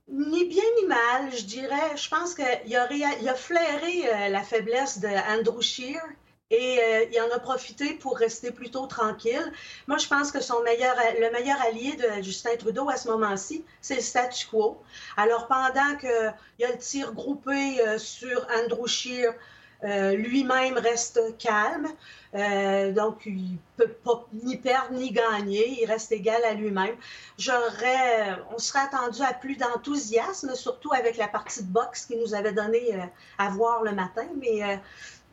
ni 0.08 0.46
bien 0.46 0.64
ni 0.80 0.88
mal, 0.88 1.36
je 1.36 1.44
dirais. 1.44 1.98
Je 1.98 2.08
pense 2.10 2.36
qu'il 2.36 2.76
a, 2.76 2.84
a 2.84 3.34
flairé 3.34 4.30
la 4.30 4.44
faiblesse 4.44 5.00
de 5.00 5.08
Andrew 5.08 5.62
Scheer 5.62 6.00
et 6.52 6.80
euh, 6.80 7.06
il 7.12 7.20
en 7.22 7.36
a 7.36 7.40
profité 7.40 7.94
pour 7.96 8.18
rester 8.18 8.52
plutôt 8.52 8.86
tranquille. 8.86 9.52
Moi, 9.88 9.98
je 9.98 10.08
pense 10.08 10.32
que 10.32 10.42
son 10.42 10.62
meilleur, 10.62 10.96
le 11.20 11.32
meilleur 11.32 11.60
allié 11.62 11.96
de 11.96 12.22
Justin 12.22 12.56
Trudeau 12.58 12.88
à 12.90 12.98
ce 12.98 13.10
moment-ci, 13.10 13.66
c'est 13.82 13.96
le 13.96 14.02
statu 14.02 14.48
quo. 14.48 14.80
Alors, 15.18 15.48
pendant 15.48 15.98
qu'il 16.00 16.34
y 16.60 16.66
a 16.66 16.72
le 16.72 16.78
tir 16.78 17.14
groupé 17.14 17.82
euh, 17.82 17.98
sur 17.98 18.48
Andrew 18.56 18.86
Scheer, 18.86 19.34
euh, 19.84 20.14
lui-même 20.14 20.78
reste 20.78 21.20
calme. 21.38 21.88
donc, 22.94 23.24
il 23.26 23.54
ne 23.54 23.58
peut 23.78 23.92
pas 23.92 24.26
ni 24.32 24.58
perdre 24.58 24.94
ni 24.94 25.12
gagner. 25.12 25.82
Il 25.82 25.86
reste 25.86 26.12
égal 26.12 26.44
à 26.44 26.54
lui-même. 26.54 26.96
J'aurais, 27.38 28.40
on 28.56 28.58
serait 28.58 28.80
attendu 28.80 29.22
à 29.22 29.34
plus 29.34 29.58
d'enthousiasme, 29.58 30.56
surtout 30.56 30.94
avec 30.94 31.18
la 31.18 31.28
partie 31.28 31.64
de 31.64 31.72
boxe 31.72 32.06
qu'il 32.06 32.20
nous 32.20 32.34
avait 32.34 32.54
donné 32.54 32.98
à 33.38 33.50
voir 33.50 33.84
le 33.84 33.92
matin. 33.92 34.26
Mais 34.38 34.80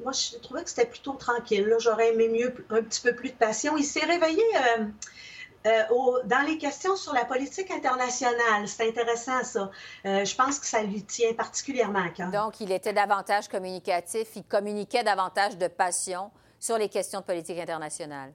moi, 0.00 0.12
je 0.12 0.36
trouvais 0.38 0.62
que 0.64 0.70
c'était 0.70 0.86
plutôt 0.86 1.12
tranquille. 1.12 1.74
J'aurais 1.78 2.12
aimé 2.12 2.28
mieux 2.28 2.54
un 2.70 2.82
petit 2.82 3.00
peu 3.00 3.14
plus 3.14 3.30
de 3.30 3.36
passion. 3.36 3.76
Il 3.76 3.84
s'est 3.84 4.04
réveillé 4.04 4.42
euh, 4.78 4.84
euh, 5.66 6.22
dans 6.24 6.44
les 6.46 6.58
questions 6.58 6.96
sur 6.96 7.12
la 7.14 7.24
politique 7.24 7.70
internationale. 7.70 8.66
C'est 8.66 8.88
intéressant, 8.88 9.44
ça. 9.44 9.70
Euh, 10.06 10.24
je 10.24 10.34
pense 10.34 10.58
que 10.58 10.66
ça 10.66 10.82
lui 10.82 11.04
tient 11.04 11.32
particulièrement 11.34 12.04
à 12.04 12.08
cœur. 12.08 12.30
Donc, 12.30 12.60
il 12.60 12.72
était 12.72 12.92
davantage 12.92 13.48
communicatif. 13.48 14.28
Il 14.34 14.44
communiquait 14.44 15.04
davantage 15.04 15.56
de 15.56 15.68
passion 15.68 16.30
sur 16.58 16.78
les 16.78 16.88
questions 16.88 17.20
de 17.20 17.24
politique 17.24 17.58
internationale. 17.58 18.32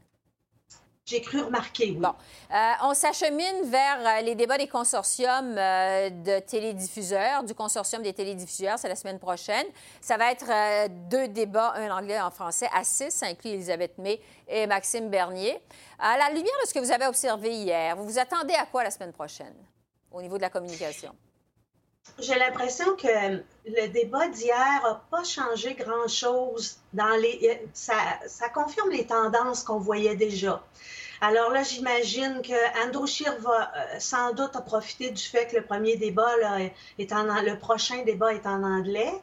J'ai 1.08 1.22
cru 1.22 1.42
remarquer. 1.42 1.94
Bon. 1.94 2.14
Euh, 2.54 2.72
on 2.84 2.94
s'achemine 2.94 3.64
vers 3.64 3.98
euh, 4.06 4.22
les 4.24 4.36
débats 4.36 4.58
des 4.58 4.68
consortiums 4.68 5.56
euh, 5.58 6.10
de 6.10 6.40
télédiffuseurs, 6.40 7.46
du 7.46 7.56
consortium 7.56 8.04
des 8.04 8.12
télédiffuseurs, 8.12 8.78
c'est 8.78 8.90
la 8.90 8.96
semaine 8.98 9.18
prochaine. 9.18 9.66
Ça 10.02 10.18
va 10.18 10.34
être 10.34 10.90
deux 11.10 11.30
débats, 11.30 11.72
un 11.78 11.90
en 11.90 12.00
anglais 12.00 12.16
et 12.16 12.18
un 12.18 12.28
en 12.28 12.32
français, 12.32 12.68
à 12.76 12.84
six, 12.84 13.12
ça 13.12 13.28
inclut 13.28 13.52
Elisabeth 13.52 13.98
May 13.98 14.20
et 14.50 14.68
Maxime 14.68 15.10
Bernier. 15.10 15.58
À 15.98 16.18
la 16.18 16.28
lumière 16.28 16.56
de 16.62 16.68
ce 16.68 16.74
que 16.74 16.80
vous 16.80 16.92
avez 16.92 17.08
observé 17.08 17.54
hier, 17.54 17.96
vous 17.96 18.04
vous 18.04 18.20
attendez 18.20 18.56
à 18.56 18.66
quoi 18.66 18.84
la 18.84 18.92
semaine 18.92 19.14
prochaine 19.14 19.56
au 20.12 20.22
niveau 20.22 20.36
de 20.36 20.42
la 20.42 20.50
communication? 20.50 21.16
J'ai 22.20 22.36
l'impression 22.36 22.96
que 22.96 23.44
le 23.66 23.88
débat 23.90 24.28
d'hier 24.30 24.82
n'a 24.84 25.02
pas 25.12 25.24
changé 25.24 25.76
grand-chose. 25.76 26.78
Dans 26.94 27.16
les, 27.22 27.62
ça, 27.74 27.94
ça 28.28 28.50
confirme 28.50 28.90
les 28.90 29.06
tendances 29.06 29.64
qu'on 29.64 29.80
voyait 29.80 30.16
déjà. 30.16 30.64
Alors 31.22 31.52
là, 31.52 31.64
j'imagine 31.64 32.42
que 32.44 32.86
Andrew 32.86 33.08
Scheer 33.08 33.36
va 33.40 33.72
euh, 33.76 34.00
sans 34.00 34.34
doute 34.34 34.52
profiter 34.66 35.10
du 35.10 35.24
fait 35.24 35.48
que 35.48 35.56
le 35.56 35.64
premier 35.64 35.98
débat 35.98 36.32
est 37.00 37.12
en 37.12 37.24
le 37.42 37.58
prochain 37.58 38.04
débat 38.04 38.34
est 38.34 38.46
en 38.46 38.62
anglais. 38.64 39.14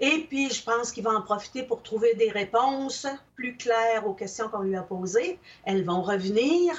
Et 0.00 0.26
puis, 0.28 0.50
je 0.50 0.62
pense 0.62 0.90
qu'il 0.90 1.04
va 1.04 1.10
en 1.10 1.22
profiter 1.22 1.62
pour 1.62 1.82
trouver 1.82 2.14
des 2.14 2.30
réponses 2.30 3.06
plus 3.36 3.56
claires 3.56 4.06
aux 4.06 4.14
questions 4.14 4.48
qu'on 4.48 4.62
lui 4.62 4.76
a 4.76 4.82
posées. 4.82 5.38
Elles 5.64 5.84
vont 5.84 6.02
revenir. 6.02 6.74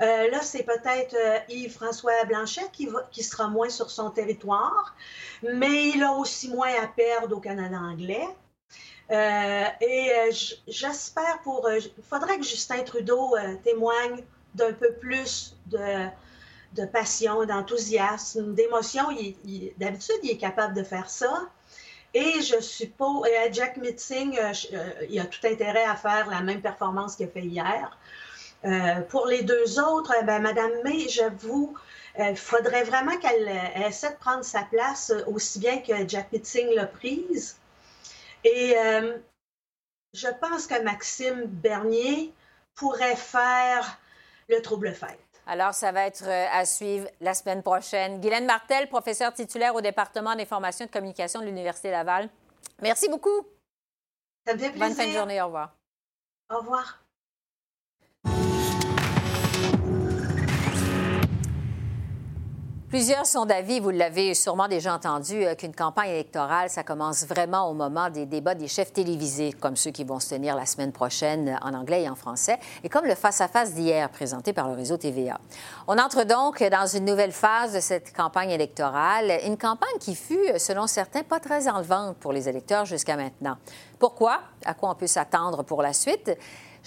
Euh, 0.00 0.30
là, 0.30 0.40
c'est 0.42 0.64
peut-être 0.64 1.14
euh, 1.14 1.38
Yves-François 1.48 2.24
Blanchet 2.26 2.66
qui, 2.72 3.22
sera 3.22 3.48
moins 3.48 3.68
sur 3.68 3.90
son 3.90 4.10
territoire, 4.10 4.94
mais 5.42 5.90
il 5.90 6.02
a 6.02 6.12
aussi 6.12 6.50
moins 6.50 6.72
à 6.82 6.86
perdre 6.88 7.36
au 7.36 7.40
Canada 7.40 7.78
anglais. 7.78 8.28
Euh, 9.10 9.64
et 9.80 10.10
j'espère 10.66 11.40
pour. 11.42 11.68
Il 11.70 12.04
faudrait 12.08 12.38
que 12.38 12.44
Justin 12.44 12.82
Trudeau 12.82 13.36
témoigne 13.64 14.22
d'un 14.54 14.72
peu 14.72 14.92
plus 14.94 15.56
de 15.66 16.84
passion, 16.92 17.44
d'enthousiasme, 17.46 18.54
d'émotion. 18.54 19.04
D'habitude, 19.78 20.18
il 20.22 20.30
est 20.32 20.36
capable 20.36 20.74
de 20.74 20.82
faire 20.82 21.08
ça. 21.08 21.48
Et 22.20 22.42
je 22.42 22.60
suppose, 22.60 23.28
et 23.28 23.52
Jack 23.52 23.76
Mitzing, 23.76 24.36
il 25.08 25.20
a 25.20 25.26
tout 25.26 25.46
intérêt 25.46 25.84
à 25.84 25.94
faire 25.94 26.28
la 26.28 26.40
même 26.40 26.60
performance 26.60 27.14
qu'il 27.14 27.26
a 27.26 27.30
fait 27.30 27.44
hier. 27.44 27.96
pour 29.08 29.26
les 29.26 29.44
deux 29.44 29.78
autres, 29.78 30.12
ben, 30.24 30.40
Madame 30.40 30.72
May, 30.82 31.08
j'avoue, 31.08 31.76
il 32.18 32.36
faudrait 32.36 32.82
vraiment 32.82 33.16
qu'elle 33.18 33.48
essaie 33.86 34.10
de 34.10 34.16
prendre 34.16 34.44
sa 34.44 34.62
place 34.62 35.12
aussi 35.28 35.60
bien 35.60 35.78
que 35.78 36.08
Jack 36.08 36.32
Mitzing 36.32 36.74
l'a 36.74 36.86
prise. 36.86 37.56
Et 38.44 38.76
euh, 38.76 39.18
je 40.14 40.28
pense 40.40 40.66
que 40.66 40.80
Maxime 40.82 41.46
Bernier 41.46 42.32
pourrait 42.74 43.16
faire 43.16 43.98
le 44.48 44.62
trouble 44.62 44.92
fête. 44.92 45.18
Alors, 45.50 45.72
ça 45.72 45.92
va 45.92 46.02
être 46.02 46.24
euh, 46.26 46.46
à 46.52 46.66
suivre 46.66 47.08
la 47.22 47.32
semaine 47.32 47.62
prochaine. 47.62 48.20
Guylaine 48.20 48.44
Martel, 48.44 48.86
professeure 48.86 49.32
titulaire 49.32 49.74
au 49.74 49.80
département 49.80 50.36
d'information 50.36 50.84
et 50.84 50.88
de 50.88 50.92
communication 50.92 51.40
de 51.40 51.46
l'Université 51.46 51.90
Laval. 51.90 52.28
Merci 52.82 53.08
beaucoup. 53.08 53.46
Ça 54.46 54.52
me 54.52 54.58
fait 54.58 54.70
plaisir. 54.70 54.88
Bonne 54.88 54.94
fin 54.94 55.06
de 55.06 55.12
journée. 55.12 55.40
Au 55.40 55.46
revoir. 55.46 55.74
Au 56.50 56.58
revoir. 56.58 57.02
Plusieurs 62.88 63.26
sont 63.26 63.44
d'avis, 63.44 63.80
vous 63.80 63.90
l'avez 63.90 64.32
sûrement 64.32 64.66
déjà 64.66 64.94
entendu, 64.94 65.44
euh, 65.44 65.54
qu'une 65.54 65.74
campagne 65.74 66.08
électorale, 66.08 66.70
ça 66.70 66.82
commence 66.82 67.26
vraiment 67.26 67.68
au 67.68 67.74
moment 67.74 68.08
des 68.08 68.24
débats 68.24 68.54
des 68.54 68.66
chefs 68.66 68.94
télévisés, 68.94 69.52
comme 69.52 69.76
ceux 69.76 69.90
qui 69.90 70.04
vont 70.04 70.20
se 70.20 70.30
tenir 70.30 70.56
la 70.56 70.64
semaine 70.64 70.90
prochaine 70.90 71.58
en 71.60 71.74
anglais 71.74 72.04
et 72.04 72.08
en 72.08 72.14
français, 72.14 72.58
et 72.82 72.88
comme 72.88 73.04
le 73.04 73.14
face-à-face 73.14 73.74
d'hier 73.74 74.08
présenté 74.08 74.54
par 74.54 74.68
le 74.68 74.74
réseau 74.74 74.96
TVA. 74.96 75.38
On 75.86 75.98
entre 75.98 76.24
donc 76.24 76.62
dans 76.62 76.86
une 76.86 77.04
nouvelle 77.04 77.32
phase 77.32 77.74
de 77.74 77.80
cette 77.80 78.16
campagne 78.16 78.52
électorale, 78.52 79.32
une 79.44 79.58
campagne 79.58 79.98
qui 80.00 80.14
fut, 80.14 80.58
selon 80.58 80.86
certains, 80.86 81.24
pas 81.24 81.40
très 81.40 81.68
enlevante 81.68 82.16
pour 82.16 82.32
les 82.32 82.48
électeurs 82.48 82.86
jusqu'à 82.86 83.18
maintenant. 83.18 83.58
Pourquoi? 83.98 84.40
À 84.64 84.72
quoi 84.72 84.88
on 84.92 84.94
peut 84.94 85.06
s'attendre 85.06 85.62
pour 85.62 85.82
la 85.82 85.92
suite? 85.92 86.30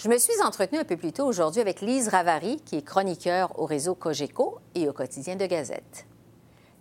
Je 0.03 0.09
me 0.09 0.17
suis 0.17 0.33
entretenue 0.43 0.79
un 0.79 0.83
peu 0.83 0.97
plus 0.97 1.13
tôt 1.13 1.25
aujourd'hui 1.25 1.61
avec 1.61 1.79
Lise 1.79 2.07
Ravary, 2.07 2.57
qui 2.65 2.75
est 2.75 2.81
chroniqueur 2.81 3.59
au 3.59 3.67
réseau 3.67 3.93
Cogeco 3.93 4.57
et 4.73 4.89
au 4.89 4.93
quotidien 4.93 5.35
de 5.35 5.45
Gazette. 5.45 6.07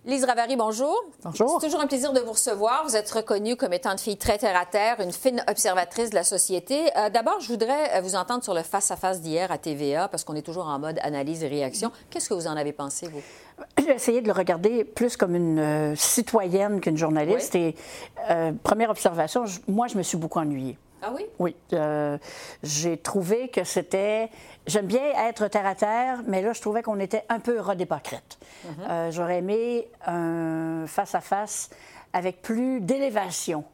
Lise 0.07 0.25
Ravary, 0.25 0.57
bonjour. 0.57 0.99
Bonjour. 1.23 1.59
C'est 1.61 1.67
toujours 1.67 1.83
un 1.83 1.87
plaisir 1.87 2.15
de 2.15 2.21
vous 2.21 2.33
recevoir. 2.33 2.83
Vous 2.87 2.97
êtes 2.97 3.11
reconnue 3.11 3.57
comme 3.57 3.75
étant 3.75 3.93
une 3.93 3.99
fille 3.99 4.17
très 4.17 4.39
terre-à-terre, 4.39 5.01
une 5.01 5.13
fine 5.13 5.45
observatrice 5.51 6.09
de 6.09 6.15
la 6.15 6.25
société. 6.25 6.89
Euh, 6.97 7.11
d'abord, 7.11 7.41
je 7.41 7.49
voudrais 7.49 7.95
euh, 7.95 8.01
vous 8.01 8.15
entendre 8.15 8.43
sur 8.43 8.55
le 8.55 8.63
face-à-face 8.63 9.21
d'hier 9.21 9.53
à 9.53 9.59
TVA, 9.59 10.09
parce 10.09 10.25
qu'on 10.25 10.35
est 10.35 10.41
toujours 10.41 10.69
en 10.69 10.79
mode 10.79 10.99
analyse 11.03 11.45
et 11.45 11.49
réaction. 11.49 11.93
Qu'est-ce 12.09 12.31
que 12.31 12.33
vous 12.33 12.47
en 12.47 12.57
avez 12.57 12.73
pensé, 12.73 13.07
vous? 13.09 13.21
J'ai 13.85 13.97
essayé 13.97 14.23
de 14.23 14.29
le 14.29 14.33
regarder 14.33 14.83
plus 14.83 15.19
comme 15.19 15.35
une 15.35 15.59
euh, 15.59 15.95
citoyenne 15.95 16.81
qu'une 16.81 16.97
journaliste. 16.97 17.55
Et 17.55 17.75
première 18.63 18.89
observation, 18.89 19.45
moi, 19.69 19.89
je 19.89 19.99
me 19.99 20.03
suis 20.03 20.17
beaucoup 20.17 20.39
ennuyée. 20.39 20.79
Ah 21.03 21.13
oui? 21.15 21.27
Oui. 21.39 21.57
Euh, 21.73 22.19
j'ai 22.63 22.97
trouvé 22.97 23.49
que 23.49 23.65
c'était. 23.65 24.31
J'aime 24.67 24.87
bien 24.87 25.03
être 25.29 25.49
terre 25.49 25.67
à 25.67 25.75
terre, 25.75 26.21
mais 26.27 26.43
là, 26.43 26.53
je 26.53 26.61
trouvais 26.61 26.83
qu'on 26.83 27.01
était 27.01 27.25
un 27.29 27.41
peu 27.41 27.61
redépocrite. 27.61 28.39
Mhm. 28.65 28.71
Euh, 28.89 29.11
j'aurais 29.11 29.39
aimé 29.39 29.89
un 30.07 30.85
face-à-face 30.87 31.71
avec 32.13 32.43
plus 32.43 32.81
d'élévation. 32.81 33.65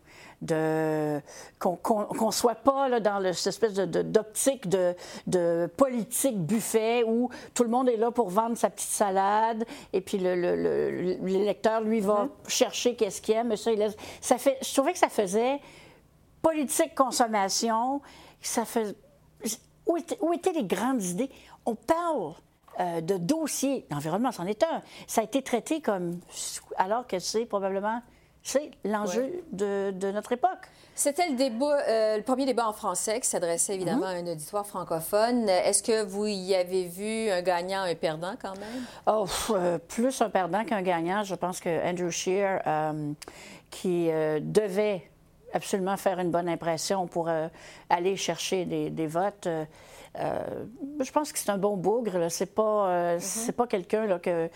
De, 0.43 1.19
qu'on 1.59 2.27
ne 2.27 2.31
soit 2.31 2.57
pas 2.57 2.91
là, 2.91 3.01
dans 3.01 3.23
cette 3.33 3.47
espèce 3.47 3.73
d'optique 3.73 4.69
de, 4.69 4.95
de, 5.27 5.67
politique 5.79 6.39
buffet 6.39 7.05
où 7.05 7.31
tout 7.55 7.63
le 7.63 7.71
monde 7.71 7.89
est 7.89 7.97
là 7.97 8.11
pour 8.11 8.29
vendre 8.29 8.55
sa 8.55 8.69
petite 8.69 8.91
salade 8.91 9.65
et 9.95 10.03
puis 10.03 10.19
l'électeur, 10.19 11.81
lui, 11.81 12.01
va 12.01 12.25
mhm. 12.25 12.31
chercher 12.49 12.95
qu'est-ce 12.97 13.23
qu'il 13.23 13.35
aime. 13.35 13.57
Ça, 13.57 13.73
il 13.73 13.79
laisse... 13.79 13.97
ça 14.21 14.37
fait... 14.37 14.59
Je 14.61 14.75
trouvais 14.75 14.93
que 14.93 14.99
ça 14.99 15.09
faisait 15.09 15.59
politique 16.43 16.95
consommation, 16.95 18.01
ça 18.41 18.65
fait. 18.65 18.97
Où 19.87 20.33
étaient, 20.33 20.53
les 20.53 20.65
grandes 20.65 21.03
idées? 21.03 21.31
On 21.65 21.75
parle 21.75 22.35
euh, 22.81 23.01
de 23.01 23.17
dossiers. 23.17 23.87
L'environnement, 23.91 24.33
c'en 24.33 24.47
est 24.47 24.63
un. 24.63 24.83
Ça 25.07 25.21
a 25.21 25.25
été 25.25 25.43
traité 25.43 25.81
comme. 25.81 26.21
alors 26.77 27.07
que 27.07 27.19
c'est 27.19 27.47
probablement. 27.47 28.03
C'est 28.43 28.71
l'enjeu 28.85 29.43
de, 29.51 29.93
notre 30.13 30.31
époque. 30.31 30.69
C'était 30.95 31.29
le 31.29 31.35
débat, 31.35 31.81
euh, 31.89 32.17
le 32.17 32.23
premier 32.23 32.47
débat 32.47 32.69
en 32.69 32.73
français 32.73 33.19
qui 33.19 33.29
s'adressait 33.29 33.75
évidemment 33.75 34.07
mhm. 34.07 34.15
à 34.15 34.19
un 34.21 34.27
auditoire 34.29 34.65
francophone. 34.65 35.49
Est-ce 35.49 35.83
que 35.83 36.05
vous 36.05 36.27
y 36.27 36.55
avez 36.55 36.85
vu 36.87 37.29
un 37.29 37.43
gagnant, 37.43 37.83
un 37.83 37.97
perdant 37.97 38.35
quand 38.41 38.57
même? 38.57 38.85
Oh, 39.09 39.27
euh, 39.51 39.79
plus 39.79 40.21
un 40.21 40.31
perdant 40.31 40.65
qu'un 40.65 40.83
gagnant. 40.83 41.25
Je 41.25 41.35
pense 41.35 41.59
que 41.59 41.85
Andrew 41.85 42.11
Scheer, 42.11 42.63
qui 43.71 44.11
devait 44.41 45.11
absolument 45.53 45.97
faire 45.97 46.19
une 46.19 46.31
bonne 46.31 46.49
impression 46.49 47.07
pour 47.07 47.29
euh, 47.29 47.49
aller 47.91 48.17
chercher 48.17 48.65
des, 48.65 49.07
votes. 49.07 49.47
Euh, 49.47 49.65
euh, 50.19 50.65
je 51.01 51.11
pense 51.11 51.33
que 51.33 51.39
c'est 51.39 51.51
un 51.51 51.59
bon 51.59 51.77
bougre. 51.77 52.31
C'est 52.31 52.55
pas, 52.55 53.17
mm-hmm. 53.17 53.21
c'est 53.21 53.53
pas 53.53 53.67
quelqu'un 53.67 54.19
que 54.19 54.49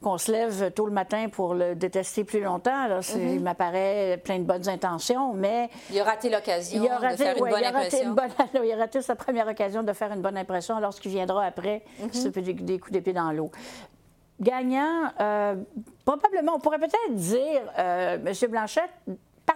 qu'on 0.00 0.16
se 0.16 0.30
lève 0.30 0.70
tôt 0.70 0.86
le 0.86 0.92
matin 0.92 1.28
pour 1.28 1.54
le 1.54 1.74
détester 1.74 2.22
plus 2.22 2.40
longtemps. 2.40 2.86
Là. 2.86 3.00
Mm-hmm. 3.00 3.34
Il 3.34 3.40
m'apparaît 3.40 4.20
plein 4.22 4.38
de 4.38 4.44
bonnes 4.44 4.68
intentions, 4.68 5.32
mais... 5.32 5.68
Il 5.90 5.98
a 5.98 6.04
raté 6.04 6.30
l'occasion 6.30 6.84
de 6.84 7.16
faire 7.16 7.36
une 7.36 7.44
bonne 7.44 7.64
impression. 7.64 8.14
il 8.64 8.72
a 8.72 8.76
raté 8.76 9.02
sa 9.02 9.16
première 9.16 9.48
occasion 9.48 9.82
de 9.82 9.92
faire 9.92 10.12
une 10.12 10.22
bonne 10.22 10.36
impression 10.36 10.78
lorsqu'il 10.78 11.10
viendra 11.10 11.46
après, 11.46 11.82
mm 11.98 12.06
-hmm. 12.06 12.30
des, 12.30 12.52
des 12.52 12.78
coups 12.78 12.92
d'épée 12.92 13.12
dans 13.12 13.32
l'eau. 13.32 13.50
gagnant, 14.40 15.10
euh, 15.20 15.56
probablement, 16.04 16.54
on 16.56 16.60
pourrait 16.60 16.78
peut-être 16.78 17.14
dire 17.14 17.62
euh, 17.78 18.18
M. 18.24 18.50
Blanchette, 18.50 18.90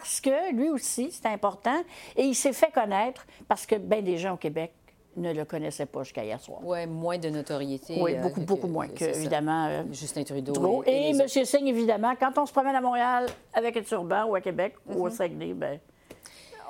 parce 0.02 0.20
que 0.20 0.52
lui 0.52 0.68
aussi, 0.70 1.12
c'est 1.12 1.26
important, 1.28 1.80
et 2.16 2.22
il 2.24 2.34
s'est 2.34 2.52
fait 2.52 2.72
connaître 2.72 3.24
parce 3.46 3.64
que 3.66 3.76
bien 3.76 4.02
des 4.02 4.18
gens 4.18 4.34
au 4.34 4.36
Québec 4.36 4.72
ne 5.16 5.32
le 5.32 5.44
connaissaient 5.44 5.86
pas 5.86 6.02
jusqu'à 6.02 6.24
hier 6.24 6.40
soir. 6.40 6.58
Oui, 6.64 6.86
moins 6.86 7.18
de 7.18 7.28
notoriété. 7.28 7.98
Oui, 8.00 8.14
euh, 8.16 8.22
beaucoup, 8.22 8.40
que- 8.40 8.46
beaucoup 8.46 8.66
moins 8.66 8.88
que, 8.88 9.04
évidemment. 9.04 9.66
euh, 9.68 9.82
Justin 9.92 10.24
Trudeau. 10.24 10.82
Et, 10.86 11.10
M. 11.10 11.20
autres. 11.20 11.44
Singh, 11.44 11.68
évidemment, 11.68 12.14
quand 12.18 12.36
on 12.38 12.46
se 12.46 12.52
promène 12.52 12.74
à 12.74 12.80
Montréal 12.80 13.26
avec 13.52 13.76
un 13.76 13.82
turban 13.82 14.24
ou 14.24 14.34
à 14.34 14.40
Québec 14.40 14.74
ou 14.88 14.94
Mhm. 14.94 15.00
au 15.02 15.10
Saguenay, 15.10 15.52
ben, 15.54 15.78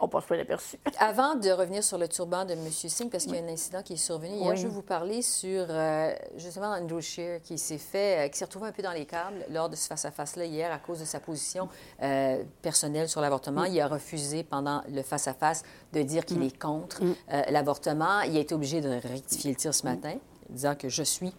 on 0.05 0.09
passe 0.09 0.25
pas 0.27 0.35
inaperçu. 0.35 0.79
Avant 0.99 1.35
de 1.37 1.51
revenir 1.51 1.83
sur 1.85 1.97
le 1.97 2.09
turban 2.09 2.45
de 2.45 2.53
M. 2.53 2.71
Singh, 2.71 3.09
parce 3.11 3.25
qu'il 3.25 3.35
y 3.35 3.39
a 3.39 3.43
un 3.43 3.49
incident 3.49 3.83
qui 3.83 3.95
est 3.95 3.97
survenu, 3.97 4.35
hier, 4.35 4.51
Oui. 4.51 4.57
je 4.57 4.65
veux 4.67 4.73
vous 4.73 4.83
parler 4.83 5.23
sur 5.23 5.67
euh, 5.71 6.13
justement 6.37 6.67
Andrew 6.73 7.01
Scheer 7.01 7.41
qui 7.43 7.57
s'est 7.57 7.79
fait, 7.79 8.27
euh, 8.27 8.29
qui 8.29 8.39
s'est 8.39 8.45
retrouvé 8.45 8.69
un 8.69 8.73
peu 8.73 8.83
dans 8.83 8.93
les 8.93 9.07
câbles 9.07 9.45
lors 9.51 9.69
de 9.69 9.77
ce 9.77 9.87
face-à-face-là 9.87 10.45
hier 10.45 10.73
à 10.73 10.79
cause 10.79 11.01
de 11.01 11.05
sa 11.05 11.21
position 11.21 11.69
euh, 12.03 12.43
personnelle 12.63 13.09
sur 13.09 13.21
l'avortement. 13.21 13.65
Il 13.65 13.81
a 13.81 13.87
refusé 13.89 14.43
pendant 14.43 14.83
le 14.89 15.03
face-à-face 15.03 15.63
de 15.93 16.03
dire 16.03 16.25
qu'il 16.25 16.43
est 16.43 16.59
contre 16.59 17.01
euh, 17.03 17.43
l'avortement. 17.51 18.21
Il 18.23 18.37
a 18.37 18.41
été 18.41 18.55
obligé 18.55 18.81
de 18.81 18.89
rectifier 18.89 19.51
le 19.53 19.57
tir 19.57 19.73
ce 19.75 19.85
matin, 19.87 20.15
disant 20.51 20.75
que 20.75 20.89
je 20.89 21.03
suis 21.03 21.33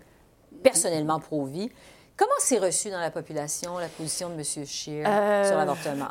personnellement 0.64 1.20
pro-vie. 1.20 1.70
Comment 2.16 2.32
c'est 2.40 2.60
reçu 2.60 2.92
dans 2.92 3.00
la 3.00 3.10
population 3.10 3.78
la 3.80 3.88
position 3.88 4.30
de 4.30 4.36
M. 4.36 4.44
Scheer 4.66 5.04
Euh, 5.08 5.48
sur 5.48 5.58
l'avortement? 5.58 6.10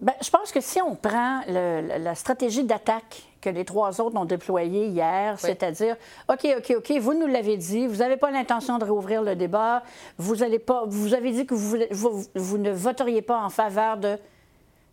Ben, 0.00 0.12
je 0.22 0.28
pense 0.30 0.50
que 0.52 0.60
si 0.60 0.82
on 0.82 0.94
prend 0.96 1.40
le- 1.48 1.98
la- 1.98 2.14
stratégie 2.14 2.64
d'attaque 2.64 3.22
que 3.40 3.48
les 3.48 3.64
trois 3.64 4.00
autres 4.00 4.16
ont 4.16 4.24
déployée 4.24 4.86
hier, 4.88 5.38
c'est-à-dire, 5.38 5.96
OK, 6.28 6.46
OK, 6.58 6.74
OK, 6.78 6.92
vous 6.98 7.14
nous 7.14 7.26
l'avez 7.26 7.56
dit, 7.56 7.86
vous 7.86 7.96
n'avez 7.96 8.16
pas 8.16 8.30
l'intention 8.30 8.78
de 8.78 8.84
réouvrir 8.84 9.22
le 9.22 9.36
débat, 9.36 9.82
vous, 10.18 10.42
allez 10.42 10.58
pas, 10.58 10.84
vous 10.86 11.14
avez 11.14 11.30
dit 11.30 11.46
que 11.46 11.54
vous, 11.54 11.76
vous, 11.90 12.24
vous 12.34 12.58
ne 12.58 12.70
voteriez 12.72 13.22
pas 13.22 13.40
en 13.42 13.50
faveur 13.50 13.96
de... 13.96 14.18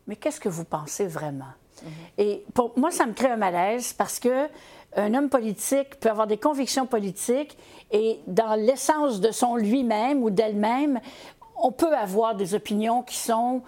Mais 0.08 0.16
qu'est-ce 0.16 0.40
que 0.40 0.50
vous 0.50 0.66
pensez 0.66 1.08
vraiment? 1.08 1.46
Et 2.18 2.44
pour 2.54 2.78
moi, 2.78 2.92
ça 2.92 3.06
me 3.08 3.14
crée 3.14 3.30
un 3.32 3.38
malaise 3.38 3.94
parce 3.94 4.20
que 4.20 4.48
un 4.96 5.14
homme 5.16 5.30
politique 5.30 6.00
peut 6.00 6.10
avoir 6.10 6.28
des 6.28 6.38
convictions 6.38 6.86
politiques 6.86 7.58
et 7.92 8.20
dans 8.28 8.56
l'essence 8.56 9.20
de 9.22 9.32
son 9.32 9.56
lui-même 9.56 10.22
ou 10.22 10.30
d'elle-même, 10.30 11.00
on 11.56 11.72
peut 11.72 11.96
avoir 11.96 12.36
des 12.36 12.54
opinions 12.54 13.02
qui 13.02 13.16
sont 13.16 13.62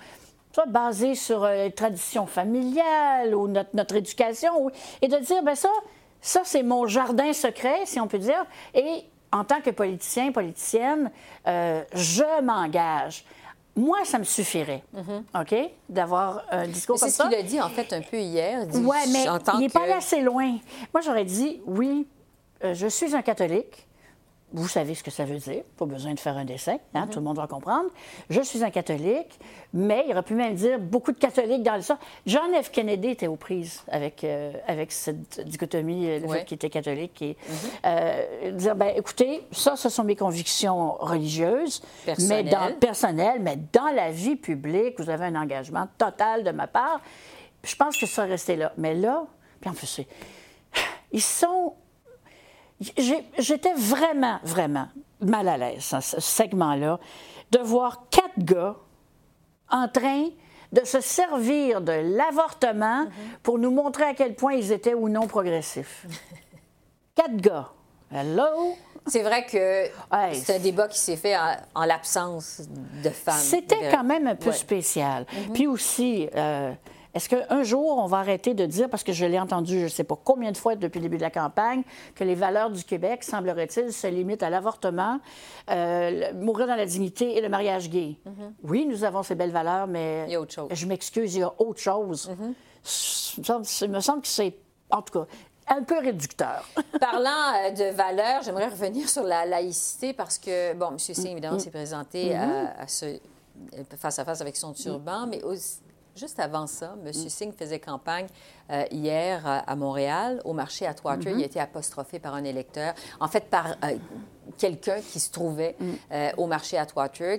soit 0.53 0.65
basées 0.67 1.15
sur 1.15 1.43
euh, 1.43 1.65
les 1.65 1.71
traditions 1.71 2.25
familiales 2.27 3.33
ou 3.35 3.47
notre, 3.47 3.71
notre 3.73 3.95
éducation, 3.95 4.69
et 5.01 5.07
de 5.07 5.17
dire, 5.17 5.41
ben 5.43 5.55
ça, 5.55 5.69
ça 6.21 6.41
c'est 6.45 6.63
mon 6.63 6.85
jardin 6.87 7.33
secret, 7.33 7.81
si 7.85 7.99
on 7.99 8.07
peut 8.07 8.19
dire, 8.19 8.45
et 8.73 9.03
en 9.31 9.43
tant 9.43 9.61
que 9.61 9.71
politicien, 9.71 10.31
politicienne, 10.31 11.11
euh, 11.47 11.83
je 11.93 12.41
m'engage. 12.43 13.25
Moi, 13.75 13.97
ça 14.05 14.19
me 14.19 14.23
suffirait, 14.23 14.83
OK, 15.33 15.55
d'avoir 15.89 16.43
un 16.51 16.67
discours 16.67 16.99
comme 16.99 17.09
C'est 17.09 17.15
ça. 17.15 17.23
ce 17.23 17.29
qu'il 17.29 17.39
a 17.39 17.41
dit, 17.41 17.59
en 17.59 17.69
fait, 17.69 17.91
un 17.91 18.01
peu 18.01 18.19
hier. 18.19 18.67
Oui, 18.71 18.97
mais 19.11 19.25
il 19.55 19.59
n'est 19.61 19.67
que- 19.67 19.73
pas 19.73 19.81
allé 19.81 19.93
assez 19.93 20.21
loin. 20.21 20.57
Moi, 20.93 21.01
j'aurais 21.03 21.25
dit, 21.25 21.59
oui, 21.65 22.05
euh, 22.63 22.75
je 22.75 22.85
suis 22.85 23.15
un 23.15 23.23
catholique. 23.23 23.87
Vous 24.55 24.67
savez 24.67 24.93
ce 24.93 25.03
que 25.03 25.09
ça 25.09 25.25
veut 25.25 25.37
dire. 25.39 25.63
Pas 25.77 25.85
besoin 25.85 26.13
de 26.13 26.19
faire 26.19 26.37
un 26.37 26.45
dessin, 26.45 26.77
hein, 26.93 27.07
tout 27.07 27.17
le 27.19 27.25
monde 27.25 27.37
va 27.37 27.47
comprendre. 27.47 27.89
Je 28.29 28.39
suis 28.41 28.63
un 28.63 28.69
catholique, 28.69 29.39
mais 29.73 30.05
il 30.07 30.11
aurait 30.11 30.21
pu 30.21 30.35
même 30.35 30.53
dire 30.53 30.77
beaucoup 30.79 31.11
de 31.11 31.17
catholiques 31.17 31.63
dans 31.63 31.75
le 31.75 31.81
sang. 31.81 31.97
John 32.27 32.53
F. 32.61 32.69
Kennedy 32.69 33.09
était 33.09 33.25
aux 33.27 33.35
prises 33.35 33.83
avec, 33.87 34.23
euh, 34.23 34.53
avec 34.67 34.91
cette 34.91 35.41
dichotomie, 35.41 36.07
euh, 36.07 36.19
le 36.19 36.27
Ouais. 36.27 36.39
fait 36.39 36.45
qu'il 36.45 36.55
était 36.55 36.69
catholique. 36.69 37.19
Et, 37.23 37.35
euh, 37.85 38.51
dire, 38.51 38.75
ben, 38.75 38.93
écoutez, 38.95 39.41
ça, 39.51 39.75
ce 39.75 39.89
sont 39.89 40.03
mes 40.03 40.15
convictions 40.15 40.93
religieuses, 40.99 41.81
mais 42.07 42.13
Personnelles. 42.13 42.49
dans, 42.49 42.79
personnelles, 42.79 43.39
mais 43.41 43.57
dans 43.73 43.93
la 43.95 44.11
vie 44.11 44.35
publique, 44.35 44.99
vous 44.99 45.09
avez 45.09 45.25
un 45.25 45.35
engagement 45.35 45.87
total 45.97 46.43
de 46.43 46.51
ma 46.51 46.67
part. 46.67 47.01
Je 47.63 47.75
pense 47.75 47.97
que 47.97 48.05
ça 48.05 48.23
rester 48.25 48.55
là. 48.55 48.71
Mais 48.77 48.93
là, 48.93 49.25
puis 49.61 49.69
en 49.69 49.73
plus, 49.73 50.01
ils 51.11 51.21
sont 51.21 51.73
J'étais 53.37 53.73
vraiment, 53.75 54.39
vraiment 54.43 54.87
mal 55.21 55.47
à 55.47 55.57
l'aise, 55.57 55.83
ce 56.01 56.19
segment-là, 56.19 56.99
de 57.51 57.59
voir 57.59 58.03
quatre 58.09 58.37
gars 58.39 58.75
en 59.69 59.87
train 59.87 60.27
de 60.71 60.83
se 60.85 60.99
servir 61.01 61.81
de 61.81 61.91
l'avortement 62.17 63.05
pour 63.43 63.57
nous 63.59 63.71
montrer 63.71 64.03
à 64.05 64.13
quel 64.13 64.35
point 64.35 64.53
ils 64.53 64.71
étaient 64.71 64.93
ou 64.95 65.07
non 65.07 65.27
progressifs. 65.27 66.05
quatre 67.15 67.37
gars. 67.37 67.69
Hello? 68.11 68.75
C'est 69.07 69.21
vrai 69.23 69.45
que 69.45 69.83
Ouais, 70.15 70.33
c'est 70.33 70.55
un 70.55 70.59
débat 70.59 70.87
qui 70.87 70.97
s'est 70.99 71.15
fait 71.17 71.35
en, 71.37 71.55
en 71.75 71.85
l'absence 71.85 72.61
de 73.03 73.09
femmes. 73.09 73.35
C'était 73.37 73.89
quand 73.91 74.03
même 74.03 74.27
un 74.27 74.35
peu 74.35 74.49
Ouais. 74.49 74.55
spécial. 74.55 75.25
Puis 75.53 75.67
aussi, 75.67 76.27
euh, 76.35 76.71
est-ce 77.13 77.29
qu'un 77.29 77.63
jour, 77.63 77.97
on 77.99 78.07
va 78.07 78.17
arrêter 78.17 78.53
de 78.53 78.65
dire, 78.65 78.89
parce 78.89 79.03
que 79.03 79.13
je 79.13 79.25
l'ai 79.25 79.39
entendu 79.39 79.79
je 79.79 79.83
ne 79.83 79.89
sais 79.89 80.03
pas 80.03 80.17
combien 80.23 80.51
de 80.51 80.57
fois 80.57 80.75
depuis 80.75 80.99
le 80.99 81.03
début 81.03 81.17
de 81.17 81.21
la 81.21 81.29
campagne, 81.29 81.83
que 82.15 82.23
les 82.23 82.35
valeurs 82.35 82.69
du 82.71 82.83
Québec, 82.83 83.23
semblerait-il, 83.23 83.93
se 83.93 84.07
limitent 84.07 84.43
à 84.43 84.49
l'avortement, 84.49 85.19
euh, 85.69 86.33
mourir 86.33 86.67
dans 86.67 86.75
la 86.75 86.85
dignité 86.85 87.37
et 87.37 87.41
le 87.41 87.49
mariage 87.49 87.89
gay? 87.89 88.17
Oui, 88.63 88.85
nous 88.87 89.03
avons 89.03 89.21
ces 89.23 89.35
belles 89.35 89.51
valeurs, 89.51 89.87
mais... 89.87 90.23
Il 90.27 90.31
y 90.31 90.35
a 90.35 90.41
autre 90.41 90.53
chose. 90.53 90.69
Je 90.71 90.85
m'excuse, 90.87 91.35
il 91.35 91.39
y 91.39 91.43
a 91.43 91.53
autre 91.59 91.79
chose. 91.79 92.29
Il 92.37 93.39
me 93.39 93.43
semble- 93.43 93.65
Il 93.81 93.89
me 93.91 93.99
semble 93.99 94.21
que 94.23 94.27
c'est, 94.27 94.55
en 94.89 95.01
tout 95.01 95.19
cas, 95.19 95.25
un 95.67 95.83
peu 95.83 95.99
réducteur. 95.99 96.67
Parlant 96.99 97.53
euh, 97.65 97.71
de 97.71 97.95
valeurs, 97.95 98.41
j'aimerais 98.43 98.67
revenir 98.67 99.07
sur 99.07 99.23
la 99.23 99.45
laïcité 99.45 100.13
parce 100.13 100.37
que, 100.37 100.73
bon, 100.73 100.89
M. 100.91 100.99
Singh, 100.99 101.31
évidemment, 101.31 101.59
s'est 101.59 101.69
présenté 101.69 102.35
à, 102.35 102.73
à 102.79 102.87
ce 102.87 103.19
face-à-face 103.97 104.41
avec 104.41 104.57
son 104.57 104.73
turban, 104.73 105.27
mais 105.27 105.41
aussi- 105.43 105.79
juste 106.15 106.39
avant 106.39 106.67
ça, 106.67 106.95
M. 107.05 107.13
Singh 107.13 107.53
faisait 107.53 107.79
campagne 107.79 108.27
euh, 108.69 108.85
hier 108.91 109.47
euh, 109.47 109.59
à 109.65 109.75
Montréal, 109.75 110.41
au 110.45 110.53
marché 110.53 110.85
à 110.85 110.93
Twater. 110.93 111.33
Il 111.35 111.41
a 111.41 111.45
été 111.45 111.59
apostrophé 111.59 112.19
par 112.19 112.33
un 112.33 112.43
électeur, 112.43 112.93
en 113.19 113.27
fait, 113.27 113.49
par 113.49 113.75
euh, 113.83 113.97
quelqu'un 114.57 114.99
qui 115.01 115.19
se 115.19 115.31
trouvait 115.31 115.75
euh, 116.11 116.31
au 116.37 116.47
marché 116.47 116.77
à 116.77 116.85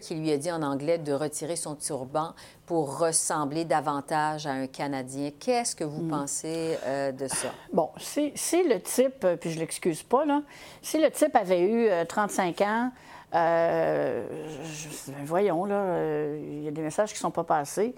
qui 0.01 0.15
lui 0.15 0.31
a 0.33 0.37
dit 0.37 0.51
en 0.51 0.63
anglais 0.63 0.99
de 0.99 1.13
retirer 1.13 1.57
son 1.57 1.75
turban 1.75 2.35
pour 2.67 2.99
ressembler 2.99 3.65
davantage 3.65 4.47
à 4.47 4.53
un 4.53 4.67
Canadien. 4.67 5.31
Qu'est-ce 5.39 5.77
que 5.77 5.85
vous 5.85 6.09
pensez 6.09 6.79
euh, 6.85 7.13
de 7.13 7.29
ça? 7.29 7.49
Bon, 7.73 7.91
si, 7.99 8.33
si 8.35 8.63
le 8.65 8.81
type, 8.81 9.27
puis 9.41 9.51
je 9.51 9.59
l'excuse 9.59 10.03
pas, 10.03 10.25
là, 10.25 10.43
si 10.83 10.99
le 10.99 11.11
type 11.11 11.35
avait 11.37 11.61
eu 11.61 11.89
euh, 11.89 12.05
35 12.05 12.61
ans, 12.63 12.91
je- 14.65 15.13
ben 15.13 15.25
voyons, 15.25 15.65
là, 15.65 15.75
euh, 15.77 16.39
il 16.59 16.63
y 16.63 16.69
a 16.69 16.71
des 16.71 16.83
messages 16.83 17.11
qui 17.11 17.17
ne 17.17 17.21
sont 17.21 17.31
pas 17.31 17.45
passés. 17.45 17.95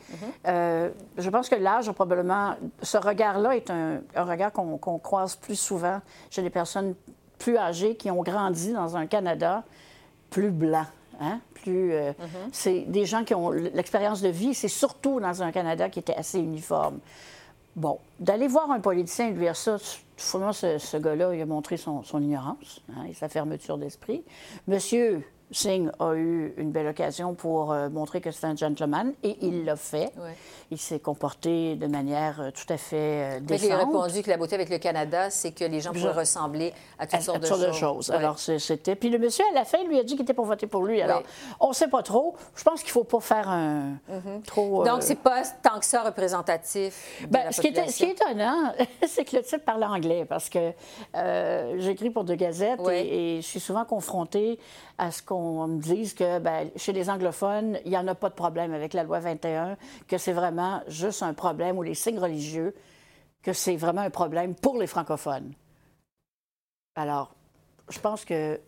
Euh, 0.47 0.91
je 1.19 1.31
pense 1.31 1.49
que 1.49 1.55
l'âge 1.57 1.89
a 1.89 1.93
probablement. 1.93 2.55
Ce 2.83 2.97
regard-là 2.99 3.55
est 3.57 3.71
un, 3.71 4.01
un 4.15 4.25
regard 4.25 4.53
qu'on 4.53 4.99
croise 4.99 5.37
plus 5.37 5.57
souvent 5.59 6.01
chez 6.31 6.43
des 6.43 6.51
personnes 6.51 6.95
plus 7.39 7.57
âgées 7.59 7.97
qui 7.97 8.11
ont 8.11 8.23
grandi 8.23 8.73
dans 8.73 8.97
un 8.97 9.07
Canada 9.07 9.63
plus 10.31 10.51
blanc. 10.51 10.87
Hein? 11.21 11.41
Plus, 11.55 11.93
euh, 11.93 12.13
C'est 12.53 12.81
des 12.81 13.05
gens 13.07 13.25
qui 13.25 13.35
ont 13.35 13.51
l'expérience 13.51 14.21
de 14.23 14.29
vie, 14.29 14.55
c'est 14.55 14.69
surtout 14.69 15.21
dans 15.21 15.43
un 15.43 15.51
Canada 15.53 15.89
qui 15.89 15.99
était 15.99 16.15
assez 16.15 16.39
uniforme. 16.39 16.99
Bon, 17.77 17.99
d'aller 18.19 18.49
voir 18.49 18.71
un 18.71 18.81
politicien 18.81 19.29
et 19.29 19.33
lui 19.33 19.41
dire 19.41 19.55
ça, 19.55 19.77
finalement, 20.17 20.55
ce, 20.55 20.97
gars-là, 20.97 21.35
il 21.35 21.41
a 21.43 21.47
montré 21.47 21.77
son, 21.77 22.03
son 22.03 22.23
ignorance 22.23 22.83
hein, 22.91 23.05
et 23.09 23.13
sa 23.13 23.29
fermeture 23.29 23.77
d'esprit. 23.77 24.25
Monsieur 24.67 25.23
Singh 25.53 25.91
a 26.01 26.15
eu 26.15 26.53
une 26.57 26.73
belle 26.73 26.89
occasion 26.89 27.35
pour 27.35 27.73
euh, 27.73 27.89
montrer 27.89 28.21
que 28.21 28.31
c'est 28.33 28.47
un 28.47 28.57
gentleman 28.57 29.13
et 29.23 29.37
il 29.43 29.65
l'a 29.65 29.77
fait. 29.77 30.11
Ouais. 30.19 30.35
Il 30.73 30.79
s'est 30.79 30.99
comporté 30.99 31.77
de 31.77 31.87
manière 31.87 32.41
euh, 32.41 32.51
tout 32.51 32.73
à 32.73 32.77
fait 32.77 32.97
euh, 33.37 33.41
Mais 33.49 33.57
j'ai 33.57 33.69
décente. 33.69 33.87
répondu 33.87 34.23
que 34.23 34.31
la 34.31 34.37
beauté 34.39 34.57
avec 34.57 34.69
le 34.71 34.79
Canada, 34.79 35.31
c'est 35.31 35.53
que 35.53 35.65
les 35.65 35.81
gens 35.81 35.93
pourraient 35.93 36.11
ressembler 36.13 36.73
à 36.99 37.07
toutes 37.07 37.21
à- 37.21 37.23
sortes 37.23 37.37
à 37.37 37.41
de 37.69 37.73
choses. 37.73 38.09
de 38.09 38.13
Ouais. 38.13 38.19
Alors, 38.19 38.39
c'était. 38.41 38.97
Puis 38.97 39.09
le 39.09 39.19
monsieur, 39.19 39.45
à 39.53 39.55
la 39.55 39.65
fin, 39.65 39.79
lui 39.85 39.99
a 40.01 40.03
dit 40.03 40.15
qu'il 40.15 40.23
était 40.23 40.35
pour 40.35 40.47
voter 40.47 40.67
pour 40.67 40.83
lui. 40.85 41.01
Alors, 41.01 41.23
on 41.61 41.69
ne 41.69 41.75
sait 41.75 41.89
pas 41.89 42.03
trop. 42.03 42.35
Je 42.57 42.65
pense 42.65 42.81
qu'il 42.81 42.89
ne 42.91 42.93
faut 42.95 43.05
pas 43.05 43.21
faire 43.21 43.49
un. 43.49 43.99
Trop. 44.47 44.83
euh, 44.83 44.85
Donc, 44.85 45.03
c'est 45.05 45.15
pas 45.21 45.43
tant 45.63 45.79
que 45.79 45.85
ça 45.85 46.03
représentatif 46.03 47.21
de 47.23 47.27
Ben, 47.29 47.45
la 47.45 47.53
ce, 47.53 47.61
qui 47.61 47.69
est, 47.69 47.89
ce 47.89 47.97
qui 47.99 48.05
est 48.05 48.07
population. 48.15 48.31
étonnant, 48.33 48.73
c'est 49.07 49.25
que 49.25 49.37
le 49.37 49.43
type 49.43 49.65
parle 49.65 49.85
anglais 49.85 50.25
parce 50.29 50.49
que 50.49 50.73
j'écris 51.79 52.11
pour 52.11 52.25
deux 52.25 52.35
gazettes 52.35 52.81
et, 52.91 53.37
et 53.37 53.41
je 53.43 53.47
suis 53.47 53.61
souvent 53.61 53.85
confrontée 53.85 54.59
à 54.99 55.11
ce 55.11 55.23
qu'on 55.23 55.67
me 55.67 55.81
dise 55.81 56.15
que 56.15 56.39
ben, 56.39 56.71
chez 56.77 56.93
les 56.93 57.11
anglophones, 57.11 57.79
il 57.85 57.91
n'y 57.91 57.99
en 57.99 58.07
a 58.09 58.15
pas 58.15 58.29
de 58.31 58.35
problème 58.35 58.73
avec 58.73 58.95
la 58.95 59.03
loi 59.03 59.19
21, 59.21 59.77
que 60.09 60.17
c'est 60.19 60.33
vraiment 60.33 60.81
juste 60.89 61.23
un 61.23 61.35
problème 61.35 61.77
ou 61.79 61.83
les 61.83 61.95
signes 61.95 62.19
religieux, 62.19 62.75
que 63.43 63.53
c'est 63.53 63.77
vraiment 63.77 64.01
un 64.01 64.11
problème 64.11 64.55
pour 64.55 64.77
les 64.79 64.87
francophones. 64.87 65.53
Alors, 66.95 67.35
je 67.91 67.99
pense 68.01 68.25
que 68.25 68.61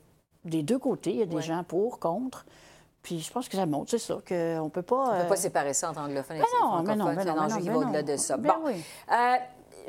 des 0.44 0.62
deux 0.62 0.78
côtés, 0.78 1.10
il 1.10 1.16
y 1.16 1.22
a 1.22 1.26
des 1.26 1.36
Ouais. 1.36 1.42
gens 1.42 1.64
pour, 1.64 1.98
contre. 1.98 2.44
Puis 3.02 3.20
je 3.20 3.32
pense 3.32 3.48
que 3.48 3.56
ça 3.56 3.64
montre, 3.64 3.90
c'est 3.90 3.98
ça, 3.98 4.18
qu'on 4.28 4.64
ne 4.64 4.68
peut 4.70 4.82
pas. 4.82 4.96
On 4.96 5.12
ne 5.14 5.18
euh, 5.18 5.22
peut 5.22 5.28
pas 5.30 5.36
séparer 5.36 5.72
ça 5.72 5.90
entre 5.90 6.00
anglophones 6.00 6.36
et 6.36 6.40
ben 6.40 6.46
non, 6.60 6.82
mais 6.82 6.94
francophones. 6.94 6.98
non, 6.98 7.06
mais 7.06 7.22
C'est 7.22 7.28
un 7.28 7.34
non, 7.34 7.40
mais 7.40 7.48
non, 7.48 7.64
mais 7.64 7.74
au-delà 7.86 8.02
non. 8.02 8.12
de 8.12 8.16
ça. 8.16 8.36
Ben 8.36 8.54
bon. 8.62 8.74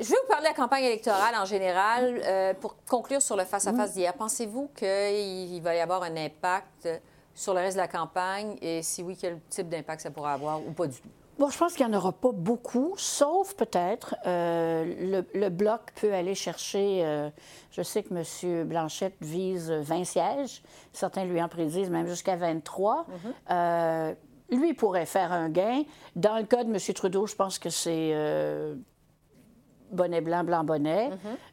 Je 0.00 0.08
vais 0.08 0.16
vous 0.22 0.28
parler 0.28 0.44
de 0.44 0.48
la 0.48 0.54
campagne 0.54 0.84
électorale 0.84 1.34
en 1.36 1.44
général. 1.44 2.20
Euh, 2.24 2.54
pour 2.54 2.76
conclure 2.84 3.22
sur 3.22 3.36
le 3.36 3.44
face-à-face 3.44 3.94
d'hier, 3.94 4.14
pensez-vous 4.14 4.68
qu'il 4.74 5.60
va 5.62 5.74
y 5.74 5.80
avoir 5.80 6.02
un 6.02 6.16
impact 6.16 6.88
sur 7.34 7.54
le 7.54 7.60
reste 7.60 7.76
de 7.76 7.82
la 7.82 7.88
campagne? 7.88 8.56
Et 8.62 8.82
si 8.82 9.02
oui, 9.02 9.16
quel 9.20 9.38
type 9.48 9.68
d'impact 9.68 10.02
ça 10.02 10.10
pourrait 10.10 10.32
avoir 10.32 10.60
ou 10.66 10.72
pas 10.72 10.86
du 10.86 11.00
tout? 11.00 11.08
Bon, 11.40 11.48
je 11.48 11.56
pense 11.56 11.72
qu'il 11.72 11.86
n'y 11.86 11.94
en 11.94 11.96
aura 11.96 12.12
pas 12.12 12.32
beaucoup, 12.32 12.92
sauf 12.98 13.54
peut-être 13.54 14.14
euh, 14.26 15.22
le, 15.32 15.48
bloc 15.48 15.80
peut 15.98 16.12
aller 16.12 16.34
chercher. 16.34 17.00
euh, 17.02 17.30
je 17.70 17.80
sais 17.80 18.02
que 18.02 18.12
M. 18.12 18.68
Blanchette 18.68 19.16
vise 19.22 19.70
20 19.70 20.04
sièges. 20.04 20.62
Certains 20.92 21.24
lui 21.24 21.40
en 21.40 21.48
prédisent 21.48 21.88
même 21.88 22.06
jusqu'à 22.06 22.36
23. 22.36 23.06
Euh, 23.50 24.14
lui 24.50 24.74
pourrait 24.74 25.06
faire 25.06 25.32
un 25.32 25.48
gain. 25.48 25.84
Dans 26.14 26.36
le 26.36 26.44
cas 26.44 26.62
de 26.62 26.70
M. 26.70 26.78
Trudeau, 26.94 27.26
je 27.26 27.36
pense 27.36 27.58
que 27.58 27.70
c'est 27.70 28.12
bonnet 29.90 30.20
blanc, 30.20 30.44
blanc 30.44 30.64
bonnet. 30.64 31.10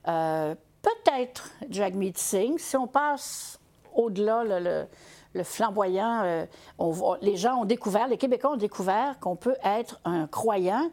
Euh, 0.08 0.56
peut-être 0.82 1.52
Jagmeet 1.70 2.14
Singh. 2.16 2.58
Si 2.60 2.76
on 2.78 2.88
passe 2.88 3.60
au-delà, 3.94 4.44
le, 4.44 4.60
le- 4.60 4.86
le 5.34 5.44
flamboyant, 5.44 6.22
euh, 6.24 6.46
on 6.80 7.16
les 7.22 7.36
gens 7.36 7.58
ont 7.62 7.66
découvert, 7.66 8.08
les 8.08 8.18
Québécois 8.18 8.52
ont 8.54 8.58
découvert 8.58 9.20
qu'on 9.20 9.36
peut 9.36 9.56
être 9.64 10.00
un 10.06 10.26
croyant 10.28 10.90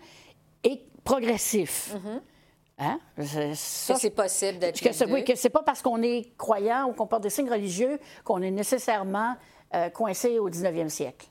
et 0.65 0.83
progressif. 1.05 1.95
Hein? 2.79 2.99
C'est- 3.21 3.55
ça, 3.55 3.95
Que 3.95 4.01
c'est 4.01 4.11
possible 4.11 4.59
d'être. 4.59 4.81
que 4.81 5.05
oui, 5.13 5.25
que 5.25 5.35
c'est 5.37 5.49
pas 5.49 5.63
parce 5.63 5.81
qu'on 5.81 6.03
est 6.03 6.37
croyant 6.37 6.89
ou 6.89 6.93
qu'on 6.93 7.07
porte 7.07 7.23
des 7.23 7.31
signes 7.31 7.49
religieux 7.51 8.01
qu'on 8.25 8.43
est 8.43 8.51
nécessairement 8.51 9.37
euh, 9.75 9.91
coincé 9.91 10.39
au 10.39 10.49
19e 10.49 10.89
siècle. 10.89 11.27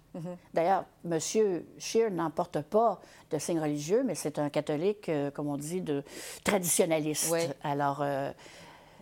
D'ailleurs, 0.54 0.86
M. 1.10 1.18
Scheer 1.80 2.12
n'en 2.12 2.30
porte 2.30 2.62
pas 2.62 3.00
de 3.32 3.38
signes 3.40 3.60
religieux, 3.60 4.04
mais 4.06 4.14
c'est 4.14 4.38
un 4.38 4.50
catholique, 4.50 5.10
euh, 5.10 5.32
comme 5.32 5.48
on 5.48 5.58
dit, 5.58 5.82
de 5.82 6.04
traditionnaliste. 6.44 7.30
Oui. 7.32 7.40
Alors, 7.64 8.00
euh, 8.02 8.32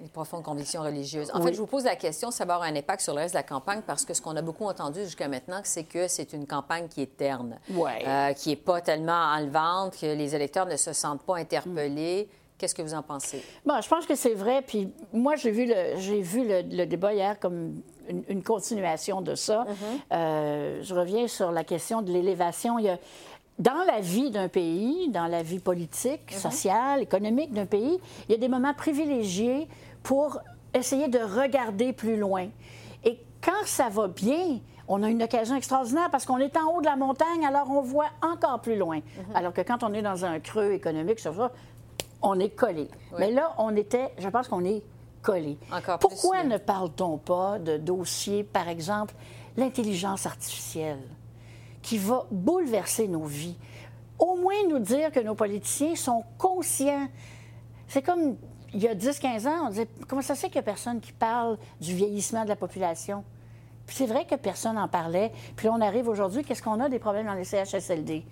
Une 0.01 0.09
profonde 0.09 0.41
conviction 0.41 0.81
religieuse. 0.81 1.29
En 1.31 1.39
Oui. 1.41 1.47
fait, 1.47 1.53
je 1.53 1.59
vous 1.59 1.67
pose 1.67 1.83
la 1.83 1.95
question, 1.95 2.31
ça 2.31 2.43
va 2.45 2.55
avoir 2.55 2.67
un 2.69 2.75
impact 2.75 3.01
sur 3.01 3.13
le 3.13 3.19
reste 3.19 3.35
de 3.35 3.37
la 3.39 3.43
campagne 3.43 3.81
parce 3.85 4.03
que 4.03 4.15
ce 4.15 4.21
qu'on 4.21 4.35
a 4.35 4.41
beaucoup 4.41 4.65
entendu 4.65 5.01
jusqu'à 5.03 5.27
maintenant, 5.27 5.61
c'est 5.63 5.83
que 5.83 6.07
c'est 6.07 6.33
une 6.33 6.47
campagne 6.47 6.87
qui 6.87 7.03
est 7.03 7.17
terne. 7.17 7.59
Euh, 7.77 8.33
qui 8.33 8.49
n'est 8.49 8.55
pas 8.55 8.81
tellement 8.81 9.25
enlevante, 9.35 9.95
que 9.99 10.07
les 10.07 10.33
électeurs 10.33 10.65
ne 10.65 10.75
se 10.77 10.91
sentent 10.93 11.21
pas 11.21 11.35
interpellés. 11.37 12.29
Qu'est-ce 12.61 12.75
que 12.75 12.83
vous 12.83 12.93
en 12.93 13.01
pensez? 13.01 13.43
Bon, 13.65 13.81
je 13.81 13.89
pense 13.89 14.05
que 14.05 14.13
c'est 14.13 14.35
vrai. 14.35 14.61
Puis 14.61 14.93
moi, 15.13 15.35
j'ai 15.35 15.49
vu 15.49 15.65
le, 15.65 15.97
j'ai 15.97 16.21
vu 16.21 16.47
le, 16.47 16.61
le 16.61 16.85
débat 16.85 17.11
hier 17.11 17.39
comme 17.39 17.81
une, 18.07 18.23
une 18.29 18.43
continuation 18.43 19.21
de 19.21 19.33
ça. 19.33 19.65
Euh, 20.13 20.79
je 20.83 20.93
reviens 20.93 21.27
sur 21.27 21.51
la 21.51 21.63
question 21.63 22.03
de 22.03 22.11
l'élévation. 22.11 22.77
Il 22.77 22.85
y 22.85 22.89
a, 22.89 22.99
dans 23.57 23.83
la 23.87 23.99
vie 23.99 24.29
d'un 24.29 24.47
pays, 24.47 25.09
dans 25.09 25.25
la 25.25 25.41
vie 25.41 25.57
politique, 25.57 26.31
sociale, 26.31 27.01
économique 27.01 27.51
d'un 27.51 27.65
pays, 27.65 27.99
il 28.29 28.31
y 28.31 28.35
a 28.35 28.37
des 28.37 28.47
moments 28.47 28.75
privilégiés 28.75 29.67
pour 30.03 30.39
essayer 30.75 31.07
de 31.07 31.17
regarder 31.17 31.93
plus 31.93 32.17
loin. 32.17 32.47
Et 33.03 33.19
quand 33.43 33.65
ça 33.65 33.89
va 33.89 34.07
bien, 34.07 34.59
on 34.87 35.01
a 35.01 35.09
une 35.09 35.23
occasion 35.23 35.55
extraordinaire 35.55 36.09
parce 36.11 36.25
qu'on 36.25 36.37
est 36.37 36.55
en 36.57 36.75
haut 36.75 36.81
de 36.81 36.85
la 36.85 36.95
montagne, 36.95 37.43
alors 37.43 37.71
on 37.71 37.81
voit 37.81 38.09
encore 38.21 38.59
plus 38.61 38.75
loin. 38.75 38.99
Alors 39.33 39.51
que 39.51 39.61
quand 39.61 39.83
on 39.83 39.93
est 39.93 40.01
dans 40.03 40.25
un 40.25 40.39
creux 40.39 40.73
économique, 40.73 41.19
ça, 41.19 41.31
on 42.21 42.39
est 42.39 42.49
collé. 42.49 42.87
Mais 43.17 43.31
là, 43.31 43.53
on 43.57 43.75
était, 43.75 44.13
je 44.17 44.29
pense 44.29 44.47
qu'on 44.47 44.63
est 44.63 44.83
collé. 45.21 45.57
Pourquoi 45.99 46.43
ne 46.43 46.57
parle-t-on 46.57 47.17
pas 47.17 47.59
de 47.59 47.77
dossiers, 47.77 48.43
par 48.43 48.67
exemple, 48.67 49.13
l'intelligence 49.57 50.25
artificielle, 50.25 51.01
qui 51.81 51.97
va 51.97 52.25
bouleverser 52.31 53.07
nos 53.07 53.25
vies? 53.25 53.57
Au 54.19 54.35
moins 54.35 54.67
nous 54.69 54.79
dire 54.79 55.11
que 55.11 55.19
nos 55.19 55.35
politiciens 55.35 55.95
sont 55.95 56.23
conscients. 56.37 57.07
C'est 57.87 58.01
comme 58.01 58.35
il 58.73 58.81
y 58.81 58.87
a 58.87 58.95
10-15 58.95 59.47
ans, 59.47 59.65
on 59.65 59.69
disait 59.69 59.87
comment 60.07 60.21
ça 60.21 60.35
se 60.35 60.41
fait 60.41 60.47
qu'il 60.47 60.57
n'y 60.57 60.59
a 60.59 60.63
personne 60.63 61.01
qui 61.01 61.11
parle 61.11 61.57
du 61.79 61.93
vieillissement 61.93 62.43
de 62.43 62.49
la 62.49 62.55
population? 62.55 63.23
Puis 63.91 63.97
c'est 63.97 64.05
vrai 64.05 64.23
que 64.23 64.35
personne 64.35 64.75
n'en 64.75 64.87
parlait. 64.87 65.33
Puis 65.57 65.67
là, 65.67 65.73
on 65.77 65.81
arrive 65.81 66.07
aujourd'hui, 66.07 66.45
qu'est-ce 66.45 66.63
qu'on 66.63 66.79
a 66.79 66.87
des 66.87 66.97
problèmes 66.97 67.25
dans 67.25 67.33
les 67.33 67.43
CHSLD? 67.43 68.23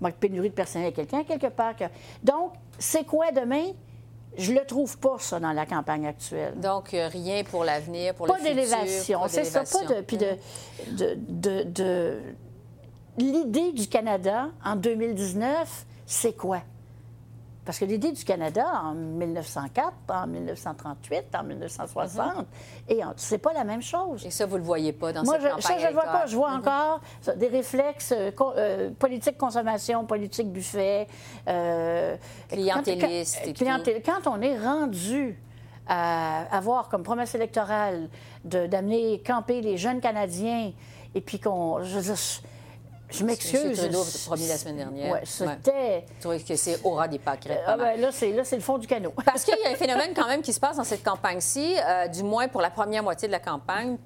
Manque 0.00 0.14
pénurie 0.16 0.48
de 0.50 0.54
personnel, 0.54 0.92
quelqu'un 0.92 1.22
quelque 1.22 1.46
part. 1.46 1.76
que- 1.76 1.84
Donc, 2.24 2.50
c'est 2.80 3.04
quoi 3.04 3.30
demain? 3.30 3.66
Je 4.36 4.52
le 4.52 4.64
trouve 4.66 4.98
pas, 4.98 5.14
ça, 5.20 5.38
dans 5.38 5.52
la 5.52 5.66
campagne 5.66 6.04
actuelle. 6.08 6.58
Donc, 6.58 6.92
euh, 6.94 7.06
rien 7.06 7.44
pour 7.44 7.62
l'avenir, 7.62 8.12
pour 8.16 8.26
Pas 8.26 8.38
le 8.38 8.42
d'élévation, 8.42 9.20
c'est 9.28 9.44
ça. 9.44 9.60
Pas 9.86 9.94
de. 9.94 10.00
Puis 10.00 10.16
de. 10.16 10.26
de, 10.90 11.14
de- 11.28 11.62
de- 11.62 12.18
L'idée 13.16 13.70
du 13.70 13.86
Canada 13.86 14.48
en 14.64 14.74
2019, 14.74 15.86
c'est 16.06 16.32
quoi? 16.36 16.62
Parce 17.64 17.78
que 17.78 17.86
l'idée 17.86 18.12
du 18.12 18.22
Canada 18.24 18.66
en 18.84 18.92
1904, 18.94 19.92
en 20.10 20.26
1938, 20.26 21.24
en 21.34 21.44
1960, 21.44 22.46
et 22.88 23.02
en- 23.02 23.14
c'est 23.16 23.38
pas 23.38 23.52
la 23.54 23.64
même 23.64 23.80
chose. 23.80 24.24
Et 24.26 24.30
ça, 24.30 24.44
vous 24.44 24.54
ne 24.56 24.58
le 24.58 24.64
voyez 24.66 24.92
pas 24.92 25.12
dans 25.14 25.24
Moi, 25.24 25.34
cette 25.34 25.42
je, 25.44 25.48
campagne 25.48 25.62
ça, 25.62 25.78
je 25.78 25.86
ne 25.86 25.92
vois 25.92 26.02
pas. 26.02 26.26
Je 26.26 26.36
vois 26.36 26.50
encore 26.52 27.00
ça, 27.22 27.34
des 27.34 27.48
réflexes 27.48 28.12
euh, 28.14 28.30
euh, 28.56 28.90
politique 28.98 29.38
consommation, 29.38 30.04
politique 30.04 30.52
buffet. 30.52 31.06
euh, 31.48 32.16
Clientéliste 32.48 33.38
quand- 33.44 33.52
et 33.88 34.02
on 34.26 34.40
est 34.42 34.58
rendu 34.58 35.38
à 35.86 36.42
avoir 36.56 36.88
comme 36.88 37.02
promesse 37.02 37.34
électorale 37.34 38.08
d'amener 38.44 39.22
camper 39.26 39.60
les 39.62 39.76
jeunes 39.78 40.00
Canadiens 40.00 40.72
et 41.14 41.20
puis 41.20 41.38
qu'on. 41.40 41.82
Je, 43.18 43.24
m'excuse. 43.24 43.78
Trudeau 43.78 44.02
a 44.02 44.26
promis 44.26 44.46
la 44.48 44.56
semaine 44.56 44.76
dernière. 44.76 45.06
Oui, 45.06 45.18
Ouais. 45.18 45.20
c'était. 45.24 46.04
Je 46.18 46.28
trouve 46.28 46.44
que 46.44 46.56
c'est 46.56 46.78
aura 46.84 47.08
des 47.08 47.18
pâquerettes. 47.18 47.60
Ah 47.66 47.72
pas 47.72 47.76
mal. 47.76 47.94
ben, 47.96 48.00
là, 48.02 48.08
c'est 48.12 48.32
là, 48.32 48.44
c'est 48.44 48.56
le 48.56 48.62
fond 48.62 48.78
du 48.78 48.86
canot. 48.86 49.12
Parce 49.24 49.44
qu'il 49.44 49.54
y 49.62 49.66
a 49.66 49.70
un 49.70 49.74
phénomène 49.76 50.10
quand 50.14 50.26
même 50.28 50.42
qui 50.42 50.52
se 50.52 50.60
passe 50.60 50.76
dans 50.76 50.84
cette 50.84 51.02
campagne-ci, 51.04 51.74
euh, 51.86 52.08
du 52.08 52.22
moins 52.22 52.48
pour 52.48 52.60
la 52.60 52.70
première 52.70 53.02
moitié 53.02 53.28
de 53.28 53.32
la 53.32 53.40
campagne. 53.40 53.96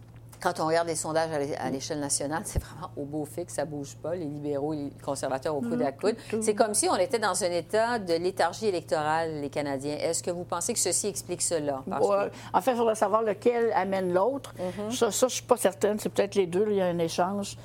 Quand 0.41 0.61
on 0.61 0.67
regarde 0.69 0.87
les 0.87 0.95
sondages 0.95 1.33
à 1.33 1.39
l'é- 1.41 1.57
à 1.57 1.69
l'échelle 1.69 1.99
nationale, 1.99 2.43
c'est 2.45 2.63
vraiment 2.63 2.91
au 2.97 3.03
beau 3.05 3.25
fixe, 3.25 3.55
ça 3.55 3.65
bouge 3.65 3.97
pas, 4.01 4.15
les 4.15 4.25
libéraux 4.25 4.73
et 4.73 4.77
les 4.77 4.93
conservateurs 5.05 5.57
au 5.57 5.61
coude 5.61 5.83
à 5.83 5.91
coude. 5.91 6.15
C'est 6.43 6.55
comme 6.55 6.75
si 6.75 6.89
on 6.89 6.95
était 6.95 7.19
dans 7.19 7.43
un 7.43 7.51
état 7.51 7.99
de 7.99 8.15
léthargie 8.15 8.67
électorale, 8.69 9.41
les 9.41 9.51
Canadiens. 9.51 9.97
Est-ce 9.97 10.23
que 10.23 10.31
vous 10.31 10.45
pensez 10.45 10.73
que 10.75 10.79
ceci 10.79 11.09
explique 11.09 11.43
cela? 11.43 11.83
Parce 11.91 12.07
que- 12.07 12.13
Ouais. 12.27 12.31
En 12.55 12.61
fait, 12.61 12.71
il 12.71 12.77
faudrait 12.77 12.95
savoir 12.95 13.23
lequel 13.23 13.73
amène 13.75 14.13
l'autre. 14.15 14.55
Ça, 14.93 15.11
ça, 15.11 15.27
je 15.27 15.35
suis 15.35 15.43
pas 15.43 15.57
certaine. 15.57 15.99
C'est 15.99 16.09
peut-être 16.09 16.37
les 16.37 16.47
deux. 16.47 16.67
Il 16.71 16.77
y 16.77 16.81
a 16.83 16.87
un 16.87 16.99
échange. 17.01 17.57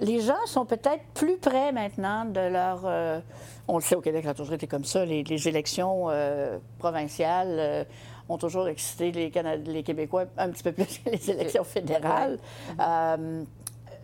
Les 0.00 0.20
gens 0.20 0.46
sont 0.46 0.64
peut-être 0.64 1.02
plus 1.14 1.38
près 1.38 1.72
maintenant 1.72 2.24
de 2.24 2.40
leur. 2.40 2.82
euh, 2.84 3.20
on 3.66 3.76
le 3.76 3.82
sait 3.82 3.96
au 3.96 4.00
Québec, 4.00 4.24
ça 4.24 4.30
a 4.30 4.34
toujours 4.34 4.54
été 4.54 4.66
comme 4.66 4.84
ça. 4.84 5.04
Les, 5.04 5.22
les 5.24 5.48
élections 5.48 6.06
euh, 6.08 6.58
provinciales 6.78 7.56
euh, 7.58 7.84
ont 8.28 8.38
toujours 8.38 8.68
excité 8.68 9.10
les, 9.10 9.82
Québécois 9.82 10.24
un 10.36 10.50
petit 10.50 10.62
peu 10.62 10.72
plus 10.72 10.98
que 10.98 11.10
les 11.10 11.30
élections 11.30 11.64
fédérales. 11.64 12.38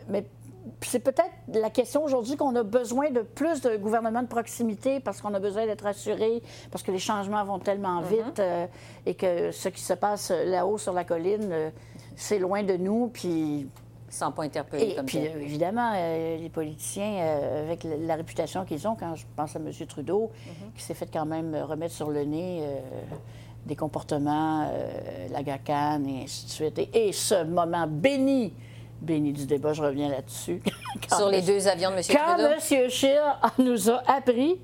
Mais 0.08 0.26
c'est 0.82 1.00
peut-être 1.00 1.32
la 1.48 1.70
question 1.70 2.04
aujourd'hui 2.04 2.36
qu'on 2.36 2.54
a 2.56 2.62
besoin 2.62 3.10
de 3.10 3.20
plus 3.20 3.60
de 3.60 3.76
gouvernements 3.76 4.22
de 4.22 4.28
proximité 4.28 5.00
parce 5.00 5.20
qu'on 5.20 5.34
a 5.34 5.40
besoin 5.40 5.66
d'être 5.66 5.86
assuré, 5.86 6.42
parce 6.70 6.82
que 6.82 6.90
les 6.90 6.98
changements 6.98 7.44
vont 7.44 7.58
tellement 7.58 8.00
vite 8.00 8.38
euh, 8.38 8.66
et 9.06 9.14
que 9.14 9.50
ce 9.50 9.68
qui 9.68 9.82
se 9.82 9.94
passe 9.94 10.30
là-haut 10.30 10.78
sur 10.78 10.92
la 10.92 11.04
colline, 11.04 11.48
euh, 11.50 11.70
c'est 12.16 12.38
loin 12.38 12.62
de 12.62 12.76
nous. 12.76 13.08
Puis, 13.08 13.66
Sans 14.14 14.30
pas 14.30 14.44
interpeller 14.44 14.90
et 14.90 14.94
comme 14.94 15.06
puis 15.06 15.18
tel. 15.18 15.42
évidemment, 15.42 15.90
euh, 15.96 16.36
les 16.36 16.48
politiciens, 16.48 17.14
euh, 17.18 17.64
avec 17.66 17.82
la, 17.82 17.96
la 17.96 18.14
réputation 18.14 18.64
qu'ils 18.64 18.86
ont, 18.86 18.94
quand 18.94 19.16
je 19.16 19.24
pense 19.34 19.56
à 19.56 19.58
M. 19.58 19.72
Trudeau, 19.88 20.30
qui 20.76 20.82
s'est 20.84 20.94
fait 20.94 21.08
quand 21.12 21.26
même 21.26 21.52
remettre 21.56 21.94
sur 21.94 22.10
le 22.10 22.22
nez 22.22 22.60
euh, 22.62 22.78
des 23.66 23.74
comportements, 23.74 24.70
la 25.32 25.42
GACAN 25.42 26.04
et 26.06 26.22
ainsi 26.22 26.46
de 26.46 26.50
suite. 26.50 26.78
Et, 26.78 27.08
et 27.08 27.12
ce 27.12 27.42
moment 27.42 27.88
béni, 27.88 28.52
béni 29.02 29.32
du 29.32 29.46
débat, 29.46 29.72
je 29.72 29.82
reviens 29.82 30.08
là-dessus. 30.08 30.62
Quand 31.10 31.16
Sur 31.16 31.28
les 31.28 31.42
deux 31.42 31.66
avions 31.66 31.90
de 31.90 31.96
M. 31.96 32.02
Quand 32.08 32.36
Trudeau? 32.36 32.84
M. 32.84 32.90
Scheer 32.90 33.40
nous 33.58 33.90
a 33.90 34.00
appris 34.08 34.60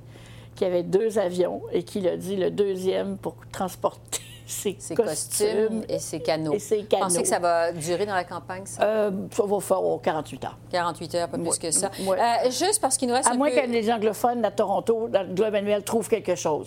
qu'il 0.54 0.68
y 0.68 0.70
avait 0.70 0.84
deux 0.84 1.18
avions 1.18 1.62
et 1.72 1.82
qu'il 1.82 2.06
a 2.06 2.16
dit 2.16 2.36
le 2.36 2.52
deuxième 2.52 3.18
pour 3.18 3.34
transporter 3.50 4.20
ses, 4.50 4.76
Ses 4.78 4.94
costumes. 4.94 5.48
costumes 5.48 5.84
et 5.88 5.98
ses 5.98 6.20
canaux. 6.20 6.52
et 6.54 6.58
ses 6.58 6.78
Vous 6.82 6.84
pensez 6.88 6.98
canaux. 6.98 7.22
que 7.22 7.28
ça 7.28 7.38
va 7.38 7.72
durer 7.72 8.06
dans 8.06 8.14
la 8.14 8.24
campagne, 8.24 8.62
ça? 8.66 8.82
Euh, 8.82 9.10
ça 9.30 9.42
va 9.44 9.60
faire 9.60 9.82
oh, 9.82 9.98
48 10.02 10.44
heures. 10.44 10.58
48 10.70 11.14
heures, 11.14 11.28
pas 11.28 11.38
plus 11.38 11.58
que 11.58 11.70
ça. 11.70 11.90
Euh, 12.00 12.50
juste 12.50 12.80
parce 12.80 12.96
qu'il 12.96 13.08
nous 13.08 13.14
reste 13.14 13.28
À 13.28 13.32
un 13.32 13.36
moins 13.36 13.50
peu... 13.50 13.60
que 13.60 13.66
les 13.66 13.90
anglophones 13.92 14.44
à 14.44 14.50
Toronto, 14.50 15.08
dans 15.08 15.22
le 15.22 15.34
Globe 15.34 15.54
annuel, 15.54 15.82
trouvent 15.84 16.08
quelque 16.08 16.34
chose. 16.34 16.66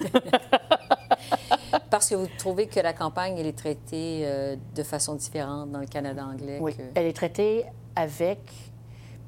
Parce 1.90 2.08
que 2.08 2.14
vous 2.14 2.26
trouvez 2.38 2.66
que 2.66 2.80
la 2.80 2.92
campagne, 2.92 3.36
elle 3.38 3.46
est 3.46 3.56
traitée 3.56 4.22
euh, 4.24 4.56
de 4.74 4.82
façon 4.82 5.14
différente 5.14 5.70
dans 5.70 5.78
le 5.80 5.86
Canada 5.86 6.24
anglais 6.24 6.58
Oui, 6.60 6.74
que... 6.74 6.82
elle 6.94 7.06
est 7.06 7.12
traitée 7.12 7.64
avec 7.96 8.40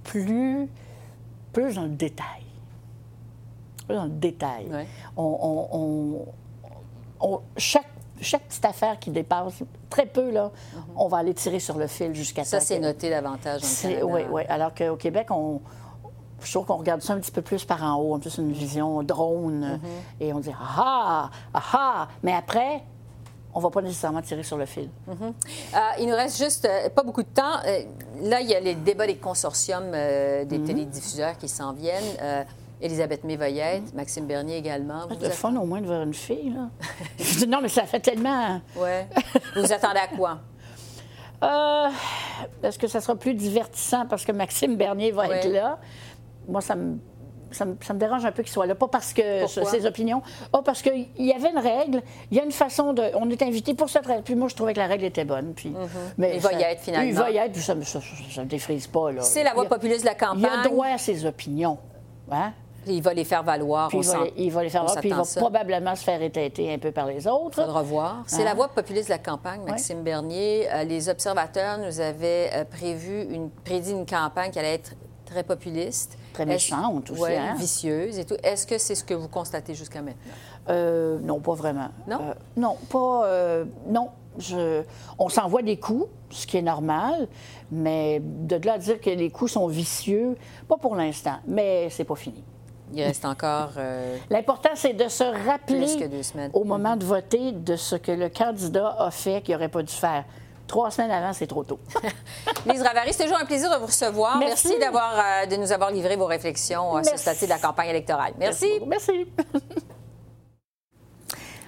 plus, 0.04 0.68
plus 1.52 1.74
dans 1.76 1.82
le 1.84 1.88
détail. 1.90 2.42
Plus 3.86 3.94
dans 3.96 4.04
le 4.04 4.10
détail. 4.10 4.66
Ouais. 4.70 4.86
On, 5.16 5.22
on- 5.40 5.68
on- 5.78 6.26
on- 7.20 7.40
chaque, 7.56 7.86
chaque 8.20 8.42
petite 8.44 8.64
affaire 8.64 8.98
qui 8.98 9.10
dépasse, 9.10 9.54
très 9.90 10.06
peu, 10.06 10.30
là, 10.30 10.50
on 10.96 11.08
va 11.08 11.18
aller 11.18 11.34
tirer 11.34 11.60
sur 11.60 11.76
le 11.78 11.86
fil 11.86 12.14
jusqu'à. 12.14 12.44
Ça, 12.44 12.58
temps 12.58 12.64
c'est 12.64 12.78
que- 12.78 12.82
noté 12.84 13.10
davantage. 13.10 13.60
Oui, 14.02 14.22
oui. 14.30 14.42
Alors 14.48 14.74
qu'au 14.74 14.96
Québec, 14.96 15.28
on, 15.30 15.60
je 16.42 16.52
trouve 16.52 16.66
qu'on 16.66 16.76
regarde 16.76 17.02
ça 17.02 17.12
un 17.14 17.18
petit 17.20 17.30
peu 17.32 17.42
plus 17.42 17.64
par 17.64 17.82
en 17.82 17.96
haut, 18.00 18.14
un 18.14 18.18
peu 18.18 18.30
une 18.38 18.52
vision 18.52 19.02
drone, 19.02 19.78
euh, 19.82 20.24
et 20.24 20.32
on 20.32 20.38
dit 20.40 20.52
ah 20.58 21.30
ah 21.54 21.62
ah, 21.72 22.08
mais 22.22 22.32
après, 22.32 22.82
on 23.54 23.60
va 23.60 23.70
pas 23.70 23.80
nécessairement 23.80 24.20
tirer 24.20 24.42
sur 24.42 24.58
le 24.58 24.66
fil. 24.66 24.90
Euh, 25.08 25.78
il 25.98 26.06
nous 26.08 26.14
reste 26.14 26.36
juste 26.36 26.66
euh, 26.66 26.90
pas 26.90 27.02
beaucoup 27.02 27.22
de 27.22 27.28
temps. 27.28 27.56
Euh, 27.66 27.84
là, 28.22 28.40
il 28.42 28.48
y 28.48 28.54
a 28.54 28.60
les 28.60 28.74
débats 28.74 29.06
des 29.06 29.16
consortiums 29.16 29.92
des 29.92 30.60
télédiffuseurs 30.62 31.38
qui 31.38 31.48
s'en 31.48 31.72
viennent. 31.72 32.46
Elisabeth 32.80 33.24
Mévoyette, 33.24 33.94
Maxime 33.94 34.26
Bernier 34.26 34.56
également. 34.58 35.06
Vous 35.08 35.16
C'est 35.20 35.26
le 35.28 35.32
fun 35.32 35.54
au 35.56 35.64
moins 35.64 35.80
de 35.80 35.86
voir 35.86 36.02
une 36.02 36.12
fille, 36.14 36.50
là. 36.50 36.68
Je 37.18 37.38
dis, 37.38 37.46
non, 37.48 37.60
mais 37.62 37.68
ça 37.68 37.84
fait 37.84 38.00
tellement. 38.00 38.60
Ouais. 38.76 39.08
vous 39.54 39.62
vous 39.62 39.72
attendez 39.72 40.00
à 40.00 40.08
quoi? 40.08 40.40
Euh, 41.42 41.88
Est-ce 42.62 42.78
que 42.78 42.86
ça 42.86 43.00
sera 43.00 43.14
plus 43.16 43.34
divertissant 43.34 44.06
parce 44.06 44.24
que 44.24 44.32
Maxime 44.32 44.76
Bernier 44.76 45.10
va 45.12 45.26
Ouais. 45.28 45.36
être 45.38 45.52
là? 45.52 45.78
Moi, 46.48 46.60
ça 46.60 46.74
me, 46.74 46.98
ça 47.50 47.64
me, 47.64 47.76
ça 47.82 47.92
me 47.94 47.98
dérange 47.98 48.24
un 48.24 48.32
peu 48.32 48.42
qu'il 48.42 48.52
soit 48.52 48.66
là. 48.66 48.74
Pas 48.74 48.88
parce 48.88 49.12
que 49.12 49.42
Pourquoi? 49.44 49.70
ses 49.70 49.84
opinions. 49.86 50.22
Oh, 50.52 50.62
parce 50.62 50.80
qu'il 50.82 51.08
y 51.18 51.32
avait 51.32 51.50
une 51.50 51.58
règle, 51.58 52.02
il 52.30 52.36
y 52.36 52.40
a 52.40 52.44
une 52.44 52.52
façon 52.52 52.92
de. 52.92 53.02
On 53.14 53.28
est 53.30 53.42
invité 53.42 53.74
pour 53.74 53.88
cette 53.90 54.06
règle. 54.06 54.22
Puis 54.22 54.34
moi, 54.34 54.48
je 54.48 54.54
trouvais 54.54 54.72
que 54.74 54.78
la 54.80 54.86
règle 54.86 55.04
était 55.04 55.24
bonne. 55.24 55.52
Puis, 55.54 55.74
mais 56.16 56.30
Mm-hmm. 56.30 56.34
Il 56.36 56.40
va 56.40 56.52
y 56.54 56.62
être, 56.62 56.80
finalement. 56.80 57.08
Il 57.08 57.14
va 57.14 57.30
y 57.30 57.36
être, 57.36 57.52
puis 57.52 57.62
ça 57.62 57.74
ne 57.74 57.82
ça 57.84 58.00
me 58.38 58.44
défrise 58.46 58.86
pas. 58.86 59.08
C'est 59.20 59.44
la 59.44 59.52
voix 59.54 59.64
a- 59.64 59.68
populiste 59.68 60.00
de 60.02 60.06
la 60.06 60.12
Il 60.12 60.16
a 60.24 60.26
campagne. 60.26 60.62
droit 60.70 60.86
à 60.86 60.98
ses 60.98 61.24
opinions. 61.26 61.78
Hein? 62.30 62.52
Il 62.86 63.02
va 63.02 63.12
les 63.14 63.24
faire 63.24 63.42
valoir. 63.42 63.88
Puis 63.88 63.98
il 63.98 64.04
va, 64.06 64.24
les- 64.24 64.32
il 64.36 64.52
va 64.52 64.62
les 64.62 64.70
faire 64.70 64.82
on 64.82 64.86
voir, 64.86 65.00
puis 65.00 65.08
il 65.08 65.14
va 65.14 65.24
ça. 65.24 65.40
probablement 65.40 65.94
se 65.96 66.04
faire 66.04 66.22
étêter 66.22 66.72
un 66.72 66.78
peu 66.78 66.92
par 66.92 67.06
les 67.06 67.26
autres. 67.26 67.60
faudra 67.62 67.82
voir. 67.82 68.22
C'est 68.26 68.44
la 68.44 68.54
voix 68.54 68.68
populiste 68.68 69.08
de 69.08 69.12
la 69.14 69.18
campagne, 69.18 69.62
Maxime 69.66 70.02
Bernier. 70.02 70.68
Euh, 70.72 70.84
les 70.84 71.08
observateurs 71.08 71.78
nous 71.78 72.00
avaient 72.00 72.50
euh, 72.54 72.64
prévu, 72.64 73.22
une, 73.30 73.50
prédit 73.50 73.90
une 73.92 74.06
campagne 74.06 74.50
qui 74.52 74.58
allait 74.58 74.74
être 74.74 74.92
très 75.24 75.42
populiste. 75.42 76.16
Très 76.32 76.46
méchante 76.46 77.10
aussi, 77.10 77.20
Ouais, 77.22 77.36
hein? 77.36 77.54
vicieuse 77.58 78.18
et 78.18 78.24
tout. 78.24 78.36
Est-ce 78.42 78.66
que 78.66 78.78
c'est 78.78 78.94
ce 78.94 79.02
que 79.02 79.14
vous 79.14 79.28
constatez 79.28 79.74
jusqu'à 79.74 80.00
maintenant? 80.02 80.20
Euh, 80.68 81.18
non, 81.22 81.40
pas 81.40 81.54
vraiment. 81.54 81.88
Non? 82.06 82.18
Euh, 82.20 82.34
non, 82.56 82.76
pas. 82.90 83.24
euh, 83.26 83.64
non. 83.88 84.10
Je, 84.38 84.82
on 85.18 85.30
s'envoie 85.30 85.62
des 85.62 85.78
coups, 85.78 86.06
ce 86.28 86.46
qui 86.46 86.58
est 86.58 86.62
normal, 86.62 87.26
mais 87.72 88.20
de 88.22 88.56
là 88.66 88.74
à 88.74 88.78
dire 88.78 89.00
que 89.00 89.08
les 89.08 89.30
coups 89.30 89.52
sont 89.52 89.66
vicieux, 89.66 90.36
pas 90.68 90.76
pour 90.76 90.94
l'instant, 90.94 91.36
mais 91.46 91.88
c'est 91.88 92.04
pas 92.04 92.16
fini. 92.16 92.44
Il 92.92 93.02
reste 93.02 93.24
encore... 93.24 93.70
euh, 93.78 94.16
L'important, 94.30 94.70
c'est 94.74 94.92
de 94.92 95.08
se 95.08 95.24
rappeler 95.46 96.08
au 96.52 96.64
moment 96.64 96.96
de 96.96 97.04
voter 97.04 97.52
de 97.52 97.76
ce 97.76 97.96
que 97.96 98.12
le 98.12 98.28
candidat 98.28 98.94
a 98.98 99.10
fait 99.10 99.42
qu'il 99.42 99.54
n'aurait 99.54 99.68
pas 99.68 99.82
dû 99.82 99.92
faire. 99.92 100.24
Trois 100.66 100.90
semaines 100.90 101.12
avant, 101.12 101.32
c'est 101.32 101.46
trop 101.46 101.62
tôt. 101.62 101.78
Lise 102.66 102.82
Ravary, 102.82 103.12
c'est 103.12 103.22
toujours 103.24 103.38
un 103.40 103.44
plaisir 103.44 103.70
de 103.70 103.76
vous 103.76 103.86
recevoir. 103.86 104.36
Merci. 104.38 104.66
Merci, 104.68 104.80
d'avoir, 104.80 105.12
euh, 105.16 105.46
de 105.46 105.54
nous 105.56 105.70
avoir 105.70 105.90
livré 105.92 106.16
vos 106.16 106.26
réflexions 106.26 106.96
à 106.96 107.04
ce 107.04 107.10
Merci. 107.10 107.22
stade 107.22 107.40
de 107.40 107.46
la 107.54 107.58
campagne 107.58 107.90
électorale. 107.90 108.32
Merci. 108.38 108.68
Merci. 108.86 109.26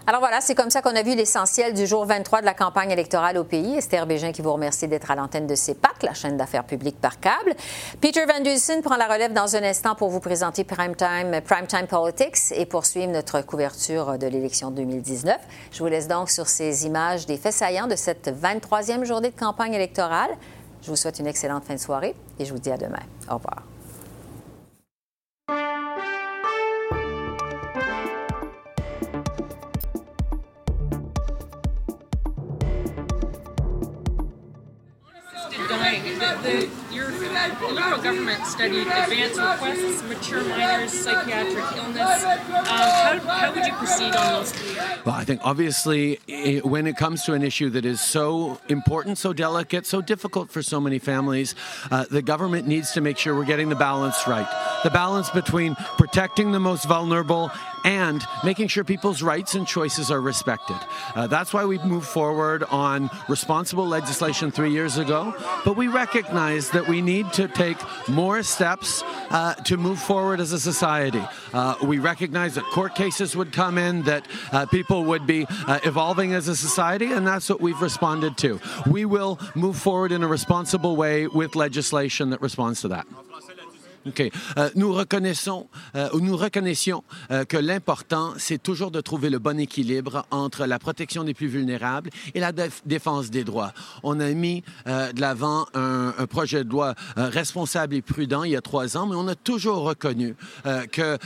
Alors 0.08 0.20
voilà, 0.20 0.40
c'est 0.40 0.54
comme 0.54 0.70
ça 0.70 0.80
qu'on 0.80 0.96
a 0.96 1.02
vu 1.02 1.14
l'essentiel 1.14 1.74
du 1.74 1.86
jour 1.86 2.06
23 2.06 2.40
de 2.40 2.46
la 2.46 2.54
campagne 2.54 2.90
électorale 2.90 3.36
au 3.36 3.44
pays. 3.44 3.76
Esther 3.76 4.06
Bégin 4.06 4.32
qui 4.32 4.40
vous 4.40 4.54
remercie 4.54 4.88
d'être 4.88 5.10
à 5.10 5.14
l'antenne 5.14 5.46
de 5.46 5.54
CEPAC, 5.54 6.02
la 6.02 6.14
chaîne 6.14 6.38
d'affaires 6.38 6.64
publiques 6.64 6.98
par 6.98 7.20
câble. 7.20 7.54
Peter 8.00 8.24
Van 8.24 8.42
Dusen 8.42 8.80
prend 8.80 8.96
la 8.96 9.06
relève 9.06 9.34
dans 9.34 9.54
un 9.54 9.62
instant 9.62 9.94
pour 9.94 10.08
vous 10.08 10.20
présenter 10.20 10.64
Primetime, 10.64 11.42
Primetime 11.44 11.86
Politics 11.86 12.52
et 12.52 12.64
poursuivre 12.64 13.12
notre 13.12 13.42
couverture 13.42 14.16
de 14.16 14.26
l'élection 14.26 14.70
2019. 14.70 15.36
Je 15.72 15.78
vous 15.80 15.88
laisse 15.88 16.08
donc 16.08 16.30
sur 16.30 16.48
ces 16.48 16.86
images 16.86 17.26
des 17.26 17.36
faits 17.36 17.52
saillants 17.52 17.86
de 17.86 17.96
cette 17.96 18.28
23e 18.28 19.04
journée 19.04 19.28
de 19.28 19.38
campagne 19.38 19.74
électorale. 19.74 20.30
Je 20.80 20.88
vous 20.88 20.96
souhaite 20.96 21.18
une 21.18 21.26
excellente 21.26 21.64
fin 21.64 21.74
de 21.74 21.80
soirée 21.80 22.14
et 22.38 22.46
je 22.46 22.54
vous 22.54 22.58
dis 22.58 22.70
à 22.70 22.78
demain. 22.78 23.02
Au 23.30 23.34
revoir. 23.34 23.62
The, 36.18 36.68
your 36.92 37.10
federal 37.12 38.02
government 38.02 38.44
studied 38.44 38.86
advanced 38.88 39.38
requests, 39.40 40.02
mature 40.02 40.42
minors, 40.44 40.92
psychiatric 40.92 41.64
illness. 41.76 42.24
Um, 42.24 42.38
how, 42.66 43.18
how 43.20 43.54
would 43.54 43.64
you 43.64 43.72
proceed 43.74 44.16
on 44.16 44.32
those? 44.42 44.52
Well, 45.04 45.14
I 45.14 45.24
think 45.24 45.40
obviously 45.44 46.18
i- 46.28 46.60
when 46.64 46.86
it 46.88 46.96
comes 46.96 47.22
to 47.24 47.34
an 47.34 47.42
issue 47.44 47.70
that 47.70 47.84
is 47.84 48.00
so 48.00 48.60
important, 48.68 49.18
so 49.18 49.32
delicate, 49.32 49.86
so 49.86 50.00
difficult 50.00 50.50
for 50.50 50.60
so 50.62 50.80
many 50.80 50.98
families, 50.98 51.54
uh, 51.92 52.04
the 52.10 52.22
government 52.22 52.66
needs 52.66 52.90
to 52.92 53.00
make 53.00 53.16
sure 53.16 53.34
we're 53.36 53.44
getting 53.44 53.68
the 53.68 53.76
balance 53.76 54.26
right. 54.26 54.48
The 54.82 54.90
balance 54.90 55.30
between 55.30 55.76
protecting 55.98 56.50
the 56.52 56.60
most 56.60 56.84
vulnerable 56.86 57.50
and 57.84 58.24
making 58.44 58.68
sure 58.68 58.84
people's 58.84 59.22
rights 59.22 59.54
and 59.54 59.66
choices 59.66 60.10
are 60.10 60.20
respected. 60.20 60.76
Uh, 61.14 61.26
that's 61.26 61.52
why 61.52 61.64
we 61.64 61.78
moved 61.78 62.06
forward 62.06 62.64
on 62.64 63.10
responsible 63.28 63.86
legislation 63.86 64.50
three 64.50 64.70
years 64.70 64.98
ago, 64.98 65.34
but 65.64 65.76
we 65.76 65.88
recognize 65.88 66.70
that 66.70 66.86
we 66.86 67.00
need 67.02 67.32
to 67.32 67.48
take 67.48 67.78
more 68.08 68.42
steps 68.42 69.02
uh, 69.30 69.54
to 69.54 69.76
move 69.76 69.98
forward 69.98 70.40
as 70.40 70.52
a 70.52 70.60
society. 70.60 71.22
Uh, 71.52 71.74
we 71.82 71.98
recognize 71.98 72.54
that 72.54 72.64
court 72.64 72.94
cases 72.94 73.36
would 73.36 73.52
come 73.52 73.78
in, 73.78 74.02
that 74.02 74.26
uh, 74.52 74.66
people 74.66 75.04
would 75.04 75.26
be 75.26 75.46
uh, 75.66 75.78
evolving 75.84 76.34
as 76.34 76.48
a 76.48 76.56
society, 76.56 77.12
and 77.12 77.26
that's 77.26 77.48
what 77.48 77.60
we've 77.60 77.80
responded 77.80 78.36
to. 78.38 78.60
We 78.90 79.04
will 79.04 79.38
move 79.54 79.76
forward 79.76 80.12
in 80.12 80.22
a 80.22 80.28
responsible 80.28 80.96
way 80.96 81.26
with 81.26 81.56
legislation 81.56 82.30
that 82.30 82.40
responds 82.40 82.80
to 82.82 82.88
that. 82.88 83.06
Euh, 84.20 84.28
euh, 84.58 86.08
ou 86.12 86.20
nous 86.20 86.36
reconnaissions 86.36 87.04
euh, 87.30 87.44
que 87.44 87.56
l'important, 87.56 88.34
c'est 88.36 88.62
toujours 88.62 88.90
de 88.90 89.00
trouver 89.00 89.30
le 89.30 89.38
bon 89.38 89.58
équilibre 89.58 90.26
entre 90.30 90.66
la 90.66 90.78
protection 90.78 91.24
des 91.24 91.34
plus 91.34 91.46
vulnérables 91.46 92.10
et 92.34 92.40
la 92.40 92.52
déf- 92.52 92.82
défense 92.86 93.30
des 93.30 93.44
droits. 93.44 93.72
On 94.02 94.20
a 94.20 94.30
mis 94.30 94.62
de 94.86 95.20
l'avant 95.20 95.66
un, 95.74 96.12
projet 96.28 96.64
de 96.64 96.70
loi 96.70 96.94
responsable 97.16 97.94
et 97.94 98.02
prudent 98.02 98.44
il 98.44 98.52
y 98.52 98.56
a 98.56 98.60
trois 98.60 98.96
ans, 98.96 99.06
mais 99.06 99.16
on 99.16 99.28
a 99.28 99.34
toujours 99.34 99.82
reconnu 99.82 100.34
que 100.92 101.18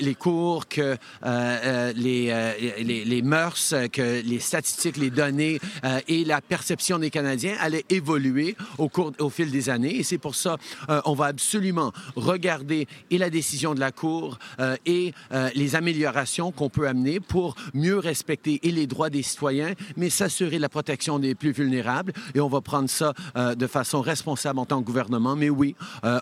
les 0.00 0.14
cours, 0.14 0.68
que 0.68 0.96
les, 1.24 3.04
les, 3.04 3.22
mœurs, 3.22 3.74
que 3.92 4.22
les 4.22 4.40
statistiques, 4.40 4.96
les 4.96 5.10
données 5.10 5.60
et 6.08 6.24
la 6.24 6.40
perception 6.40 6.98
des 6.98 7.10
Canadiens 7.10 7.56
allaient 7.60 7.84
évoluer 7.90 8.56
au 8.78 8.88
cours, 8.88 9.12
au 9.18 9.30
fil 9.30 9.50
des 9.50 9.68
années. 9.68 9.96
Et 9.96 10.02
c'est 10.02 10.18
pour 10.18 10.34
ça 10.34 10.56
on 11.04 11.14
va 11.14 11.26
absolument 11.26 11.92
regarder 12.16 12.86
et 13.10 13.18
la 13.18 13.30
décision 13.30 13.74
de 13.74 13.80
la 13.80 13.92
Cour 13.92 14.38
euh, 14.58 14.76
et 14.86 15.12
euh, 15.32 15.48
les 15.54 15.76
améliorations 15.76 16.50
qu'on 16.52 16.68
peut 16.68 16.88
amener 16.88 17.20
pour 17.20 17.54
mieux 17.74 17.98
respecter 17.98 18.60
et 18.62 18.70
les 18.72 18.86
droits 18.86 19.10
des 19.10 19.22
citoyens, 19.22 19.72
mais 19.96 20.10
s'assurer 20.10 20.58
la 20.58 20.68
protection 20.68 21.18
des 21.18 21.34
plus 21.34 21.52
vulnérables. 21.52 22.12
Et 22.34 22.40
on 22.40 22.48
va 22.48 22.60
prendre 22.60 22.88
ça 22.90 23.12
euh, 23.36 23.54
de 23.54 23.66
façon 23.66 24.00
responsable 24.00 24.58
en 24.58 24.66
tant 24.66 24.80
que 24.80 24.86
gouvernement. 24.86 25.36
Mais 25.36 25.50
oui, 25.50 25.74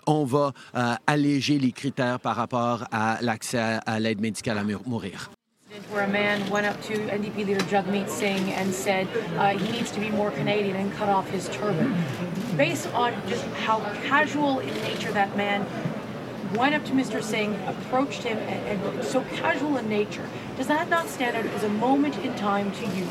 on 0.05 0.25
va 0.25 0.53
alléger 1.07 1.57
les 1.59 1.71
critères 1.71 2.19
par 2.19 2.35
rapport 2.35 2.85
à 2.91 3.17
l'accès 3.21 3.79
à, 3.85 3.99
l'aide 3.99 4.19
médicale 4.19 4.57
à 4.57 4.63
mou- 4.63 4.81
mourir. 4.85 5.29
where 5.91 6.03
a 6.03 6.07
man 6.07 6.39
went 6.49 6.65
up 6.65 6.81
to 6.81 6.93
NDP 6.93 7.45
leader 7.45 7.59
Jagmeet 7.69 8.09
Singh 8.09 8.53
and 8.53 8.73
said 8.73 9.07
uh, 9.37 9.49
he 9.57 9.71
needs 9.73 9.91
to 9.91 9.99
be 9.99 10.09
more 10.09 10.31
Canadian 10.31 10.75
and 10.77 10.91
cut 10.93 11.09
off 11.09 11.29
his 11.29 11.49
turban. 11.49 11.93
Based 12.57 12.87
on 12.93 13.13
just 13.27 13.43
how 13.65 13.79
casual 14.03 14.59
in 14.59 14.73
nature 14.75 15.11
that 15.11 15.35
man 15.35 15.65
went 16.55 16.73
up 16.73 16.85
to 16.85 16.93
Mr. 16.93 17.21
Singh, 17.21 17.53
approached 17.67 18.23
him, 18.23 18.37
and, 18.37 18.81
and 18.81 19.03
so 19.03 19.21
casual 19.33 19.75
in 19.75 19.89
nature, 19.89 20.27
does 20.55 20.67
that 20.67 20.89
not 20.89 21.09
stand 21.09 21.35
out 21.35 21.45
as 21.53 21.63
a 21.63 21.69
moment 21.69 22.17
in 22.19 22.33
time 22.35 22.71
to 22.71 22.87
you? 22.95 23.07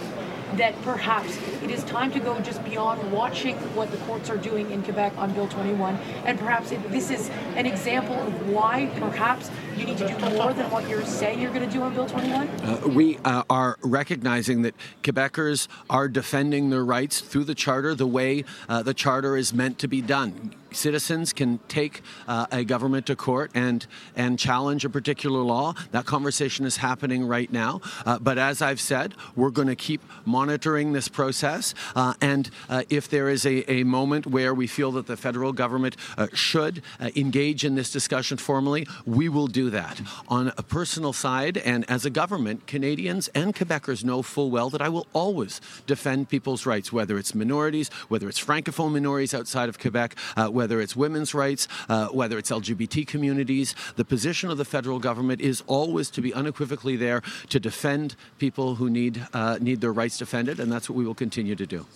That 0.56 0.80
perhaps 0.82 1.36
it 1.62 1.70
is 1.70 1.84
time 1.84 2.10
to 2.12 2.20
go 2.20 2.38
just 2.40 2.64
beyond 2.64 3.12
watching 3.12 3.56
what 3.74 3.90
the 3.90 3.98
courts 3.98 4.30
are 4.30 4.36
doing 4.38 4.70
in 4.70 4.82
Quebec 4.82 5.12
on 5.18 5.32
Bill 5.34 5.48
21, 5.48 5.96
and 6.24 6.38
perhaps 6.38 6.70
it, 6.70 6.90
this 6.90 7.10
is 7.10 7.28
an 7.56 7.66
example 7.66 8.14
of 8.14 8.48
why 8.48 8.90
perhaps 8.96 9.50
you 9.78 9.86
need 9.86 9.98
to 9.98 10.08
do 10.08 10.18
more 10.36 10.52
than 10.52 10.70
what 10.70 10.88
you're 10.88 11.04
saying 11.04 11.40
you're 11.40 11.52
going 11.52 11.66
to 11.66 11.72
do 11.72 11.82
on 11.82 11.94
Bill 11.94 12.06
21? 12.06 12.48
Uh, 12.48 12.80
we 12.88 13.18
uh, 13.24 13.42
are 13.50 13.76
recognizing 13.82 14.62
that 14.62 14.74
Quebecers 15.02 15.68
are 15.90 16.08
defending 16.08 16.70
their 16.70 16.84
rights 16.84 17.20
through 17.20 17.44
the 17.44 17.54
Charter 17.54 17.94
the 17.94 18.06
way 18.06 18.44
uh, 18.68 18.82
the 18.82 18.94
Charter 18.94 19.36
is 19.36 19.52
meant 19.52 19.78
to 19.80 19.88
be 19.88 20.00
done. 20.00 20.54
Citizens 20.74 21.32
can 21.32 21.60
take 21.68 22.02
uh, 22.26 22.46
a 22.50 22.64
government 22.64 23.06
to 23.06 23.16
court 23.16 23.50
and 23.54 23.86
and 24.16 24.38
challenge 24.38 24.84
a 24.84 24.90
particular 24.90 25.40
law. 25.40 25.74
That 25.92 26.04
conversation 26.04 26.66
is 26.66 26.78
happening 26.78 27.26
right 27.26 27.50
now. 27.52 27.80
Uh, 28.04 28.18
but 28.18 28.38
as 28.38 28.60
I've 28.60 28.80
said, 28.80 29.14
we're 29.36 29.50
going 29.50 29.68
to 29.68 29.76
keep 29.76 30.02
monitoring 30.24 30.92
this 30.92 31.08
process. 31.08 31.74
Uh, 31.94 32.14
and 32.20 32.50
uh, 32.68 32.82
if 32.90 33.08
there 33.08 33.28
is 33.28 33.46
a, 33.46 33.70
a 33.70 33.84
moment 33.84 34.26
where 34.26 34.54
we 34.54 34.66
feel 34.66 34.92
that 34.92 35.06
the 35.06 35.16
federal 35.16 35.52
government 35.52 35.96
uh, 36.18 36.26
should 36.32 36.82
uh, 37.00 37.10
engage 37.16 37.64
in 37.64 37.74
this 37.74 37.90
discussion 37.90 38.36
formally, 38.36 38.86
we 39.06 39.28
will 39.28 39.46
do 39.46 39.63
that. 39.70 40.00
On 40.28 40.52
a 40.56 40.62
personal 40.62 41.12
side, 41.12 41.58
and 41.58 41.88
as 41.90 42.04
a 42.04 42.10
government, 42.10 42.66
Canadians 42.66 43.28
and 43.28 43.54
Quebecers 43.54 44.04
know 44.04 44.22
full 44.22 44.50
well 44.50 44.70
that 44.70 44.82
I 44.82 44.88
will 44.88 45.06
always 45.12 45.60
defend 45.86 46.28
people's 46.28 46.66
rights, 46.66 46.92
whether 46.92 47.18
it's 47.18 47.34
minorities, 47.34 47.88
whether 48.08 48.28
it's 48.28 48.42
francophone 48.42 48.92
minorities 48.92 49.34
outside 49.34 49.68
of 49.68 49.78
Quebec, 49.78 50.16
uh, 50.36 50.48
whether 50.48 50.80
it's 50.80 50.96
women's 50.96 51.34
rights, 51.34 51.68
uh, 51.88 52.08
whether 52.08 52.38
it's 52.38 52.50
LGBT 52.50 53.06
communities. 53.06 53.74
The 53.96 54.04
position 54.04 54.50
of 54.50 54.58
the 54.58 54.64
federal 54.64 54.98
government 54.98 55.40
is 55.40 55.62
always 55.66 56.10
to 56.10 56.20
be 56.20 56.32
unequivocally 56.34 56.96
there 56.96 57.22
to 57.48 57.60
defend 57.60 58.16
people 58.38 58.76
who 58.76 58.90
need, 58.90 59.26
uh, 59.32 59.58
need 59.60 59.80
their 59.80 59.92
rights 59.92 60.18
defended, 60.18 60.60
and 60.60 60.70
that's 60.70 60.88
what 60.88 60.96
we 60.96 61.04
will 61.04 61.14
continue 61.14 61.54
to 61.56 61.66
do. 61.66 61.86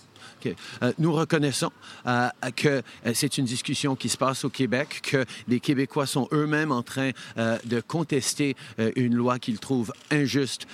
Euh, 0.46 0.92
nous 0.98 1.12
reconnaissons 1.12 1.70
euh, 2.06 2.28
que 2.56 2.68
euh, 2.68 3.12
c'est 3.14 3.38
une 3.38 3.44
discussion 3.44 3.96
qui 3.96 4.08
se 4.08 4.16
passe 4.16 4.44
au 4.44 4.50
Québec, 4.50 5.00
que 5.02 5.24
les 5.46 5.60
Québécois 5.60 6.06
sont 6.06 6.28
eux-mêmes 6.32 6.72
en 6.72 6.82
train 6.82 7.10
de 7.36 7.80
contester 7.80 8.56
une 8.96 9.14
loi 9.14 9.38
qu'ils 9.38 9.58
trouvent 9.58 9.92
injuste 10.10 10.66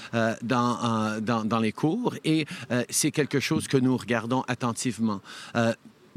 dans, 0.42 1.20
dans, 1.20 1.58
les 1.58 1.72
cours 1.72 2.14
et 2.24 2.46
c'est 2.90 3.10
quelque 3.10 3.40
chose 3.40 3.68
que 3.68 3.76
nous 3.76 3.96
regardons 3.96 4.44
attentivement. 4.48 5.20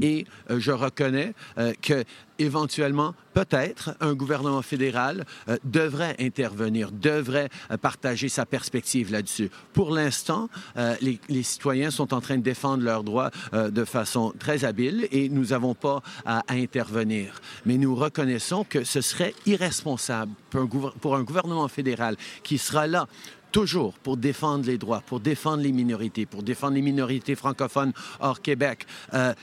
Et 0.02 0.26
euh, 0.50 0.60
je 0.60 0.72
reconnais 0.72 1.34
euh, 1.58 1.74
que 1.82 2.04
éventuellement, 2.40 3.16
peut-être, 3.34 3.96
un 4.00 4.14
gouvernement 4.14 4.62
fédéral 4.62 5.26
euh, 5.50 5.58
devrait 5.64 6.16
intervenir, 6.20 6.92
devrait 6.92 7.50
euh, 7.72 7.78
partager 7.78 8.30
sa 8.30 8.46
perspective 8.46 9.12
là-dessus. 9.12 9.50
Pour 9.74 9.92
l'instant, 9.92 10.50
euh, 10.78 10.96
les, 11.02 11.20
les, 11.30 11.44
citoyens 11.44 11.92
sont 11.92 12.14
en 12.14 12.22
train 12.22 12.38
de 12.38 12.44
défendre 12.44 12.84
leurs 12.84 13.04
droits 13.04 13.32
euh, 13.54 13.70
de 13.70 13.86
façon 13.86 14.34
très 14.40 14.66
habile 14.66 15.08
et 15.12 15.30
nous 15.30 15.46
n'avons 15.46 15.74
pas 15.74 16.02
à, 16.26 16.40
à, 16.40 16.54
intervenir. 16.54 17.42
Mais 17.66 17.78
nous 17.78 17.96
reconnaissons 17.96 18.64
que 18.64 18.84
ce 18.84 19.02
serait 19.02 19.34
irresponsable 19.46 20.32
pour 20.50 20.62
un, 20.62 20.92
pour 21.02 21.16
un 21.16 21.24
gouvernement 21.24 21.68
fédéral 21.68 22.16
qui 22.44 22.58
sera 22.58 22.88
là 22.88 23.08
toujours 23.52 23.94
pour 23.94 24.18
défendre 24.18 24.66
les 24.66 24.78
droits, 24.78 25.02
pour 25.02 25.20
défendre 25.20 25.64
les 25.64 25.72
minorités, 25.72 26.26
pour 26.26 26.44
défendre 26.44 26.76
les 26.76 26.82
minorités 26.82 27.36
francophones 27.36 27.94
hors 28.20 28.42
Québec. 28.42 28.86
Euh, 29.14 29.34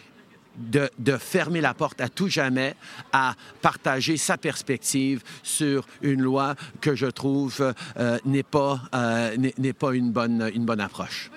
de, 0.56 0.90
de, 0.98 1.16
fermer 1.16 1.60
la 1.60 1.74
porte 1.74 2.00
à 2.00 2.08
tout 2.08 2.28
jamais 2.28 2.74
à 3.12 3.34
partager 3.62 4.16
sa 4.16 4.36
perspective 4.36 5.22
sur 5.42 5.86
une 6.02 6.22
loi 6.22 6.54
que 6.80 6.94
je 6.94 7.06
trouve 7.06 7.74
euh, 7.96 8.18
n'est 8.24 8.42
pas, 8.42 8.80
euh, 8.94 9.36
n'est 9.58 9.72
pas 9.72 9.94
une 9.94 10.10
bonne, 10.10 10.50
une 10.54 10.64
bonne 10.64 10.80
approche. 10.80 11.30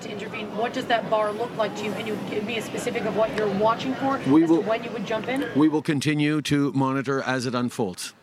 to 0.00 0.10
intervene. 0.10 0.46
What 0.56 0.72
does 0.72 0.86
that 0.86 1.10
bar 1.10 1.32
look 1.32 1.54
like 1.56 1.76
to 1.76 1.84
you? 1.84 1.92
Can 1.92 2.06
you 2.06 2.18
give 2.30 2.44
me 2.44 2.58
a 2.58 2.62
specific 2.62 3.04
of 3.04 3.16
what 3.16 3.36
you're 3.36 3.48
watching 3.58 3.94
for 3.94 4.18
we 4.26 4.44
will, 4.44 4.62
when 4.62 4.82
you 4.82 4.90
would 4.90 5.06
jump 5.06 5.28
in? 5.28 5.46
We 5.54 5.68
will 5.68 5.82
continue 5.82 6.40
to 6.42 6.72
monitor 6.72 7.22
as 7.22 7.46
it 7.46 7.54
unfolds. 7.54 8.14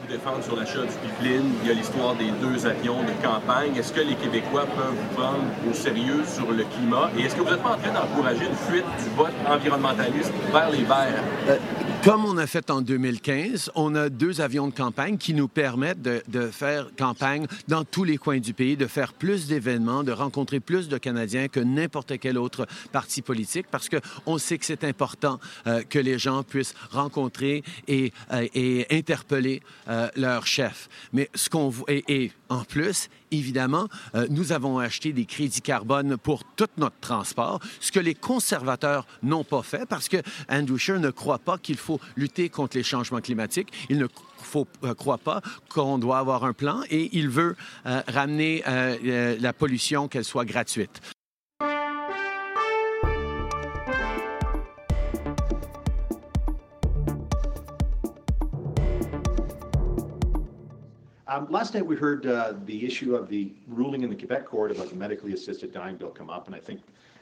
Vous 0.00 0.12
défendre 0.12 0.42
sur 0.42 0.56
l'achat 0.56 0.82
du 0.82 0.96
pipeline. 1.02 1.52
Il 1.62 1.68
y 1.68 1.70
a 1.70 1.74
l'histoire 1.74 2.14
des 2.14 2.30
deux 2.42 2.66
avions 2.66 3.02
de 3.02 3.12
campagne? 3.24 3.76
Est-ce 3.76 3.92
que 3.92 4.00
les 4.00 4.14
Québécois 4.14 4.66
peuvent 4.66 4.94
vous 4.94 5.14
prendre 5.14 5.44
au 5.68 5.74
sérieux 5.74 6.22
sur 6.26 6.50
le 6.50 6.64
climat? 6.64 7.10
Et 7.18 7.22
est-ce 7.22 7.36
que 7.36 7.42
vous 7.42 7.50
n'êtes 7.50 7.62
pas 7.62 7.74
en 7.74 7.78
train 7.78 7.92
d'encourager 7.92 8.46
une 8.46 8.56
fuite 8.56 8.84
du 8.98 9.10
vote 9.16 9.32
environnementaliste 9.48 10.32
vers 10.52 10.70
les 10.70 10.84
Verts? 10.84 11.22
Euh, 11.48 11.56
comme 12.04 12.24
on 12.24 12.36
a 12.36 12.46
fait 12.46 12.70
en 12.70 12.82
2015, 12.82 13.70
on 13.74 13.94
a 13.94 14.08
deux 14.08 14.40
avions 14.40 14.68
de 14.68 14.74
campagne 14.74 15.18
qui 15.18 15.34
nous 15.34 15.48
permettent 15.48 16.02
de, 16.02 16.50
faire 16.50 16.88
campagne 16.96 17.46
dans 17.68 17.84
tous 17.84 18.04
les 18.04 18.16
coins 18.16 18.38
du 18.38 18.54
pays, 18.54 18.76
de 18.76 18.86
faire 18.86 19.12
plus 19.12 19.46
d'événements, 19.46 20.04
de 20.04 20.12
rencontrer 20.12 20.60
plus 20.60 20.88
de 20.88 20.98
Canadiens 20.98 21.48
que 21.48 21.60
n'importe 21.60 22.18
quel 22.18 22.38
autre 22.38 22.66
parti 22.92 23.22
politique, 23.22 23.66
parce 23.70 23.88
qu'on 23.88 24.38
sait 24.38 24.58
que 24.58 24.64
c'est 24.64 24.84
important 24.84 25.40
euh, 25.66 25.82
que 25.82 25.98
les 25.98 26.18
gens 26.18 26.42
puissent 26.42 26.74
rencontrer 26.90 27.62
et, 27.88 28.12
euh, 28.32 28.84
interpeller 28.90 29.62
euh, 29.88 30.08
leur 30.16 30.46
chef. 30.46 30.88
Mais 31.12 31.28
ce 31.34 31.50
qu'on 31.50 31.72
et, 31.88 32.04
et 32.08 32.32
en 32.48 32.64
plus, 32.64 33.08
évidemment, 33.30 33.88
euh, 34.14 34.26
nous 34.30 34.52
avons 34.52 34.78
acheté 34.78 35.12
des 35.12 35.24
crédits 35.24 35.62
carbone 35.62 36.16
pour 36.16 36.44
tout 36.44 36.68
notre 36.76 36.98
transport, 37.00 37.60
ce 37.80 37.92
que 37.92 38.00
les 38.00 38.14
conservateurs 38.14 39.06
n'ont 39.22 39.44
pas 39.44 39.62
fait 39.62 39.86
parce 39.86 40.08
que 40.08 40.18
Andrew 40.48 40.76
Scheer 40.76 41.00
ne 41.00 41.10
croit 41.10 41.38
pas 41.38 41.58
qu'il 41.58 41.76
faut 41.76 42.00
lutter 42.16 42.48
contre 42.48 42.76
les 42.76 42.82
changements 42.82 43.20
climatiques. 43.20 43.72
Il 43.90 43.98
ne 43.98 44.06
faut, 44.38 44.66
euh, 44.84 44.94
croit 44.94 45.18
pas 45.18 45.42
qu'on 45.68 45.98
doit 45.98 46.18
avoir 46.18 46.44
un 46.44 46.52
plan 46.52 46.82
et 46.90 47.10
il 47.12 47.28
veut 47.28 47.56
euh, 47.86 48.02
ramener 48.08 48.62
euh, 48.66 48.96
euh, 49.04 49.36
la 49.40 49.52
pollution 49.52 50.08
qu'elle 50.08 50.24
soit 50.24 50.44
gratuite. 50.44 51.00
Um, 61.46 61.52
last 61.52 61.74
night 61.74 61.86
we 61.86 61.96
heard 61.96 62.26
uh, 62.26 62.54
the 62.64 62.84
issue 62.84 63.14
of 63.14 63.28
the 63.28 63.52
ruling 63.68 64.02
in 64.02 64.10
the 64.10 64.16
Quebec 64.16 64.46
court 64.46 64.70
about 64.72 64.90
the 64.90 64.96
medically 64.96 65.32
assisted 65.32 65.72
dying 65.72 65.96
bill 65.96 66.10
come 66.10 66.28
up, 66.28 66.46
and 66.46 66.56
I 66.56 66.58
think 66.58 66.80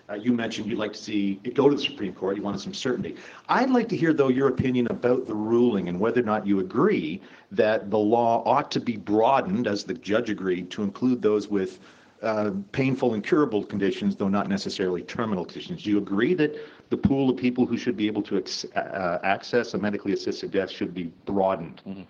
uh, 0.08 0.14
you 0.14 0.32
mentioned 0.32 0.66
you'd 0.66 0.78
like 0.78 0.92
to 0.92 0.98
see 0.98 1.40
it 1.44 1.54
go 1.54 1.68
to 1.68 1.76
the 1.76 1.82
Supreme 1.82 2.12
Court. 2.14 2.36
You 2.36 2.42
wanted 2.42 2.60
some 2.60 2.74
certainty. 2.74 3.16
I'd 3.48 3.70
like 3.70 3.88
to 3.90 3.96
hear, 3.96 4.12
though, 4.12 4.28
your 4.28 4.48
opinion 4.48 4.86
about 4.88 5.26
the 5.26 5.34
ruling 5.34 5.88
and 5.88 5.98
whether 6.00 6.20
or 6.20 6.24
not 6.24 6.46
you 6.46 6.60
agree 6.60 7.20
that 7.52 7.90
the 7.90 7.98
law 7.98 8.42
ought 8.44 8.70
to 8.72 8.80
be 8.80 8.96
broadened, 8.96 9.66
as 9.66 9.84
the 9.84 9.94
judge 9.94 10.30
agreed, 10.30 10.70
to 10.70 10.82
include 10.82 11.20
those 11.20 11.48
with 11.48 11.80
uh, 12.22 12.50
painful, 12.72 13.14
incurable 13.14 13.62
conditions, 13.62 14.16
though 14.16 14.28
not 14.28 14.48
necessarily 14.48 15.02
terminal 15.02 15.44
conditions. 15.44 15.82
Do 15.82 15.90
you 15.90 15.98
agree 15.98 16.32
that 16.34 16.56
the 16.90 16.96
pool 16.96 17.30
of 17.30 17.36
people 17.36 17.66
who 17.66 17.76
should 17.76 17.96
be 17.96 18.06
able 18.06 18.22
to 18.22 18.36
ex- 18.36 18.64
uh, 18.76 19.18
access 19.22 19.74
a 19.74 19.78
medically 19.78 20.12
assisted 20.12 20.50
death 20.50 20.70
should 20.70 20.94
be 20.94 21.04
broadened? 21.26 21.82
Mm-hmm. 21.86 22.02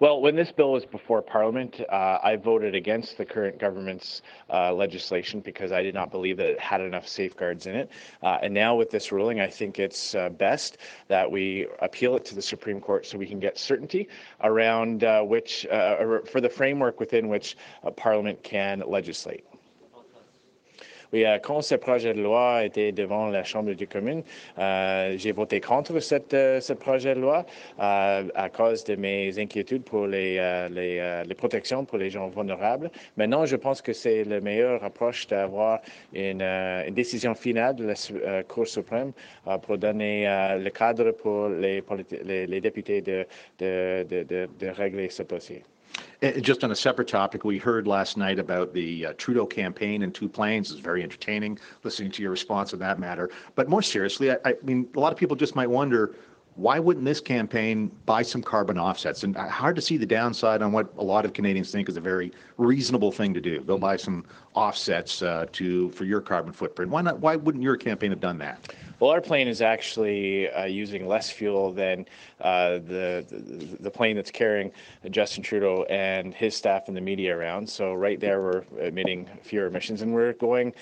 Well, 0.00 0.20
when 0.20 0.34
this 0.34 0.50
bill 0.50 0.72
was 0.72 0.84
before 0.84 1.22
Parliament, 1.22 1.80
uh, 1.88 2.18
I 2.22 2.36
voted 2.36 2.74
against 2.74 3.18
the 3.18 3.24
current 3.24 3.58
government's 3.58 4.22
uh, 4.50 4.72
legislation 4.72 5.40
because 5.40 5.70
I 5.70 5.82
did 5.82 5.94
not 5.94 6.10
believe 6.10 6.36
that 6.38 6.48
it 6.48 6.58
had 6.58 6.80
enough 6.80 7.06
safeguards 7.06 7.66
in 7.66 7.76
it. 7.76 7.90
Uh, 8.22 8.38
and 8.42 8.52
now 8.52 8.74
with 8.74 8.90
this 8.90 9.12
ruling, 9.12 9.40
I 9.40 9.46
think 9.46 9.78
it's 9.78 10.16
uh, 10.16 10.30
best 10.30 10.78
that 11.06 11.30
we 11.30 11.68
appeal 11.80 12.16
it 12.16 12.24
to 12.24 12.34
the 12.34 12.42
Supreme 12.42 12.80
Court 12.80 13.06
so 13.06 13.16
we 13.16 13.26
can 13.26 13.38
get 13.38 13.56
certainty 13.56 14.08
around 14.42 15.04
uh, 15.04 15.22
which, 15.22 15.66
uh, 15.66 16.18
for 16.30 16.40
the 16.40 16.48
framework 16.48 16.98
within 16.98 17.28
which 17.28 17.56
Parliament 17.96 18.42
can 18.42 18.82
legislate. 18.86 19.44
Oui, 21.12 21.26
euh, 21.26 21.38
quand 21.38 21.60
ce 21.60 21.74
projet 21.74 22.14
de 22.14 22.22
loi 22.22 22.64
était 22.64 22.90
devant 22.90 23.26
la 23.26 23.44
Chambre 23.44 23.74
des 23.74 23.86
communes, 23.86 24.22
euh, 24.58 25.14
j'ai 25.18 25.32
voté 25.32 25.60
contre 25.60 25.92
euh, 25.92 26.60
ce 26.60 26.72
projet 26.72 27.14
de 27.14 27.20
loi 27.20 27.44
euh, 27.80 28.24
à 28.34 28.48
cause 28.48 28.82
de 28.84 28.96
mes 28.96 29.38
inquiétudes 29.38 29.84
pour 29.84 30.06
les, 30.06 30.38
euh, 30.38 30.68
euh, 30.74 31.34
protections 31.36 31.84
pour 31.84 31.98
les 31.98 32.08
gens 32.08 32.28
vulnérables. 32.28 32.90
Maintenant, 33.18 33.44
je 33.44 33.56
pense 33.56 33.82
que 33.82 33.92
c'est 33.92 34.24
la 34.24 34.40
meilleure 34.40 34.82
approche 34.84 35.26
d'avoir 35.26 35.80
une, 36.14 36.42
décision 36.92 37.34
finale 37.34 37.76
de 37.76 37.84
la 37.84 38.42
Cour 38.44 38.66
suprême 38.66 39.12
pour 39.62 39.76
donner 39.76 40.24
le 40.58 40.70
cadre 40.70 41.10
pour 41.10 41.48
les, 41.48 42.60
députés 42.60 43.02
de, 43.02 43.26
de 43.58 44.66
régler 44.68 45.10
ce 45.10 45.22
dossier. 45.24 45.62
Just 46.40 46.62
on 46.62 46.70
a 46.70 46.76
separate 46.76 47.08
topic, 47.08 47.44
we 47.44 47.58
heard 47.58 47.88
last 47.88 48.16
night 48.16 48.38
about 48.38 48.72
the 48.72 49.06
uh, 49.06 49.12
Trudeau 49.16 49.44
campaign 49.44 50.02
and 50.02 50.14
two 50.14 50.28
planes. 50.28 50.70
It's 50.70 50.78
very 50.78 51.02
entertaining 51.02 51.58
listening 51.82 52.12
to 52.12 52.22
your 52.22 52.30
response 52.30 52.72
on 52.72 52.78
that 52.78 53.00
matter. 53.00 53.30
But 53.56 53.68
more 53.68 53.82
seriously, 53.82 54.30
I, 54.30 54.36
I, 54.44 54.54
mean, 54.62 54.88
a 54.94 55.00
lot 55.00 55.12
of 55.12 55.18
people 55.18 55.34
just 55.34 55.56
might 55.56 55.68
wonder 55.68 56.14
why 56.54 56.78
wouldn't 56.78 57.04
this 57.04 57.20
campaign 57.20 57.90
buy 58.04 58.22
some 58.22 58.42
carbon 58.42 58.78
offsets? 58.78 59.24
And 59.24 59.36
uh, 59.36 59.48
hard 59.48 59.74
to 59.76 59.82
see 59.82 59.96
the 59.96 60.06
downside 60.06 60.60
on 60.62 60.70
what 60.70 60.92
a 60.98 61.02
lot 61.02 61.24
of 61.24 61.32
Canadians 61.32 61.72
think 61.72 61.88
is 61.88 61.96
a 61.96 62.00
very 62.00 62.30
reasonable 62.58 63.10
thing 63.10 63.32
to 63.34 63.40
do. 63.40 63.60
Go 63.62 63.78
buy 63.78 63.96
some 63.96 64.24
offsets 64.54 65.22
uh, 65.22 65.46
to 65.52 65.90
for 65.90 66.04
your 66.04 66.20
carbon 66.20 66.52
footprint. 66.52 66.90
Why 66.90 67.02
not? 67.02 67.20
Why 67.20 67.36
wouldn't 67.36 67.64
your 67.64 67.76
campaign 67.76 68.10
have 68.10 68.20
done 68.20 68.38
that? 68.38 68.74
Well, 69.02 69.10
our 69.10 69.20
plane 69.20 69.48
is 69.48 69.60
actually 69.62 70.48
uh, 70.48 70.66
using 70.66 71.08
less 71.08 71.28
fuel 71.28 71.72
than 71.72 72.06
uh, 72.40 72.74
the, 72.74 73.26
the, 73.28 73.76
the 73.80 73.90
plane 73.90 74.14
that's 74.14 74.30
carrying 74.30 74.70
Justin 75.10 75.42
Trudeau 75.42 75.82
and 75.90 76.32
his 76.32 76.54
staff 76.54 76.86
and 76.86 76.96
the 76.96 77.00
media 77.00 77.36
around. 77.36 77.68
So 77.68 77.94
right 77.94 78.20
there, 78.20 78.40
we're 78.40 78.62
emitting 78.78 79.28
fewer 79.42 79.66
emissions, 79.66 80.02
and 80.02 80.14
we're 80.14 80.34
going. 80.34 80.72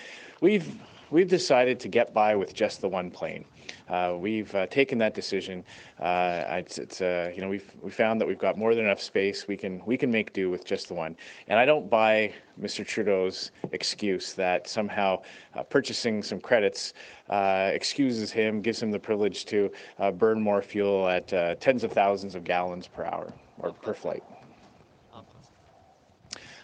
We've 0.43 0.71
we've 1.11 1.29
decided 1.29 1.81
to 1.81 1.89
get 1.89 2.13
by 2.13 2.37
with 2.37 2.53
just 2.53 2.83
the 2.83 2.91
one 2.91 3.11
plane. 3.11 3.47
Uh, 3.89 4.17
we've 4.19 4.55
uh, 4.55 4.67
taken 4.67 4.99
that 4.99 5.15
decision. 5.15 5.65
Uh, 5.99 6.45
it's, 6.49 6.79
it's 6.79 7.01
uh, 7.01 7.33
you 7.35 7.41
know 7.41 7.49
we've 7.49 7.71
we 7.83 7.91
found 7.91 8.21
that 8.21 8.27
we've 8.27 8.39
got 8.39 8.57
more 8.57 8.75
than 8.75 8.85
enough 8.85 9.01
space. 9.01 9.47
We 9.49 9.57
can 9.57 9.83
we 9.87 9.97
can 9.97 10.11
make 10.11 10.33
do 10.33 10.51
with 10.51 10.65
just 10.65 10.89
the 10.89 10.95
one. 10.95 11.17
And 11.49 11.59
I 11.59 11.65
don't 11.65 11.91
buy 11.91 12.33
Mr. 12.61 12.87
Trudeau's 12.87 13.51
excuse 13.73 14.35
that 14.35 14.69
somehow 14.69 15.23
uh, 15.55 15.63
purchasing 15.63 16.23
some 16.23 16.41
credits 16.41 16.95
uh, 17.29 17.71
excuses 17.73 18.31
him, 18.31 18.61
gives 18.61 18.83
him 18.83 18.91
the 18.91 18.99
privilege 18.99 19.45
to 19.47 19.71
burn 20.15 20.41
more 20.41 20.63
fuel 20.63 21.09
at 21.09 21.29
tens 21.61 21.85
of 21.85 21.93
thousands 21.93 22.35
of 22.35 22.45
gallons 22.45 22.87
per 22.87 23.05
hour 23.05 23.33
or 23.59 23.73
per 23.73 23.95
flight. 23.95 24.23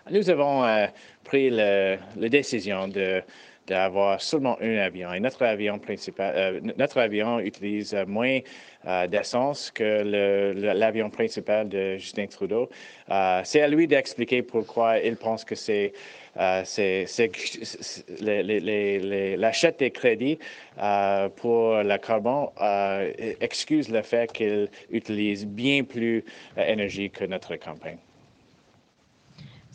Nous 0.08 0.28
avons 0.28 0.88
pris 1.24 1.50
la 1.50 2.28
décision 2.28 2.86
de 2.92 3.24
d'avoir 3.66 4.20
seulement 4.20 4.56
un 4.60 4.76
avion. 4.78 5.12
Et 5.12 5.20
notre 5.20 5.44
avion 5.44 5.78
principal, 5.78 6.60
notre 6.76 6.98
avion 6.98 7.40
utilise 7.40 7.94
moins 8.06 8.40
d'essence 9.08 9.70
que 9.70 10.52
l'avion 10.54 11.10
principal 11.10 11.68
de 11.68 11.96
Justin 11.96 12.26
Trudeau. 12.26 12.68
c'est 13.44 13.60
à 13.60 13.68
lui 13.68 13.86
d'expliquer 13.86 14.42
pourquoi 14.42 14.98
il 14.98 15.16
pense 15.16 15.44
que 15.44 15.54
c'est 15.54 15.92
l'achat 19.36 19.70
des 19.72 19.90
crédits 19.90 20.38
pour 21.36 21.74
le 21.82 21.96
carbone 21.96 22.48
excuse 23.40 23.88
le 23.88 24.02
fait 24.02 24.32
qu'il 24.32 24.68
utilise 24.90 25.46
bien 25.46 25.82
plus 25.82 26.24
d'énergie 26.56 27.10
que 27.10 27.24
notre 27.24 27.56
campagne. 27.56 27.98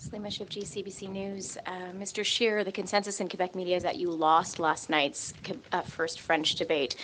Salima 0.01 0.29
Shivji, 0.29 0.63
CBC 0.63 1.09
News. 1.09 1.59
Uh, 1.67 1.91
Mr. 1.95 2.25
Scheer, 2.25 2.63
the 2.63 2.71
consensus 2.71 3.19
in 3.19 3.29
Quebec 3.29 3.53
media 3.53 3.77
is 3.77 3.83
that 3.83 3.97
you 3.97 4.09
lost 4.09 4.57
last 4.57 4.89
night's 4.89 5.31
uh, 5.71 5.81
first 5.81 6.21
French 6.21 6.55
debate. 6.55 6.95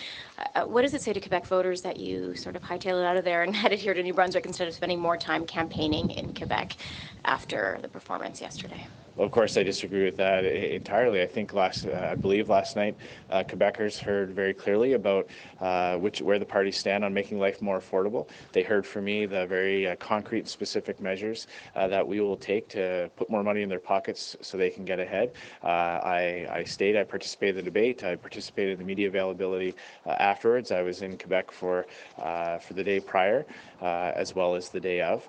Uh, 0.55 0.63
what 0.63 0.81
does 0.81 0.95
it 0.95 1.03
say 1.03 1.13
to 1.13 1.19
Quebec 1.19 1.45
voters 1.45 1.83
that 1.83 1.99
you 1.99 2.35
sort 2.35 2.55
of 2.55 2.63
hightailed 2.63 3.05
out 3.05 3.15
of 3.15 3.23
there 3.23 3.43
and 3.43 3.55
headed 3.55 3.77
here 3.77 3.93
to 3.93 4.01
New 4.01 4.15
Brunswick 4.15 4.47
instead 4.47 4.67
of 4.67 4.73
spending 4.73 4.99
more 4.99 5.15
time 5.15 5.45
campaigning 5.45 6.09
in 6.09 6.33
Quebec 6.33 6.75
after 7.23 7.77
the 7.83 7.87
performance 7.87 8.41
yesterday? 8.41 8.87
Of 9.17 9.31
course, 9.31 9.57
I 9.57 9.63
disagree 9.63 10.05
with 10.05 10.17
that 10.17 10.45
entirely. 10.45 11.23
I 11.23 11.25
think 11.25 11.51
last, 11.51 11.87
uh, 11.87 12.09
I 12.11 12.13
believe 12.13 12.49
last 12.49 12.75
night, 12.75 12.95
uh, 13.31 13.43
Quebecers 13.43 13.97
heard 13.97 14.29
very 14.29 14.53
clearly 14.53 14.93
about 14.93 15.27
uh, 15.59 15.97
which 15.97 16.21
where 16.21 16.37
the 16.37 16.45
parties 16.45 16.77
stand 16.77 17.03
on 17.03 17.15
making 17.15 17.39
life 17.39 17.59
more 17.59 17.79
affordable. 17.79 18.27
They 18.51 18.61
heard 18.61 18.85
from 18.85 19.05
me 19.05 19.25
the 19.25 19.47
very 19.47 19.87
uh, 19.87 19.95
concrete 19.95 20.47
specific 20.47 21.01
measures 21.01 21.47
uh, 21.75 21.87
that 21.87 22.07
we 22.07 22.19
will 22.19 22.37
take 22.37 22.69
to 22.69 23.09
put 23.15 23.27
more 23.27 23.41
money 23.41 23.63
in 23.63 23.69
their 23.69 23.79
pockets 23.79 24.35
so 24.41 24.55
they 24.55 24.69
can 24.69 24.85
get 24.85 24.99
ahead. 24.99 25.31
Uh, 25.63 25.67
I, 25.67 26.47
I 26.51 26.63
stayed, 26.63 26.95
I 26.95 27.03
participated 27.03 27.57
in 27.57 27.65
the 27.65 27.71
debate, 27.71 28.03
I 28.03 28.17
participated 28.17 28.73
in 28.73 28.79
the 28.79 28.85
media 28.85 29.07
availability 29.07 29.73
afterwards. 30.05 30.71
I 30.71 30.83
was 30.83 31.01
in 31.01 31.17
Quebec 31.17 31.51
for 31.51 31.87
for 32.17 32.73
the 32.73 32.83
day 32.83 32.99
prior, 32.99 33.45
as 33.81 34.35
well 34.35 34.55
as 34.55 34.69
the 34.69 34.79
day 34.79 35.01
of. 35.01 35.27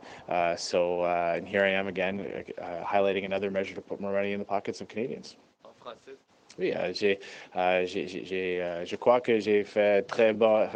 so, 0.58 1.04
and 1.04 1.46
here 1.46 1.62
I 1.62 1.70
am 1.70 1.88
again, 1.88 2.44
highlighting 2.84 3.24
another 3.24 3.50
measure 3.50 3.74
to 3.74 3.80
put 3.80 4.00
more 4.00 4.12
money 4.12 4.32
in 4.32 4.38
the 4.38 4.44
pockets 4.44 4.80
of 4.80 4.88
Canadians. 4.88 5.36
Oui, 6.58 6.72
euh, 6.74 6.92
j'ai, 6.92 7.20
euh, 7.56 7.86
j'ai, 7.86 8.08
j'ai, 8.08 8.60
euh, 8.60 8.84
je 8.84 8.96
crois 8.96 9.20
que 9.20 9.38
j'ai 9.38 9.62
fait 9.62 10.02
très 10.02 10.32
bon, 10.32 10.66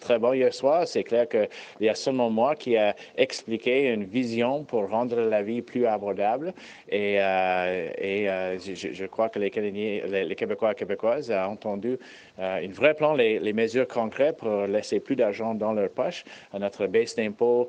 très 0.00 0.18
bon 0.18 0.32
hier 0.32 0.52
soir. 0.52 0.86
C'est 0.88 1.04
clair 1.04 1.28
qu'il 1.28 1.48
y 1.80 1.88
a 1.88 1.94
seulement 1.94 2.28
moi 2.28 2.56
qui 2.56 2.76
a 2.76 2.96
expliqué 3.16 3.92
une 3.92 4.04
vision 4.04 4.64
pour 4.64 4.88
rendre 4.88 5.14
la 5.20 5.42
vie 5.42 5.62
plus 5.62 5.86
abordable. 5.86 6.52
Et, 6.88 7.14
et 7.14 8.26
je, 8.58 8.92
je, 8.92 9.06
crois 9.06 9.28
que 9.28 9.38
les 9.38 9.50
Canadiens, 9.50 10.00
les, 10.06 10.34
Québécois 10.34 10.72
et 10.72 10.74
Québécoises 10.74 11.30
ont 11.30 11.52
entendu 11.52 11.96
un 12.38 12.68
vrai 12.68 12.94
plan, 12.94 13.14
les, 13.14 13.52
mesures 13.52 13.88
concrètes 13.88 14.36
pour 14.36 14.66
laisser 14.66 15.00
plus 15.00 15.16
d'argent 15.16 15.54
dans 15.54 15.72
leur 15.72 15.90
poche. 15.90 16.24
Notre 16.58 16.86
baisse 16.86 17.16
d'impôt 17.16 17.68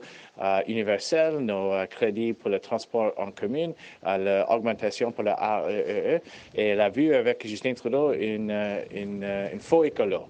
universelle, 0.67 1.39
nos 1.39 1.73
crédits 1.87 2.33
pour 2.33 2.49
le 2.49 2.59
transport 2.59 3.13
en 3.17 3.31
commune, 3.31 3.73
l'augmentation 4.05 5.11
pour 5.11 5.23
le 5.23 5.31
AEE 5.31 6.17
e 6.17 6.19
et 6.55 6.75
la 6.75 6.89
vue 6.89 7.13
avec 7.13 7.45
Justin 7.47 7.73
Trudeau 7.73 8.13
une, 8.13 8.51
une, 8.91 9.23
une 9.53 9.59
faux 9.59 9.83
écolo. 9.83 10.27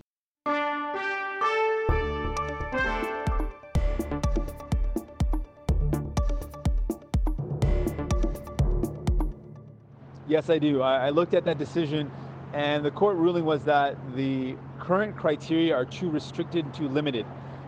Yes, 10.29 10.47
I 10.47 10.59
do. 10.59 10.83
I 10.83 11.09
looked 11.09 11.33
at 11.33 11.43
that 11.45 11.57
decision, 11.57 12.11
and 12.53 12.83
the 12.83 12.91
court 12.91 13.15
ruling 13.17 13.45
was 13.45 13.63
that 13.65 13.95
the 14.15 14.55
current 14.79 15.15
criteria 15.15 15.75
are 15.75 15.85
too 15.85 16.09
restricted 16.09 16.65
and 16.65 16.73
too 16.73 16.87
limited. 16.87 17.25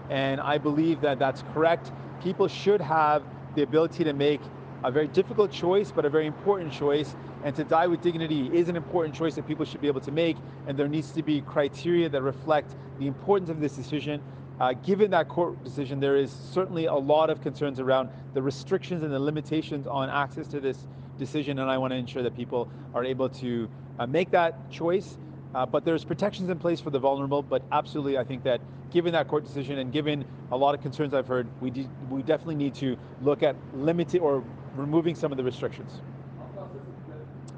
And 0.10 0.42
I 0.42 0.58
believe 0.58 1.02
that 1.02 1.20
that's 1.20 1.44
correct. 1.54 1.92
People 2.22 2.48
should 2.48 2.82
have 2.82 3.24
the 3.56 3.64
ability 3.64 4.04
to 4.04 4.14
make 4.14 4.42
a 4.84 4.92
very 4.92 5.08
difficult 5.08 5.52
choice, 5.52 5.92
but 5.92 6.06
a 6.06 6.10
very 6.10 6.26
important 6.26 6.74
choice. 6.74 7.16
And 7.44 7.56
to 7.56 7.64
die 7.64 7.88
with 7.88 8.02
dignity 8.02 8.50
is 8.54 8.70
an 8.70 8.76
important 8.76 9.16
choice 9.16 9.36
that 9.36 9.48
people 9.48 9.66
should 9.66 9.82
be 9.82 9.88
able 9.88 10.02
to 10.02 10.12
make. 10.12 10.38
And 10.68 10.78
there 10.78 10.88
needs 10.88 11.12
to 11.12 11.22
be 11.22 11.42
criteria 11.42 12.10
that 12.10 12.22
reflect 12.22 12.76
the 13.00 13.08
importance 13.08 13.50
of 13.50 13.60
this 13.60 13.76
decision. 13.76 14.22
Uh, 14.60 14.74
given 14.74 15.12
that 15.12 15.28
court 15.28 15.64
decision, 15.64 16.00
there 16.00 16.18
is 16.18 16.32
certainly 16.32 16.86
a 16.86 16.94
lot 16.94 17.30
of 17.30 17.42
concerns 17.42 17.80
around 17.80 18.10
the 18.34 18.42
restrictions 18.42 19.04
and 19.04 19.12
the 19.12 19.20
limitations 19.20 19.88
on 19.88 20.10
access 20.10 20.48
to 20.48 20.60
this 20.60 20.88
decision. 21.18 21.60
And 21.60 21.70
I 21.70 21.78
want 21.78 21.92
to 21.92 21.98
ensure 21.98 22.24
that 22.24 22.36
people 22.36 22.70
are 22.94 23.04
able 23.04 23.30
to 23.30 23.70
uh, 24.02 24.08
make 24.08 24.32
that 24.32 24.72
choice. 24.72 25.18
Uh, 25.54 25.66
but 25.66 25.84
there's 25.84 26.04
protections 26.06 26.50
in 26.50 26.58
place 26.58 26.80
for 26.80 26.90
the 26.90 27.00
vulnerable. 27.00 27.44
But 27.44 27.62
absolutely, 27.72 28.18
I 28.18 28.24
think 28.24 28.44
that 28.44 28.62
given 28.90 29.14
that 29.14 29.28
court 29.28 29.44
decision 29.44 29.80
and 29.80 29.92
given 29.92 30.26
a 30.52 30.58
lot 30.58 30.74
of 30.74 30.82
concerns 30.82 31.14
I've 31.14 31.28
heard, 31.28 31.48
we, 31.62 31.70
de- 31.70 31.90
we 32.10 32.24
definitely 32.24 32.56
need 32.56 32.74
to 32.76 32.98
look 33.22 33.44
at 33.44 33.56
limiting 33.76 34.22
or 34.22 34.44
removing 34.76 35.16
some 35.16 35.32
of 35.32 35.38
the 35.38 35.44
restrictions. 35.44 36.02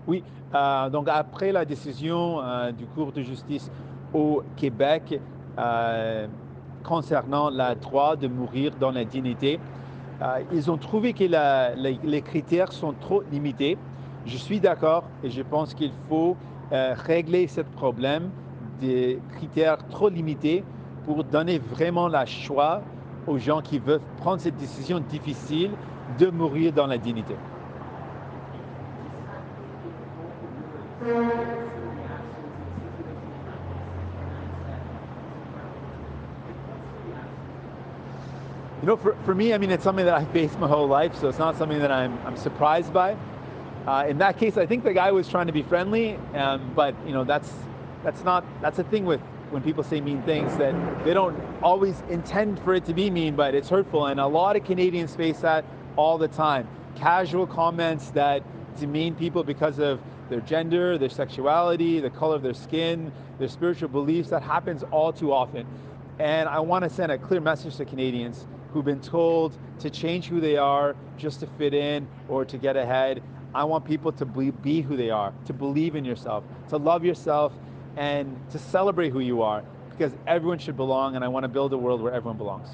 Oui, 0.05 0.23
euh, 0.53 0.89
donc 0.89 1.07
après 1.07 1.51
la 1.53 1.63
décision 1.63 2.41
euh, 2.41 2.71
du 2.71 2.85
cours 2.87 3.13
de 3.13 3.21
justice 3.21 3.71
au 4.13 4.43
Québec 4.57 5.19
euh, 5.57 6.27
concernant 6.83 7.49
le 7.49 7.75
droit 7.75 8.17
de 8.17 8.27
mourir 8.27 8.73
dans 8.79 8.91
la 8.91 9.05
dignité, 9.05 9.59
ils 10.53 10.71
ont 10.71 10.77
trouvé 10.77 11.11
que 11.11 11.25
les, 11.25 11.99
les, 12.01 12.21
critères 12.21 12.71
sont 12.71 12.93
trop 12.93 13.23
limités. 13.29 13.77
Je 14.25 14.37
suis 14.37 14.59
d'accord 14.59 15.03
et 15.23 15.29
je 15.29 15.41
pense 15.41 15.73
qu'il 15.73 15.91
faut 16.07 16.37
euh, 16.71 16.95
régler 16.97 17.47
ce 17.47 17.61
problème 17.61 18.29
des 18.79 19.19
critères 19.35 19.85
trop 19.89 20.09
limités 20.09 20.63
pour 21.05 21.23
donner 21.23 21.59
vraiment 21.59 22.07
le 22.07 22.25
choix 22.25 22.81
aux 23.27 23.37
gens 23.37 23.61
qui 23.61 23.79
veulent 23.79 24.01
prendre 24.17 24.41
cette 24.41 24.57
décision 24.57 24.99
difficile 24.99 25.71
de 26.17 26.27
mourir 26.27 26.71
dans 26.71 26.87
la 26.87 26.97
dignité. 26.97 27.35
You 38.81 38.87
know, 38.87 38.97
for, 38.97 39.15
for 39.23 39.33
me, 39.33 39.53
I 39.53 39.57
mean, 39.57 39.71
it's 39.71 39.83
something 39.83 40.05
that 40.05 40.13
I've 40.13 40.33
based 40.33 40.59
my 40.59 40.67
whole 40.67 40.87
life, 40.87 41.15
so 41.15 41.29
it's 41.29 41.39
not 41.39 41.55
something 41.57 41.79
that 41.79 41.91
I'm, 41.91 42.17
I'm 42.25 42.35
surprised 42.35 42.91
by. 42.91 43.15
Uh, 43.87 44.05
in 44.07 44.17
that 44.17 44.37
case, 44.37 44.57
I 44.57 44.65
think 44.65 44.83
the 44.83 44.93
guy 44.93 45.11
was 45.11 45.27
trying 45.27 45.47
to 45.47 45.53
be 45.53 45.63
friendly, 45.63 46.15
um, 46.35 46.71
but 46.75 46.95
you 47.05 47.11
know, 47.11 47.23
that's 47.23 47.51
that's 48.03 48.23
not 48.23 48.45
that's 48.61 48.79
a 48.79 48.83
thing 48.83 49.05
with 49.05 49.19
when 49.51 49.61
people 49.61 49.83
say 49.83 50.01
mean 50.01 50.21
things 50.23 50.55
that 50.57 50.73
they 51.05 51.13
don't 51.13 51.39
always 51.61 52.01
intend 52.09 52.59
for 52.61 52.73
it 52.73 52.85
to 52.85 52.93
be 52.93 53.09
mean, 53.09 53.35
but 53.35 53.53
it's 53.53 53.69
hurtful. 53.69 54.07
And 54.07 54.19
a 54.19 54.25
lot 54.25 54.55
of 54.55 54.63
Canadians 54.63 55.15
face 55.15 55.39
that 55.41 55.65
all 55.95 56.17
the 56.17 56.27
time. 56.27 56.67
Casual 56.95 57.45
comments 57.45 58.09
that 58.11 58.41
demean 58.79 59.15
people 59.15 59.43
because 59.43 59.79
of 59.79 59.99
their 60.29 60.41
gender, 60.41 60.97
their 60.97 61.09
sexuality, 61.09 61.99
the 61.99 62.09
color 62.09 62.35
of 62.35 62.41
their 62.41 62.53
skin, 62.53 63.11
their 63.37 63.49
spiritual 63.49 63.89
beliefs. 63.89 64.29
That 64.29 64.41
happens 64.41 64.83
all 64.91 65.13
too 65.13 65.31
often. 65.31 65.67
And 66.19 66.47
I 66.47 66.59
want 66.59 66.83
to 66.83 66.89
send 66.89 67.11
a 67.11 67.17
clear 67.17 67.41
message 67.41 67.75
to 67.77 67.85
Canadians 67.85 68.47
who've 68.71 68.85
been 68.85 69.01
told 69.01 69.57
to 69.79 69.89
change 69.89 70.27
who 70.27 70.39
they 70.39 70.57
are 70.57 70.95
just 71.17 71.41
to 71.41 71.47
fit 71.57 71.73
in 71.73 72.07
or 72.27 72.45
to 72.45 72.57
get 72.57 72.75
ahead. 72.75 73.21
I 73.55 73.63
want 73.65 73.85
people 73.85 74.11
to 74.13 74.25
be, 74.25 74.51
be 74.51 74.81
who 74.81 74.97
they 74.97 75.09
are, 75.09 75.33
to 75.45 75.53
believe 75.53 75.95
in 75.95 76.05
yourself, 76.05 76.43
to 76.69 76.77
love 76.77 77.05
yourself, 77.05 77.53
and 77.95 78.35
to 78.51 78.57
celebrate 78.57 79.11
who 79.11 79.19
you 79.19 79.41
are 79.41 79.63
because 79.89 80.13
everyone 80.25 80.57
should 80.57 80.75
belong 80.75 81.15
and 81.15 81.23
I 81.23 81.27
want 81.27 81.43
to 81.43 81.47
build 81.47 81.73
a 81.73 81.77
world 81.77 82.01
where 82.01 82.13
everyone 82.13 82.37
belongs. 82.37 82.67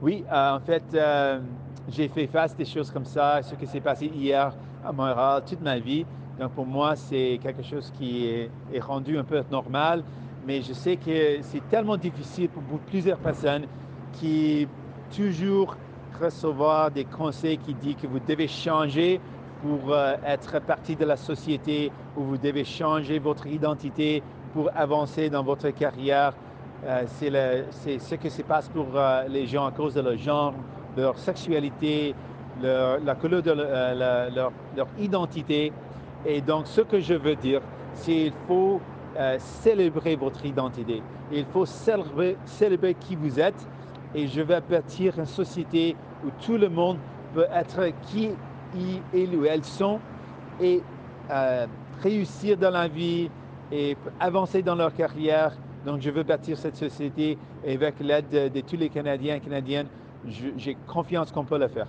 Oui, 0.00 0.24
euh, 0.30 0.56
en 0.56 0.60
fait, 0.60 0.84
euh, 0.94 1.40
j'ai 1.88 2.08
fait 2.08 2.26
face 2.26 2.52
à 2.52 2.56
des 2.56 2.64
choses 2.64 2.90
comme 2.90 3.04
ça, 3.04 3.42
ce 3.42 3.54
qui 3.54 3.66
s'est 3.66 3.80
passé 3.80 4.06
hier 4.06 4.52
à 4.84 4.92
Montréal 4.92 5.42
toute 5.44 5.60
ma 5.60 5.78
vie. 5.78 6.04
Donc 6.38 6.52
pour 6.52 6.66
moi, 6.66 6.94
c'est 6.94 7.40
quelque 7.42 7.64
chose 7.64 7.92
qui 7.98 8.26
est, 8.26 8.50
est, 8.72 8.78
rendu 8.78 9.18
un 9.18 9.24
peu 9.24 9.42
normal, 9.50 10.04
mais 10.46 10.62
je 10.62 10.72
sais 10.72 10.96
que 10.96 11.38
c'est 11.42 11.66
tellement 11.68 11.96
difficile 11.96 12.48
pour 12.48 12.62
plusieurs 12.80 13.18
personnes 13.18 13.66
qui 14.12 14.68
toujours 15.16 15.74
recevoir 16.20 16.90
des 16.90 17.04
conseils 17.04 17.58
qui 17.58 17.74
disent 17.74 17.96
que 17.96 18.06
vous 18.06 18.20
devez 18.20 18.48
changer 18.48 19.20
pour 19.62 19.92
euh, 19.92 20.14
être 20.24 20.60
partie 20.60 20.96
de 20.96 21.04
la 21.04 21.16
société, 21.16 21.90
où 22.16 22.22
vous 22.22 22.38
devez 22.38 22.64
changer 22.64 23.18
votre 23.18 23.46
identité 23.46 24.22
pour 24.52 24.70
avancer 24.74 25.30
dans 25.30 25.42
votre 25.42 25.70
carrière. 25.70 26.32
Euh, 26.86 27.02
c'est 27.70 27.98
ce 27.98 28.14
qui 28.14 28.30
se 28.30 28.42
passe 28.42 28.68
pour 28.68 28.86
euh, 28.94 29.24
les 29.28 29.46
gens 29.46 29.66
à 29.66 29.72
cause 29.72 29.94
de 29.94 30.00
leur 30.00 30.16
genre, 30.16 30.54
leur 30.96 31.18
sexualité, 31.18 32.14
leur, 32.62 33.00
la 33.00 33.14
couleur 33.14 33.42
de 33.42 33.50
leur, 33.50 34.30
leur, 34.30 34.52
leur, 34.76 34.88
identité. 34.98 35.72
Et 36.24 36.40
donc, 36.40 36.66
ce 36.66 36.80
que 36.80 37.00
je 37.00 37.14
veux 37.14 37.36
dire, 37.36 37.60
c'est 37.94 38.12
qu'il 38.12 38.32
faut 38.46 38.80
célébrer 39.38 40.14
votre 40.14 40.44
identité. 40.46 41.02
Il 41.32 41.44
faut 41.46 41.66
célébrer, 41.66 42.36
célébrer 42.44 42.94
qui 42.94 43.16
vous 43.16 43.40
êtes. 43.40 43.66
Et 44.14 44.26
je 44.26 44.40
vais 44.40 44.60
bâtir 44.60 45.18
une 45.18 45.26
société 45.26 45.96
où 46.24 46.30
tout 46.44 46.56
le 46.56 46.68
monde 46.68 46.98
peut 47.34 47.46
être 47.52 47.92
qui 48.06 48.30
il 48.74 49.36
ou 49.36 49.44
elles 49.44 49.64
sont 49.64 50.00
et 50.60 50.82
euh, 51.30 51.66
réussir 52.02 52.56
dans 52.56 52.70
la 52.70 52.88
vie 52.88 53.30
et 53.70 53.96
avancer 54.20 54.62
dans 54.62 54.74
leur 54.74 54.94
carrière. 54.94 55.52
Donc, 55.86 56.00
je 56.00 56.10
veux 56.10 56.22
bâtir 56.22 56.58
cette 56.58 56.76
société 56.76 57.38
et 57.64 57.74
avec 57.74 58.00
l'aide 58.00 58.28
de, 58.30 58.48
de 58.48 58.60
tous 58.60 58.76
les 58.76 58.88
Canadiens 58.88 59.36
et 59.36 59.40
Canadiennes, 59.40 59.88
j'ai 60.26 60.76
confiance 60.86 61.30
qu'on 61.30 61.44
peut 61.44 61.58
le 61.58 61.68
faire. 61.68 61.86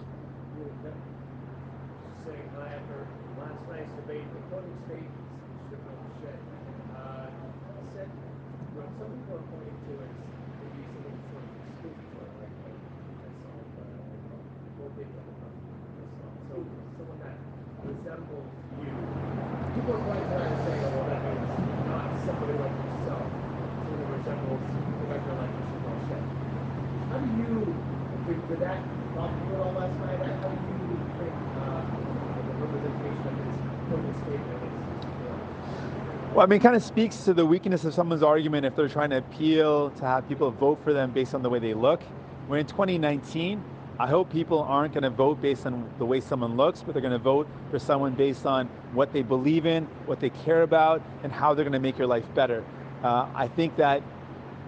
Well, 36.39 36.47
I 36.47 36.49
mean, 36.49 36.61
kind 36.61 36.77
of 36.77 36.81
speaks 36.81 37.25
to 37.25 37.33
the 37.33 37.45
weakness 37.45 37.83
of 37.83 37.93
someone's 37.93 38.23
argument 38.23 38.65
if 38.65 38.73
they're 38.73 38.87
trying 38.87 39.09
to 39.09 39.17
appeal 39.17 39.89
to 39.89 40.05
have 40.05 40.25
people 40.29 40.49
vote 40.51 40.79
for 40.85 40.93
them 40.93 41.11
based 41.11 41.35
on 41.35 41.41
the 41.41 41.49
way 41.49 41.59
they 41.59 41.73
look. 41.73 42.01
We're 42.47 42.59
in 42.59 42.65
2019. 42.65 43.61
I 43.99 44.07
hope 44.07 44.31
people 44.31 44.59
aren't 44.59 44.93
going 44.93 45.03
to 45.03 45.09
vote 45.09 45.41
based 45.41 45.65
on 45.65 45.91
the 45.97 46.05
way 46.05 46.21
someone 46.21 46.55
looks, 46.55 46.81
but 46.81 46.93
they're 46.93 47.01
going 47.01 47.11
to 47.11 47.17
vote 47.17 47.45
for 47.69 47.77
someone 47.77 48.13
based 48.13 48.45
on 48.45 48.67
what 48.93 49.11
they 49.11 49.21
believe 49.21 49.65
in, 49.65 49.83
what 50.05 50.21
they 50.21 50.29
care 50.29 50.61
about, 50.61 51.01
and 51.23 51.33
how 51.33 51.53
they're 51.53 51.65
going 51.65 51.73
to 51.73 51.79
make 51.79 51.97
your 51.97 52.07
life 52.07 52.33
better. 52.33 52.63
Uh, 53.03 53.27
I 53.35 53.49
think 53.49 53.75
that 53.75 54.01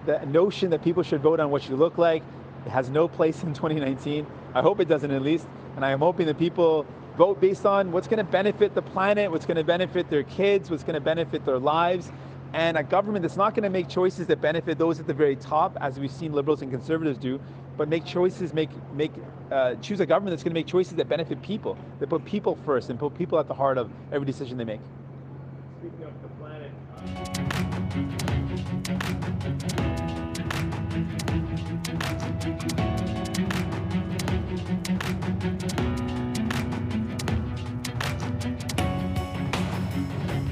the 0.06 0.26
notion 0.26 0.72
that 0.72 0.84
people 0.84 1.04
should 1.04 1.22
vote 1.22 1.40
on 1.40 1.52
what 1.52 1.70
you 1.70 1.78
look 1.78 1.98
like 1.98 2.22
has 2.68 2.90
no 2.90 3.08
place 3.08 3.44
in 3.44 3.54
2019. 3.54 4.28
I 4.54 4.62
hope 4.62 4.82
it 4.82 4.90
doesn't 4.90 5.12
at 5.12 5.22
least. 5.22 5.48
And 5.78 5.86
I 5.86 5.92
am 5.92 6.00
hoping 6.00 6.26
that 6.26 6.38
people 6.38 6.86
vote 7.22 7.40
based 7.40 7.68
on 7.68 7.92
what's 7.92 8.08
going 8.08 8.18
to 8.18 8.32
benefit 8.32 8.74
the 8.74 8.82
planet, 8.82 9.30
what's 9.30 9.46
going 9.46 9.56
to 9.56 9.64
benefit 9.64 10.10
their 10.10 10.24
kids, 10.24 10.72
what's 10.72 10.84
going 10.84 10.96
to 10.96 11.00
benefit 11.00 11.46
their 11.46 11.60
lives. 11.60 12.12
And 12.54 12.76
a 12.76 12.82
government 12.82 13.22
that's 13.22 13.38
not 13.38 13.54
going 13.54 13.62
to 13.62 13.70
make 13.70 13.88
choices 13.88 14.26
that 14.26 14.42
benefit 14.42 14.80
those 14.80 15.00
at 15.00 15.06
the 15.06 15.14
very 15.14 15.36
top, 15.36 15.78
as 15.82 16.00
we've 16.00 16.10
seen 16.10 16.34
liberals 16.34 16.64
and 16.64 16.72
conservatives 16.72 17.20
do, 17.20 17.40
but 17.78 17.88
make 17.90 18.06
choices, 18.06 18.56
make 18.56 18.72
make 18.96 19.12
uh, 19.52 19.76
choose 19.76 20.00
a 20.00 20.06
government 20.08 20.32
that's 20.32 20.42
going 20.42 20.56
to 20.56 20.60
make 20.60 20.66
choices 20.66 20.96
that 20.96 21.08
benefit 21.08 21.40
people, 21.44 21.78
that 22.00 22.10
put 22.10 22.26
people 22.26 22.58
first, 22.66 22.90
and 22.90 22.98
put 22.98 23.16
people 23.16 23.38
at 23.38 23.48
the 23.48 23.54
heart 23.54 23.78
of 23.78 23.92
every 24.12 24.26
decision 24.26 24.58
they 24.58 24.64
make. 24.64 24.82